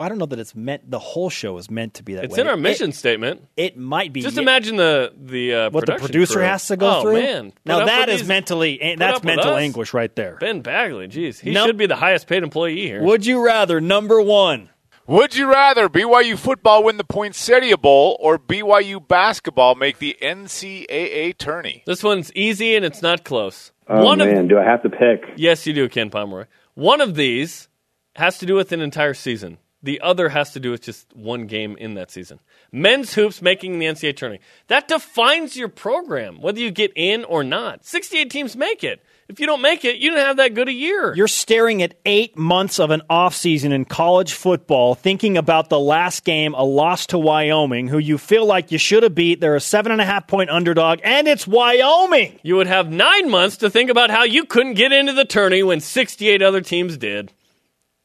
I 0.00 0.08
don't 0.08 0.18
know 0.18 0.26
that 0.26 0.38
it's 0.40 0.54
meant. 0.56 0.90
The 0.90 0.98
whole 0.98 1.30
show 1.30 1.56
is 1.56 1.70
meant 1.70 1.94
to 1.94 2.02
be 2.02 2.14
that 2.14 2.24
It's 2.24 2.34
way. 2.34 2.40
in 2.40 2.48
our 2.48 2.56
mission 2.56 2.90
It, 2.90 2.96
statement. 2.96 3.46
it 3.56 3.76
might 3.76 4.12
be. 4.12 4.22
Just 4.22 4.38
imagine 4.38 4.74
the 4.76 5.12
the 5.16 5.54
uh, 5.54 5.70
what 5.70 5.86
the 5.86 5.94
producer 5.96 6.34
crew. 6.34 6.42
has 6.42 6.66
to 6.66 6.76
go 6.76 6.98
oh, 6.98 7.02
through. 7.02 7.12
Man, 7.22 7.52
now 7.64 7.74
Put 7.76 7.82
up 7.84 7.88
that 7.88 8.08
is 8.08 8.20
these- 8.22 8.28
mentally 8.28 8.96
that's 8.98 9.22
mental 9.22 9.54
anguish 9.54 9.94
right 9.94 10.14
there. 10.16 10.36
Ben 10.40 10.62
Bagley, 10.62 11.06
jeez, 11.08 11.38
he 11.40 11.52
Nope. 11.52 11.66
should 11.68 11.76
be 11.76 11.86
the 11.86 11.96
highest 11.96 12.26
paid 12.26 12.42
employee 12.42 12.80
here. 12.86 13.02
Would 13.02 13.24
you 13.24 13.44
rather 13.44 13.80
number 13.80 14.20
one? 14.20 14.68
Would 15.06 15.36
you 15.36 15.50
rather 15.50 15.90
BYU 15.90 16.38
football 16.38 16.84
win 16.84 16.96
the 16.96 17.04
Poinsettia 17.04 17.76
Bowl 17.76 18.16
or 18.20 18.38
BYU 18.38 19.06
basketball 19.06 19.74
make 19.74 19.98
the 19.98 20.16
NCAA 20.22 21.36
tourney? 21.36 21.82
This 21.86 22.02
one's 22.02 22.32
easy 22.32 22.74
and 22.74 22.86
it's 22.86 23.02
not 23.02 23.22
close. 23.22 23.72
Oh 23.86 24.02
One 24.02 24.18
man, 24.18 24.36
of 24.38 24.48
do 24.48 24.58
I 24.58 24.64
have 24.64 24.82
to 24.82 24.88
pick? 24.88 25.24
yes, 25.36 25.66
you 25.66 25.74
do, 25.74 25.90
Ken 25.90 26.08
Pomeroy. 26.08 26.46
One 26.72 27.02
of 27.02 27.16
these 27.16 27.68
has 28.16 28.38
to 28.38 28.46
do 28.46 28.54
with 28.54 28.72
an 28.72 28.80
entire 28.80 29.12
season. 29.12 29.58
The 29.82 30.00
other 30.00 30.30
has 30.30 30.54
to 30.54 30.60
do 30.60 30.70
with 30.70 30.80
just 30.80 31.14
one 31.14 31.46
game 31.46 31.76
in 31.76 31.92
that 31.94 32.10
season. 32.10 32.40
Men's 32.72 33.12
hoops 33.12 33.42
making 33.42 33.78
the 33.78 33.84
NCAA 33.84 34.16
tourney. 34.16 34.40
That 34.68 34.88
defines 34.88 35.54
your 35.54 35.68
program, 35.68 36.40
whether 36.40 36.60
you 36.60 36.70
get 36.70 36.92
in 36.96 37.24
or 37.24 37.44
not. 37.44 37.84
68 37.84 38.30
teams 38.30 38.56
make 38.56 38.82
it. 38.82 39.02
If 39.26 39.40
you 39.40 39.46
don't 39.46 39.62
make 39.62 39.86
it, 39.86 39.96
you 39.96 40.10
don't 40.10 40.18
have 40.18 40.36
that 40.36 40.52
good 40.52 40.68
a 40.68 40.72
year. 40.72 41.14
You're 41.14 41.28
staring 41.28 41.82
at 41.82 41.94
eight 42.04 42.36
months 42.36 42.78
of 42.78 42.90
an 42.90 43.00
offseason 43.08 43.72
in 43.72 43.86
college 43.86 44.34
football, 44.34 44.94
thinking 44.94 45.38
about 45.38 45.70
the 45.70 45.80
last 45.80 46.24
game, 46.24 46.52
a 46.54 46.62
loss 46.62 47.06
to 47.06 47.18
Wyoming, 47.18 47.88
who 47.88 47.96
you 47.96 48.18
feel 48.18 48.44
like 48.44 48.70
you 48.70 48.76
should 48.76 49.02
have 49.02 49.14
beat. 49.14 49.40
They're 49.40 49.56
a 49.56 49.60
seven 49.60 49.92
and 49.92 50.00
a 50.00 50.04
half 50.04 50.26
point 50.26 50.50
underdog, 50.50 51.00
and 51.02 51.26
it's 51.26 51.46
Wyoming. 51.46 52.38
You 52.42 52.56
would 52.56 52.66
have 52.66 52.90
nine 52.90 53.30
months 53.30 53.56
to 53.58 53.70
think 53.70 53.88
about 53.88 54.10
how 54.10 54.24
you 54.24 54.44
couldn't 54.44 54.74
get 54.74 54.92
into 54.92 55.14
the 55.14 55.24
tourney 55.24 55.62
when 55.62 55.80
68 55.80 56.42
other 56.42 56.60
teams 56.60 56.98
did. 56.98 57.32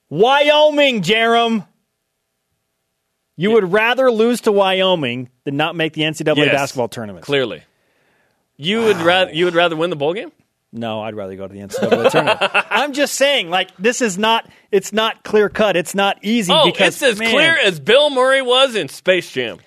Wyoming, 0.10 1.02
Jarom. 1.02 1.68
You 3.36 3.52
would 3.52 3.72
rather 3.72 4.12
lose 4.12 4.42
to 4.42 4.52
Wyoming 4.52 5.30
than 5.46 5.56
not 5.56 5.76
make 5.76 5.94
the 5.94 6.02
NCAA 6.02 6.36
Yes, 6.38 6.52
basketball 6.52 6.90
tournament. 6.90 7.26
Clearly, 7.26 7.64
you 8.58 8.84
would 8.84 8.98
rather 8.98 9.32
you 9.32 9.46
would 9.46 9.56
rather 9.56 9.76
win 9.78 9.90
the 9.90 9.96
bowl 9.96 10.14
game. 10.14 10.32
No, 10.72 11.02
I'd 11.02 11.16
rather 11.16 11.36
go 11.36 11.48
to 11.48 11.54
the 11.54 11.62
NCAA 11.62 12.12
tournament. 12.12 12.40
I'm 12.70 12.94
just 12.94 13.16
saying, 13.16 13.50
like 13.50 13.76
this 13.78 14.02
is 14.02 14.18
not. 14.18 14.48
It's 14.72 14.94
not 14.94 15.24
clear 15.24 15.50
cut. 15.50 15.76
It's 15.76 15.96
not 15.96 16.20
easy 16.24 16.54
Oh, 16.54 16.66
because 16.66 16.96
it's 16.96 17.04
as 17.04 17.20
man, 17.20 17.32
clear 17.32 17.58
as 17.58 17.80
Bill 17.80 18.10
Murray 18.12 18.42
was 18.44 18.76
in 18.76 18.88
Space 18.88 19.32
Jam. 19.32 19.58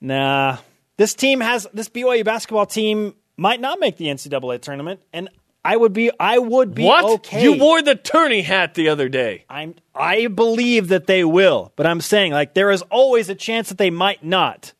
Nah, 0.00 0.58
this 0.96 1.14
team 1.14 1.40
has 1.40 1.66
this 1.74 1.88
BYU 1.88 2.24
basketball 2.24 2.66
team 2.66 3.14
might 3.36 3.60
not 3.60 3.80
make 3.80 3.96
the 3.96 4.06
NCAA 4.06 4.60
tournament, 4.62 5.00
and 5.12 5.28
I 5.64 5.76
would 5.76 5.92
be. 5.92 6.10
I 6.18 6.38
would 6.38 6.74
be 6.74 6.84
what? 6.84 7.04
okay. 7.04 7.42
You 7.42 7.58
wore 7.58 7.82
the 7.82 7.94
tourney 7.94 8.42
hat 8.42 8.74
the 8.74 8.88
other 8.88 9.08
day. 9.08 9.44
I'm. 9.48 9.74
I 9.94 10.26
believe 10.28 10.88
that 10.88 11.06
they 11.06 11.24
will, 11.24 11.72
but 11.76 11.86
I'm 11.86 12.00
saying 12.00 12.32
like 12.32 12.54
there 12.54 12.70
is 12.70 12.82
always 12.82 13.28
a 13.28 13.34
chance 13.34 13.68
that 13.68 13.78
they 13.78 13.90
might 13.90 14.24
not. 14.24 14.72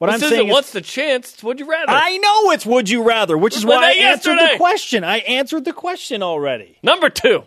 What 0.00 0.06
This 0.06 0.14
I'm 0.14 0.26
isn't 0.28 0.30
saying 0.30 0.48
is, 0.48 0.52
what's 0.54 0.72
the 0.72 0.80
chance? 0.80 1.42
Would 1.42 1.60
you 1.60 1.70
rather? 1.70 1.92
I 1.92 2.16
know 2.16 2.52
it's 2.52 2.64
would 2.64 2.88
you 2.88 3.02
rather, 3.02 3.36
which 3.36 3.54
is 3.54 3.66
We 3.66 3.72
why 3.72 3.84
I 3.84 3.94
that 3.94 4.00
answered 4.00 4.38
the 4.38 4.56
question. 4.56 5.04
I 5.04 5.18
answered 5.18 5.66
the 5.66 5.74
question 5.74 6.22
already. 6.22 6.78
Number 6.82 7.10
two. 7.10 7.44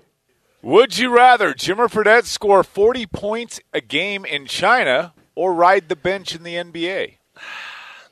Would 0.62 0.96
you 1.00 1.10
rather 1.10 1.56
Jimmer 1.56 1.92
Fredette 1.92 2.26
score 2.26 2.64
40 2.64 3.08
points 3.08 3.60
a 3.74 3.82
game 3.82 4.24
in 4.24 4.46
China 4.46 5.16
or 5.34 5.52
ride 5.52 5.90
the 5.90 5.96
bench 5.96 6.36
in 6.36 6.44
the 6.44 6.54
NBA? 6.54 7.16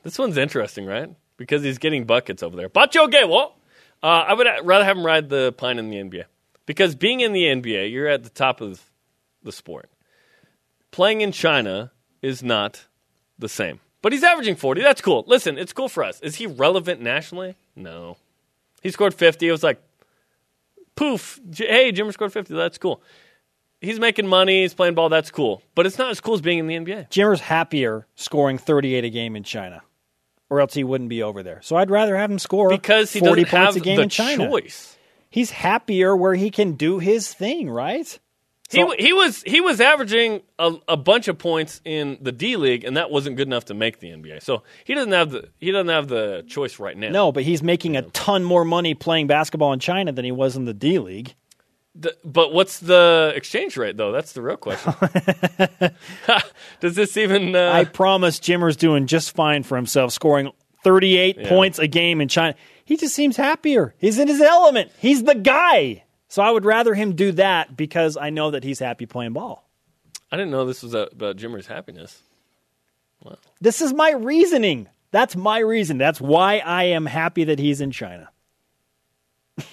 This 0.04 0.18
one's 0.18 0.38
interesting, 0.38 0.88
right? 0.88 1.14
Because 1.38 1.62
he's 1.62 1.78
getting 1.78 2.06
buckets 2.06 2.42
over 2.42 2.58
there. 2.58 2.68
Bacho 2.68 3.08
Gewo. 3.08 3.52
Uh, 4.02 4.08
I 4.08 4.34
would 4.34 4.48
rather 4.64 4.84
have 4.84 4.98
him 4.98 5.06
ride 5.06 5.30
the 5.30 5.54
pine 5.54 5.78
in 5.78 5.92
the 5.92 5.98
NBA. 5.98 6.24
Because 6.66 6.96
being 6.96 7.20
in 7.20 7.34
the 7.34 7.44
NBA, 7.44 7.92
you're 7.92 8.08
at 8.08 8.24
the 8.24 8.32
top 8.32 8.60
of 8.62 8.82
the 9.44 9.52
sport. 9.52 9.92
Playing 10.89 11.22
in 11.22 11.32
China 11.32 11.92
is 12.24 12.42
not 12.42 12.88
the 13.38 13.48
same. 13.48 13.80
But 14.02 14.14
he's 14.14 14.24
averaging 14.24 14.56
40. 14.56 14.82
That's 14.82 15.02
cool. 15.02 15.24
Listen, 15.28 15.58
it's 15.58 15.74
cool 15.74 15.89
for 15.89 16.04
us. 16.04 16.20
Is 16.22 16.36
he 16.36 16.47
relevant 16.47 17.02
nationally? 17.02 17.56
No. 17.76 18.18
He 18.82 18.89
scored 18.89 19.14
50. 19.14 19.47
It 19.47 19.52
was 19.52 19.64
like, 19.64 19.80
poof. 20.95 21.39
Hey, 21.56 21.91
Jimmer 21.91 22.14
scored 22.14 22.34
50. 22.34 22.54
That's 22.56 22.78
cool. 22.78 23.02
He's 23.80 23.99
making 23.99 24.28
money. 24.28 24.62
He's 24.62 24.74
playing 24.74 24.95
ball. 24.95 25.10
That's 25.10 25.32
cool. 25.32 25.62
But 25.76 25.86
it's 25.86 25.97
not 25.97 26.12
as 26.12 26.20
cool 26.22 26.34
as 26.36 26.41
being 26.41 26.60
in 26.60 26.68
the 26.68 26.76
NBA. 26.76 27.10
Jimmer's 27.10 27.41
happier 27.41 28.06
scoring 28.16 28.58
38 28.58 29.04
a 29.06 29.10
game 29.10 29.36
in 29.36 29.43
China, 29.43 29.82
or 30.49 30.62
else 30.62 30.74
he 30.74 30.84
wouldn't 30.84 31.10
be 31.10 31.24
over 31.24 31.41
there. 31.41 31.62
So 31.64 31.76
I'd 31.76 31.89
rather 31.89 32.16
have 32.16 32.30
him 32.30 32.38
score 32.39 32.70
Because 32.70 33.12
he 33.12 33.20
40 33.20 33.43
doesn't 33.43 33.58
points 33.58 33.74
have 33.76 33.82
a 33.82 33.86
game 33.86 33.95
the 33.97 34.04
in 34.04 34.10
China. 34.10 34.49
choice. 34.49 34.97
He's 35.32 35.49
happier 35.49 36.16
where 36.16 36.36
he 36.36 36.52
can 36.52 36.74
do 36.74 36.99
his 36.99 37.34
thing, 37.34 37.70
right? 37.70 38.20
He, 38.72 38.86
he 38.99 39.13
was 39.13 39.43
he 39.43 39.61
was 39.61 39.80
averaging 39.82 40.41
a, 40.57 40.74
a 40.88 40.97
bunch 40.97 41.28
of 41.28 41.38
points 41.38 41.82
in 41.86 42.17
the 42.22 42.32
D 42.32 42.55
League, 42.55 42.84
and 42.84 42.97
that 42.97 43.11
wasn't 43.11 43.36
good 43.38 43.47
enough 43.47 43.65
to 43.65 43.74
make 43.74 43.99
the 43.99 44.09
NBA. 44.09 44.41
So 44.41 44.63
he 44.86 44.93
doesn't 44.93 45.11
have 45.11 45.32
the 45.32 45.49
he 45.59 45.72
doesn't 45.72 45.89
have 45.89 46.07
the 46.07 46.43
choice 46.47 46.80
right 46.80 46.95
now. 46.97 47.09
No, 47.09 47.32
but 47.32 47.43
he's 47.43 47.61
making 47.61 47.97
a 47.97 48.01
ton 48.03 48.43
more 48.43 48.63
money 48.65 48.93
playing 48.93 49.28
basketball 49.28 49.74
in 49.74 49.80
China 49.80 50.11
than 50.11 50.26
he 50.26 50.32
was 50.32 50.55
in 50.55 50.65
the 50.65 50.74
D 50.74 50.99
League. 50.99 51.36
The- 51.95 52.15
but 52.24 52.53
what's 52.53 52.80
the 52.80 53.34
exchange 53.36 53.76
rate 53.76 53.97
though? 53.97 54.11
That's 54.13 54.32
the 54.34 54.41
real 54.41 54.57
question. 54.57 54.93
Does 56.80 56.95
this 56.95 57.17
even? 57.17 57.55
Uh, 57.55 57.72
I 57.74 57.84
promise 57.86 58.39
Jimmer's 58.39 58.76
doing 58.78 59.07
just 59.07 59.36
fine 59.36 59.63
for 59.63 59.76
himself, 59.76 60.13
scoring 60.13 60.51
38 60.84 61.38
Yeah. 61.38 61.49
points 61.49 61.80
a 61.80 61.88
game 61.88 62.22
in 62.22 62.28
China. 62.28 62.55
He 62.86 62.97
just 62.97 63.13
seems 63.15 63.38
happier. 63.38 63.93
He's 63.99 64.19
in 64.19 64.28
his 64.28 64.41
element. 64.41 64.91
He's 64.99 65.24
the 65.24 65.36
guy. 65.36 66.03
So 66.32 66.41
I 66.41 66.49
would 66.49 66.63
rather 66.63 66.93
him 66.93 67.15
do 67.17 67.34
that 67.34 67.75
because 67.75 68.15
I 68.15 68.29
know 68.29 68.51
that 68.51 68.63
he's 68.63 68.79
happy 68.79 69.05
playing 69.05 69.34
ball. 69.34 69.69
I 70.32 70.38
didn't 70.38 70.51
know 70.51 70.65
this 70.65 70.82
was 70.82 70.93
about 70.93 71.36
Jimmer's 71.36 71.67
happiness. 71.67 72.23
Wow. 73.21 73.36
This 73.59 73.82
is 73.82 73.91
my 73.91 74.11
reasoning. 74.11 74.88
That's 75.11 75.36
my 75.36 75.59
reason. 75.59 75.97
That's 75.97 76.21
why 76.21 76.59
I 76.59 76.86
am 76.86 77.05
happy 77.05 77.43
that 77.43 77.59
he's 77.59 77.82
in 77.82 77.91
China. 77.91 78.29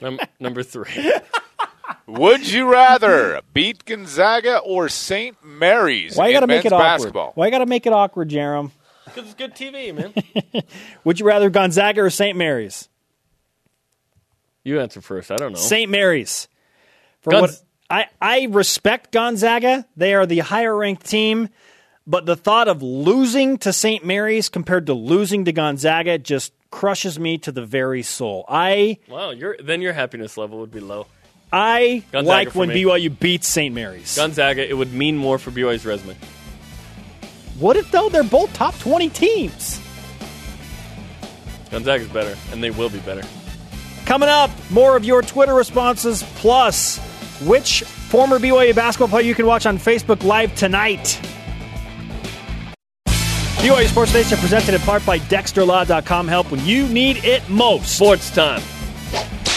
Num- 0.00 0.20
number 0.38 0.62
three. 0.62 1.12
Would 2.06 2.48
you 2.48 2.70
rather 2.70 3.40
beat 3.52 3.84
Gonzaga 3.84 4.58
or 4.58 4.88
St. 4.88 5.36
Mary's 5.44 6.14
Why 6.14 6.26
you 6.28 6.30
in 6.30 6.34
got 6.36 6.40
to 6.42 6.46
men's 6.46 6.58
make 6.58 6.66
it 6.66 6.72
awkward? 6.72 6.84
basketball? 6.84 7.32
Why 7.34 7.46
you 7.46 7.50
got 7.50 7.58
to 7.58 7.66
make 7.66 7.84
it 7.84 7.92
awkward, 7.92 8.30
Jarom? 8.30 8.70
Because 9.06 9.24
it's 9.24 9.34
good 9.34 9.56
TV, 9.56 9.92
man. 9.92 10.14
Would 11.02 11.18
you 11.18 11.26
rather 11.26 11.50
Gonzaga 11.50 12.00
or 12.02 12.10
St. 12.10 12.38
Mary's? 12.38 12.88
You 14.64 14.80
answer 14.80 15.00
first. 15.00 15.30
I 15.30 15.36
don't 15.36 15.52
know. 15.52 15.58
St. 15.58 15.90
Mary's. 15.90 16.48
For 17.20 17.32
Gonz- 17.32 17.40
what 17.40 17.62
I, 17.88 18.06
I 18.20 18.46
respect 18.50 19.12
Gonzaga. 19.12 19.86
They 19.96 20.14
are 20.14 20.26
the 20.26 20.38
higher 20.40 20.76
ranked 20.76 21.06
team, 21.06 21.48
but 22.06 22.26
the 22.26 22.36
thought 22.36 22.68
of 22.68 22.82
losing 22.82 23.58
to 23.58 23.72
St. 23.72 24.04
Mary's 24.04 24.48
compared 24.48 24.86
to 24.86 24.94
losing 24.94 25.44
to 25.46 25.52
Gonzaga 25.52 26.18
just 26.18 26.52
crushes 26.70 27.18
me 27.18 27.36
to 27.38 27.50
the 27.52 27.64
very 27.64 28.02
soul. 28.02 28.44
I 28.48 28.98
Wow, 29.08 29.30
your 29.30 29.56
then 29.62 29.82
your 29.82 29.92
happiness 29.92 30.36
level 30.36 30.60
would 30.60 30.70
be 30.70 30.80
low. 30.80 31.06
I 31.52 32.04
Gonzaga 32.12 32.28
like 32.28 32.54
when 32.54 32.68
me. 32.68 32.84
BYU 32.84 33.18
beats 33.18 33.48
St. 33.48 33.74
Mary's. 33.74 34.14
Gonzaga, 34.14 34.68
it 34.68 34.74
would 34.74 34.92
mean 34.92 35.16
more 35.16 35.38
for 35.38 35.50
BYU's 35.50 35.84
resume. 35.84 36.16
what 37.58 37.76
if 37.76 37.90
though 37.90 38.08
they're 38.08 38.22
both 38.22 38.52
top 38.52 38.78
20 38.78 39.08
teams? 39.08 39.80
Gonzaga's 41.70 42.08
better, 42.08 42.36
and 42.52 42.62
they 42.62 42.70
will 42.70 42.88
be 42.88 42.98
better. 43.00 43.22
Coming 44.10 44.28
up, 44.28 44.50
more 44.70 44.96
of 44.96 45.04
your 45.04 45.22
Twitter 45.22 45.54
responses, 45.54 46.24
plus 46.34 46.98
which 47.42 47.84
former 47.84 48.40
BYU 48.40 48.74
basketball 48.74 49.06
player 49.06 49.22
you 49.24 49.36
can 49.36 49.46
watch 49.46 49.66
on 49.66 49.78
Facebook 49.78 50.24
Live 50.24 50.52
tonight. 50.56 51.20
BYU 53.06 53.86
Sports 53.86 54.12
Nation 54.12 54.36
presented 54.38 54.74
in 54.74 54.80
part 54.80 55.06
by 55.06 55.20
DexterLaw.com. 55.20 56.26
Help 56.26 56.50
when 56.50 56.66
you 56.66 56.88
need 56.88 57.24
it 57.24 57.48
most. 57.48 57.94
Sports 57.94 58.32
time. 58.32 58.60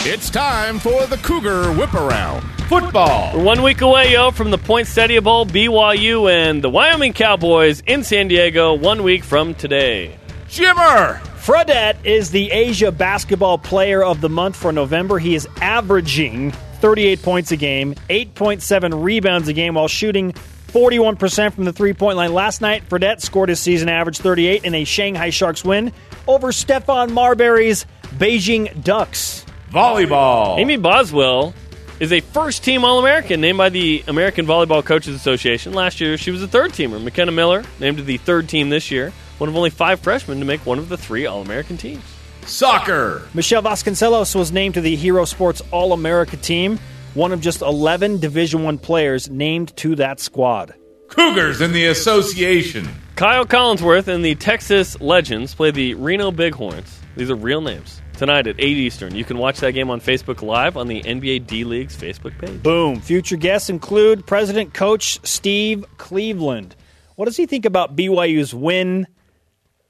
It's 0.06 0.30
time 0.30 0.78
for 0.78 1.08
the 1.08 1.18
Cougar 1.18 1.74
Whip 1.74 1.96
Around. 1.96 2.44
Football. 2.68 3.36
We're 3.36 3.44
one 3.44 3.64
week 3.64 3.82
away, 3.82 4.12
yo, 4.12 4.30
from 4.30 4.52
the 4.52 4.60
Poinsettia 4.60 5.24
Bowl, 5.24 5.48
BYU 5.48 6.32
and 6.32 6.64
the 6.64 6.70
Wyoming 6.70 7.14
Cowboys 7.14 7.82
in 7.88 8.04
San 8.04 8.28
Diego. 8.28 8.76
One 8.76 9.02
week 9.02 9.24
from 9.24 9.56
today. 9.56 10.16
Jimmer. 10.48 11.33
Fredette 11.44 12.06
is 12.06 12.32
the 12.32 12.52
Asia 12.52 12.90
Basketball 12.90 13.58
Player 13.58 14.02
of 14.02 14.22
the 14.22 14.30
Month 14.30 14.56
for 14.56 14.72
November. 14.72 15.20
He 15.20 15.36
is 15.36 15.46
averaging 15.60 16.52
38 16.80 17.22
points 17.22 17.52
a 17.52 17.58
game, 17.58 17.96
8.7 18.10 19.04
rebounds 19.04 19.50
a 19.50 19.54
game 19.54 19.74
while 19.74 19.90
shooting 19.90 20.32
41% 20.70 21.52
from 21.52 21.66
the 21.66 21.74
three 21.74 21.92
point 21.92 22.16
line. 22.16 22.34
Last 22.34 22.62
night, 22.62 22.88
Fredette 22.88 23.20
scored 23.20 23.50
his 23.50 23.60
season 23.60 23.90
average 23.90 24.20
38 24.20 24.64
in 24.64 24.74
a 24.74 24.86
Shanghai 24.86 25.32
Sharks 25.32 25.66
win 25.66 25.92
over 26.30 26.54
Stephon 26.54 27.12
Marbury's 27.12 27.86
Beijing 28.16 28.82
Ducks. 28.82 29.46
Volleyball. 29.70 30.60
Amy 30.60 30.78
Boswell 30.78 31.54
is 32.00 32.14
a 32.14 32.22
first 32.22 32.64
team 32.64 32.86
All 32.86 33.00
American 33.00 33.42
named 33.42 33.58
by 33.58 33.68
the 33.68 34.02
American 34.08 34.46
Volleyball 34.46 34.86
Coaches 34.86 35.14
Association. 35.14 35.74
Last 35.74 36.00
year, 36.00 36.18
she 36.18 36.32
was 36.32 36.42
a 36.42 36.48
third 36.48 36.72
teamer. 36.72 37.04
McKenna 37.04 37.34
Miller 37.34 37.66
named 37.82 37.98
to 37.98 38.04
the 38.04 38.16
third 38.16 38.48
team 38.48 38.70
this 38.70 38.92
year, 38.92 39.12
one 39.44 39.50
of 39.50 39.58
only 39.58 39.70
five 39.70 40.00
freshmen 40.00 40.40
to 40.40 40.46
make 40.46 40.66
one 40.66 40.80
of 40.80 40.88
the 40.88 40.96
three 40.96 41.26
All 41.26 41.42
American 41.42 41.76
teams. 41.76 42.02
Soccer. 42.46 43.28
Michelle 43.34 43.62
Vasconcelos 43.62 44.34
was 44.36 44.54
named 44.54 44.76
to 44.76 44.80
the 44.80 44.96
Hero 44.96 45.26
Sports 45.26 45.62
All 45.70 45.92
America 45.92 46.38
team, 46.38 46.80
one 47.14 47.34
of 47.34 47.42
just 47.42 47.62
11 47.62 48.22
Division 48.22 48.64
One 48.64 48.78
players 48.78 49.30
named 49.30 49.76
to 49.76 49.96
that 49.96 50.22
squad. 50.22 50.74
Cougars 51.10 51.60
in 51.60 51.74
the 51.74 51.88
association. 51.88 52.88
Kyle 53.18 53.46
Collinsworth 53.46 54.08
and 54.08 54.24
the 54.24 54.36
Texas 54.36 55.02
Legends 55.02 55.54
play 55.54 55.72
the 55.72 55.96
Reno 55.96 56.32
Bighorns. 56.32 57.02
These 57.18 57.30
are 57.30 57.36
real 57.36 57.60
names. 57.60 58.02
Tonight 58.14 58.48
at 58.48 58.56
8 58.58 58.64
Eastern. 58.64 59.14
You 59.14 59.26
can 59.26 59.38
watch 59.38 59.60
that 59.60 59.74
game 59.74 59.90
on 59.90 60.00
Facebook 60.00 60.42
Live 60.42 60.78
on 60.78 60.88
the 60.88 61.04
NBA 61.04 61.48
D 61.48 61.66
League's 61.66 61.98
Facebook 61.98 62.40
page. 62.40 62.64
Boom. 62.64 63.02
Future 63.02 63.36
guests 63.36 63.70
include 63.70 64.26
President 64.26 64.74
Coach 64.74 65.20
Steve 65.28 65.84
Cleveland. 65.98 66.78
What 67.16 67.26
does 67.26 67.36
he 67.36 67.46
think 67.46 67.66
about 67.66 67.98
BYU's 67.98 68.56
win 68.56 69.06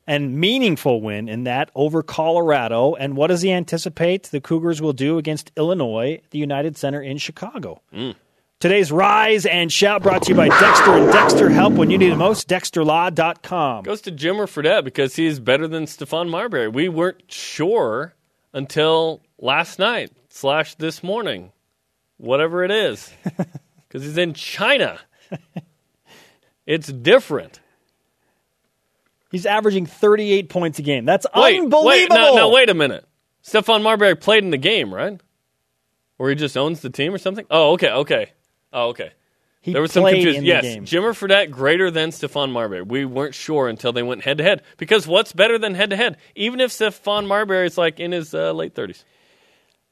and 0.06 0.38
meaningful 0.38 1.02
win 1.02 1.30
in 1.30 1.44
that 1.46 1.72
over 1.76 2.04
Colorado? 2.04 2.94
And 2.96 3.16
what 3.16 3.28
does 3.28 3.42
he 3.42 3.52
anticipate 3.52 4.24
the 4.24 4.42
Cougars 4.42 4.82
will 4.82 4.94
do 4.94 5.18
against 5.18 5.52
Illinois, 5.58 6.22
the 6.32 6.40
United 6.40 6.78
Center 6.78 7.02
in 7.02 7.18
Chicago? 7.18 7.82
Mm. 7.94 8.16
Today's 8.60 8.92
Rise 8.94 9.46
and 9.46 9.72
Shout 9.72 10.04
brought 10.04 10.24
to 10.24 10.30
you 10.30 10.36
by 10.36 10.48
Dexter 10.48 10.92
and 10.94 11.12
Dexter 11.12 11.50
Help 11.50 11.74
when 11.74 11.90
you 11.90 11.98
need 11.98 12.14
it 12.14 12.16
most. 12.16 12.48
DexterLaw.com. 12.48 13.84
Goes 13.84 14.02
to 14.02 14.12
Jimmer 14.12 14.48
Fredette 14.48 14.86
because 14.86 15.16
he's 15.16 15.40
better 15.40 15.68
than 15.68 15.84
Stephon 15.86 16.30
Marbury. 16.30 16.70
We 16.70 16.88
weren't 16.88 17.30
sure 17.30 18.14
until 18.54 19.22
last 19.38 19.80
night 19.80 20.12
slash 20.30 20.76
this 20.76 21.04
morning, 21.04 21.52
whatever 22.16 22.64
it 22.64 22.72
is, 22.72 23.12
because 23.88 24.04
he's 24.04 24.18
in 24.18 24.34
China. 24.34 24.98
It's 26.66 26.88
different. 26.88 27.60
He's 29.34 29.48
averaging 29.48 29.88
38 29.88 30.48
points 30.48 30.78
a 30.78 30.84
game. 30.84 31.06
That's 31.06 31.26
Wait, 31.36 31.60
unbelievable. 31.60 31.86
wait, 31.88 32.10
no, 32.12 32.36
no, 32.36 32.50
wait 32.52 32.70
a 32.70 32.76
minute. 32.76 33.04
Stephon 33.44 33.82
Marbury 33.82 34.16
played 34.16 34.44
in 34.44 34.52
the 34.52 34.58
game, 34.60 34.94
right? 34.94 35.20
Or 36.20 36.30
he 36.30 36.36
just 36.36 36.56
owns 36.56 36.82
the 36.82 36.92
team 36.92 37.16
or 37.16 37.18
something? 37.18 37.44
Oh, 37.50 37.72
okay, 37.74 37.90
okay. 37.90 38.32
Oh, 38.72 38.90
okay. 38.90 39.12
He 39.60 39.74
there 39.74 39.82
was 39.82 39.92
some 39.92 40.04
confusion. 40.04 40.42
in 40.42 40.46
Yes, 40.46 40.64
the 40.64 40.74
game. 40.76 40.86
Jimmer 40.86 41.14
Fredette 41.16 41.50
greater 41.50 41.90
than 41.90 42.12
Stephon 42.12 42.52
Marbury. 42.52 42.84
We 42.84 43.06
weren't 43.06 43.34
sure 43.34 43.68
until 43.68 43.92
they 43.92 44.04
went 44.04 44.24
head 44.24 44.38
to 44.38 44.44
head. 44.44 44.62
Because 44.78 45.08
what's 45.08 45.34
better 45.34 45.58
than 45.58 45.74
head 45.74 45.90
to 45.90 45.96
head? 45.96 46.18
Even 46.36 46.60
if 46.62 46.70
Stephon 46.70 47.26
Marbury 47.26 47.66
is 47.66 47.76
like 47.76 48.00
in 48.00 48.12
his 48.12 48.36
uh, 48.36 48.52
late 48.52 48.76
thirties. 48.76 49.04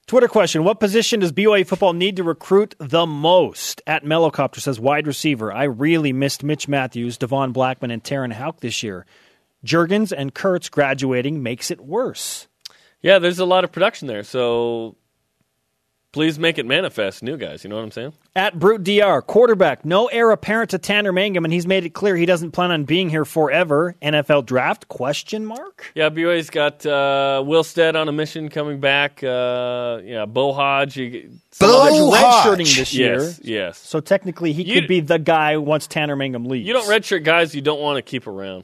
Twitter 0.05 0.27
question: 0.27 0.63
What 0.63 0.79
position 0.79 1.21
does 1.21 1.31
BYU 1.31 1.65
football 1.65 1.93
need 1.93 2.17
to 2.17 2.23
recruit 2.23 2.75
the 2.79 3.07
most? 3.07 3.81
At 3.87 4.03
Mellowcopter 4.03 4.59
says 4.59 4.79
wide 4.79 5.07
receiver. 5.07 5.51
I 5.51 5.63
really 5.63 6.13
missed 6.13 6.43
Mitch 6.43 6.67
Mathews, 6.67 7.17
Devon 7.17 7.53
Blackmon, 7.53 7.91
and 7.91 8.03
Terenn 8.03 8.33
Houk 8.33 8.59
this 8.59 8.83
year. 8.83 9.05
Juergens 9.65 10.11
and 10.15 10.33
Kurtz 10.33 10.69
graduating 10.69 11.43
makes 11.43 11.71
it 11.71 11.81
worse. 11.81 12.47
Yeah, 13.01 13.19
there's 13.19 13.39
a 13.39 13.45
lot 13.45 13.63
of 13.63 13.71
production 13.71 14.07
there. 14.07 14.23
So 14.23 14.95
please 16.11 16.37
make 16.37 16.57
it 16.57 16.65
manifest, 16.65 17.23
new 17.23 17.37
guys. 17.37 17.63
You 17.63 17.69
know 17.69 17.77
what 17.77 17.83
I'm 17.83 17.91
saying? 17.91 18.13
At 18.35 18.59
Brute 18.59 18.83
DR, 18.83 19.21
quarterback, 19.21 19.85
no 19.85 20.07
heir 20.07 20.31
apparent 20.31 20.71
to 20.71 20.77
Tanner 20.77 21.11
Mangum, 21.11 21.43
and 21.45 21.53
he's 21.53 21.65
made 21.65 21.85
it 21.85 21.91
clear 21.91 22.15
he 22.15 22.25
doesn't 22.25 22.51
plan 22.51 22.69
on 22.71 22.83
being 22.85 23.09
here 23.09 23.25
forever. 23.25 23.95
NFL 24.01 24.45
draft? 24.45 24.87
Question 24.87 25.45
mark. 25.45 25.91
Yeah, 25.95 26.09
BYU's 26.09 26.49
got 26.49 26.85
uh, 26.85 27.43
Will 27.45 27.63
Stead 27.63 27.95
on 27.95 28.07
a 28.07 28.11
mission 28.11 28.49
coming 28.49 28.79
back. 28.79 29.23
Uh, 29.23 30.01
yeah, 30.03 30.25
Beau 30.25 30.53
Hoge. 30.53 30.97
You, 30.97 31.29
Beau 31.59 32.11
other- 32.11 32.55
redshirting 32.57 32.75
this 32.75 32.93
year. 32.93 33.19
Yes, 33.21 33.39
yes. 33.43 33.77
So 33.79 33.99
technically, 33.99 34.53
he 34.53 34.63
You- 34.63 34.79
could 34.81 34.87
be 34.87 34.99
the 34.99 35.17
guy 35.19 35.57
once 35.57 35.87
Tanner 35.87 36.15
Mangum 36.15 36.45
leaves. 36.45 36.67
You 36.67 36.73
don't 36.73 36.87
redshirt 36.87 37.23
guys 37.23 37.55
you 37.55 37.61
don't 37.61 37.79
want 37.81 37.97
to 37.97 38.01
keep 38.01 38.27
around. 38.27 38.63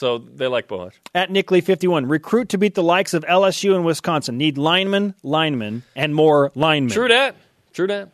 So 0.00 0.16
they 0.16 0.46
like 0.46 0.66
Beau 0.66 0.90
At 1.14 1.30
Nick 1.30 1.50
Lee 1.50 1.60
51, 1.60 2.06
recruit 2.06 2.48
to 2.48 2.56
beat 2.56 2.74
the 2.74 2.82
likes 2.82 3.12
of 3.12 3.22
LSU 3.26 3.74
and 3.74 3.84
Wisconsin. 3.84 4.38
Need 4.38 4.56
linemen, 4.56 5.14
linemen, 5.22 5.82
and 5.94 6.14
more 6.14 6.50
linemen. 6.54 6.90
True 6.90 7.08
that. 7.08 7.36
True 7.74 7.86
that. 7.88 8.08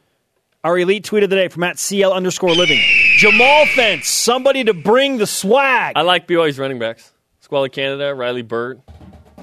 Our 0.65 0.77
elite 0.81 1.05
tweet 1.05 1.23
of 1.23 1.31
the 1.31 1.37
day 1.37 1.47
from 1.47 1.63
at 1.63 1.79
CL 1.79 2.13
underscore 2.13 2.51
living. 2.51 2.81
Jamal 3.19 3.67
Fence, 3.67 4.09
somebody 4.09 4.65
to 4.65 4.75
bring 4.75 5.19
the 5.19 5.29
swag. 5.29 5.93
I 5.97 6.03
like 6.03 6.27
BYU's 6.27 6.59
running 6.59 6.81
backs. 6.81 7.13
Squally 7.39 7.69
Canada, 7.69 8.13
Riley 8.17 8.43
Burt. 8.43 8.81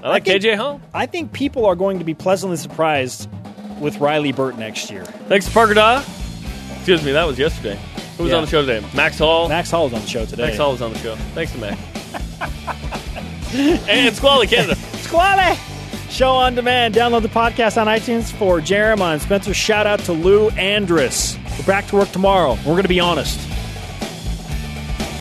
I 0.03 0.09
like 0.09 0.25
think- 0.25 0.43
KJ 0.43 0.57
Home. 0.57 0.83
I 0.93 1.05
think 1.05 1.31
people 1.31 1.65
are 1.65 1.75
going 1.75 1.99
to 1.99 2.03
be 2.03 2.13
pleasantly 2.13 2.57
surprised 2.57 3.29
with 3.79 3.99
Riley 3.99 4.33
Burt 4.33 4.57
next 4.57 4.91
year. 4.91 5.05
Thanks 5.29 5.45
to 5.45 5.51
Parker 5.53 5.75
Daw. 5.75 6.03
Excuse 6.75 7.05
me, 7.05 7.13
that 7.13 7.25
was 7.25 7.39
yesterday. 7.39 7.79
Who 8.17 8.23
was 8.23 8.31
Yeah. 8.33 8.39
on 8.39 8.43
the 8.43 8.49
show 8.49 8.65
today? 8.65 8.85
Max 8.93 9.17
Hall. 9.17 9.47
Max 9.47 9.71
Hall 9.71 9.87
is 9.87 9.93
on 9.93 10.01
the 10.01 10.07
show 10.07 10.25
today. 10.25 10.47
Max 10.47 10.57
Hall 10.57 10.73
was 10.73 10.81
on 10.81 10.91
the 10.91 10.99
show. 10.99 11.15
Thanks 11.35 11.53
to 11.53 11.57
Max. 11.57 11.79
And 13.87 14.15
Squally 14.15 14.47
Canada. 14.47 14.75
Squally! 14.75 15.57
Show 16.09 16.31
on 16.31 16.53
demand. 16.55 16.93
Download 16.93 17.23
the 17.23 17.27
podcast 17.27 17.79
on 17.81 17.87
iTunes 17.87 18.31
for 18.31 18.61
Jeremiah 18.61 19.13
and 19.13 19.21
Spencer. 19.21 19.53
Shout 19.53 19.87
out 19.87 19.99
to 20.01 20.13
Lou 20.13 20.49
Andrus. 20.51 21.37
We're 21.57 21.65
back 21.65 21.87
to 21.87 21.95
work 21.95 22.09
tomorrow. 22.09 22.53
We're 22.57 22.73
going 22.73 22.83
to 22.83 22.89
be 22.89 22.99
honest. 22.99 23.39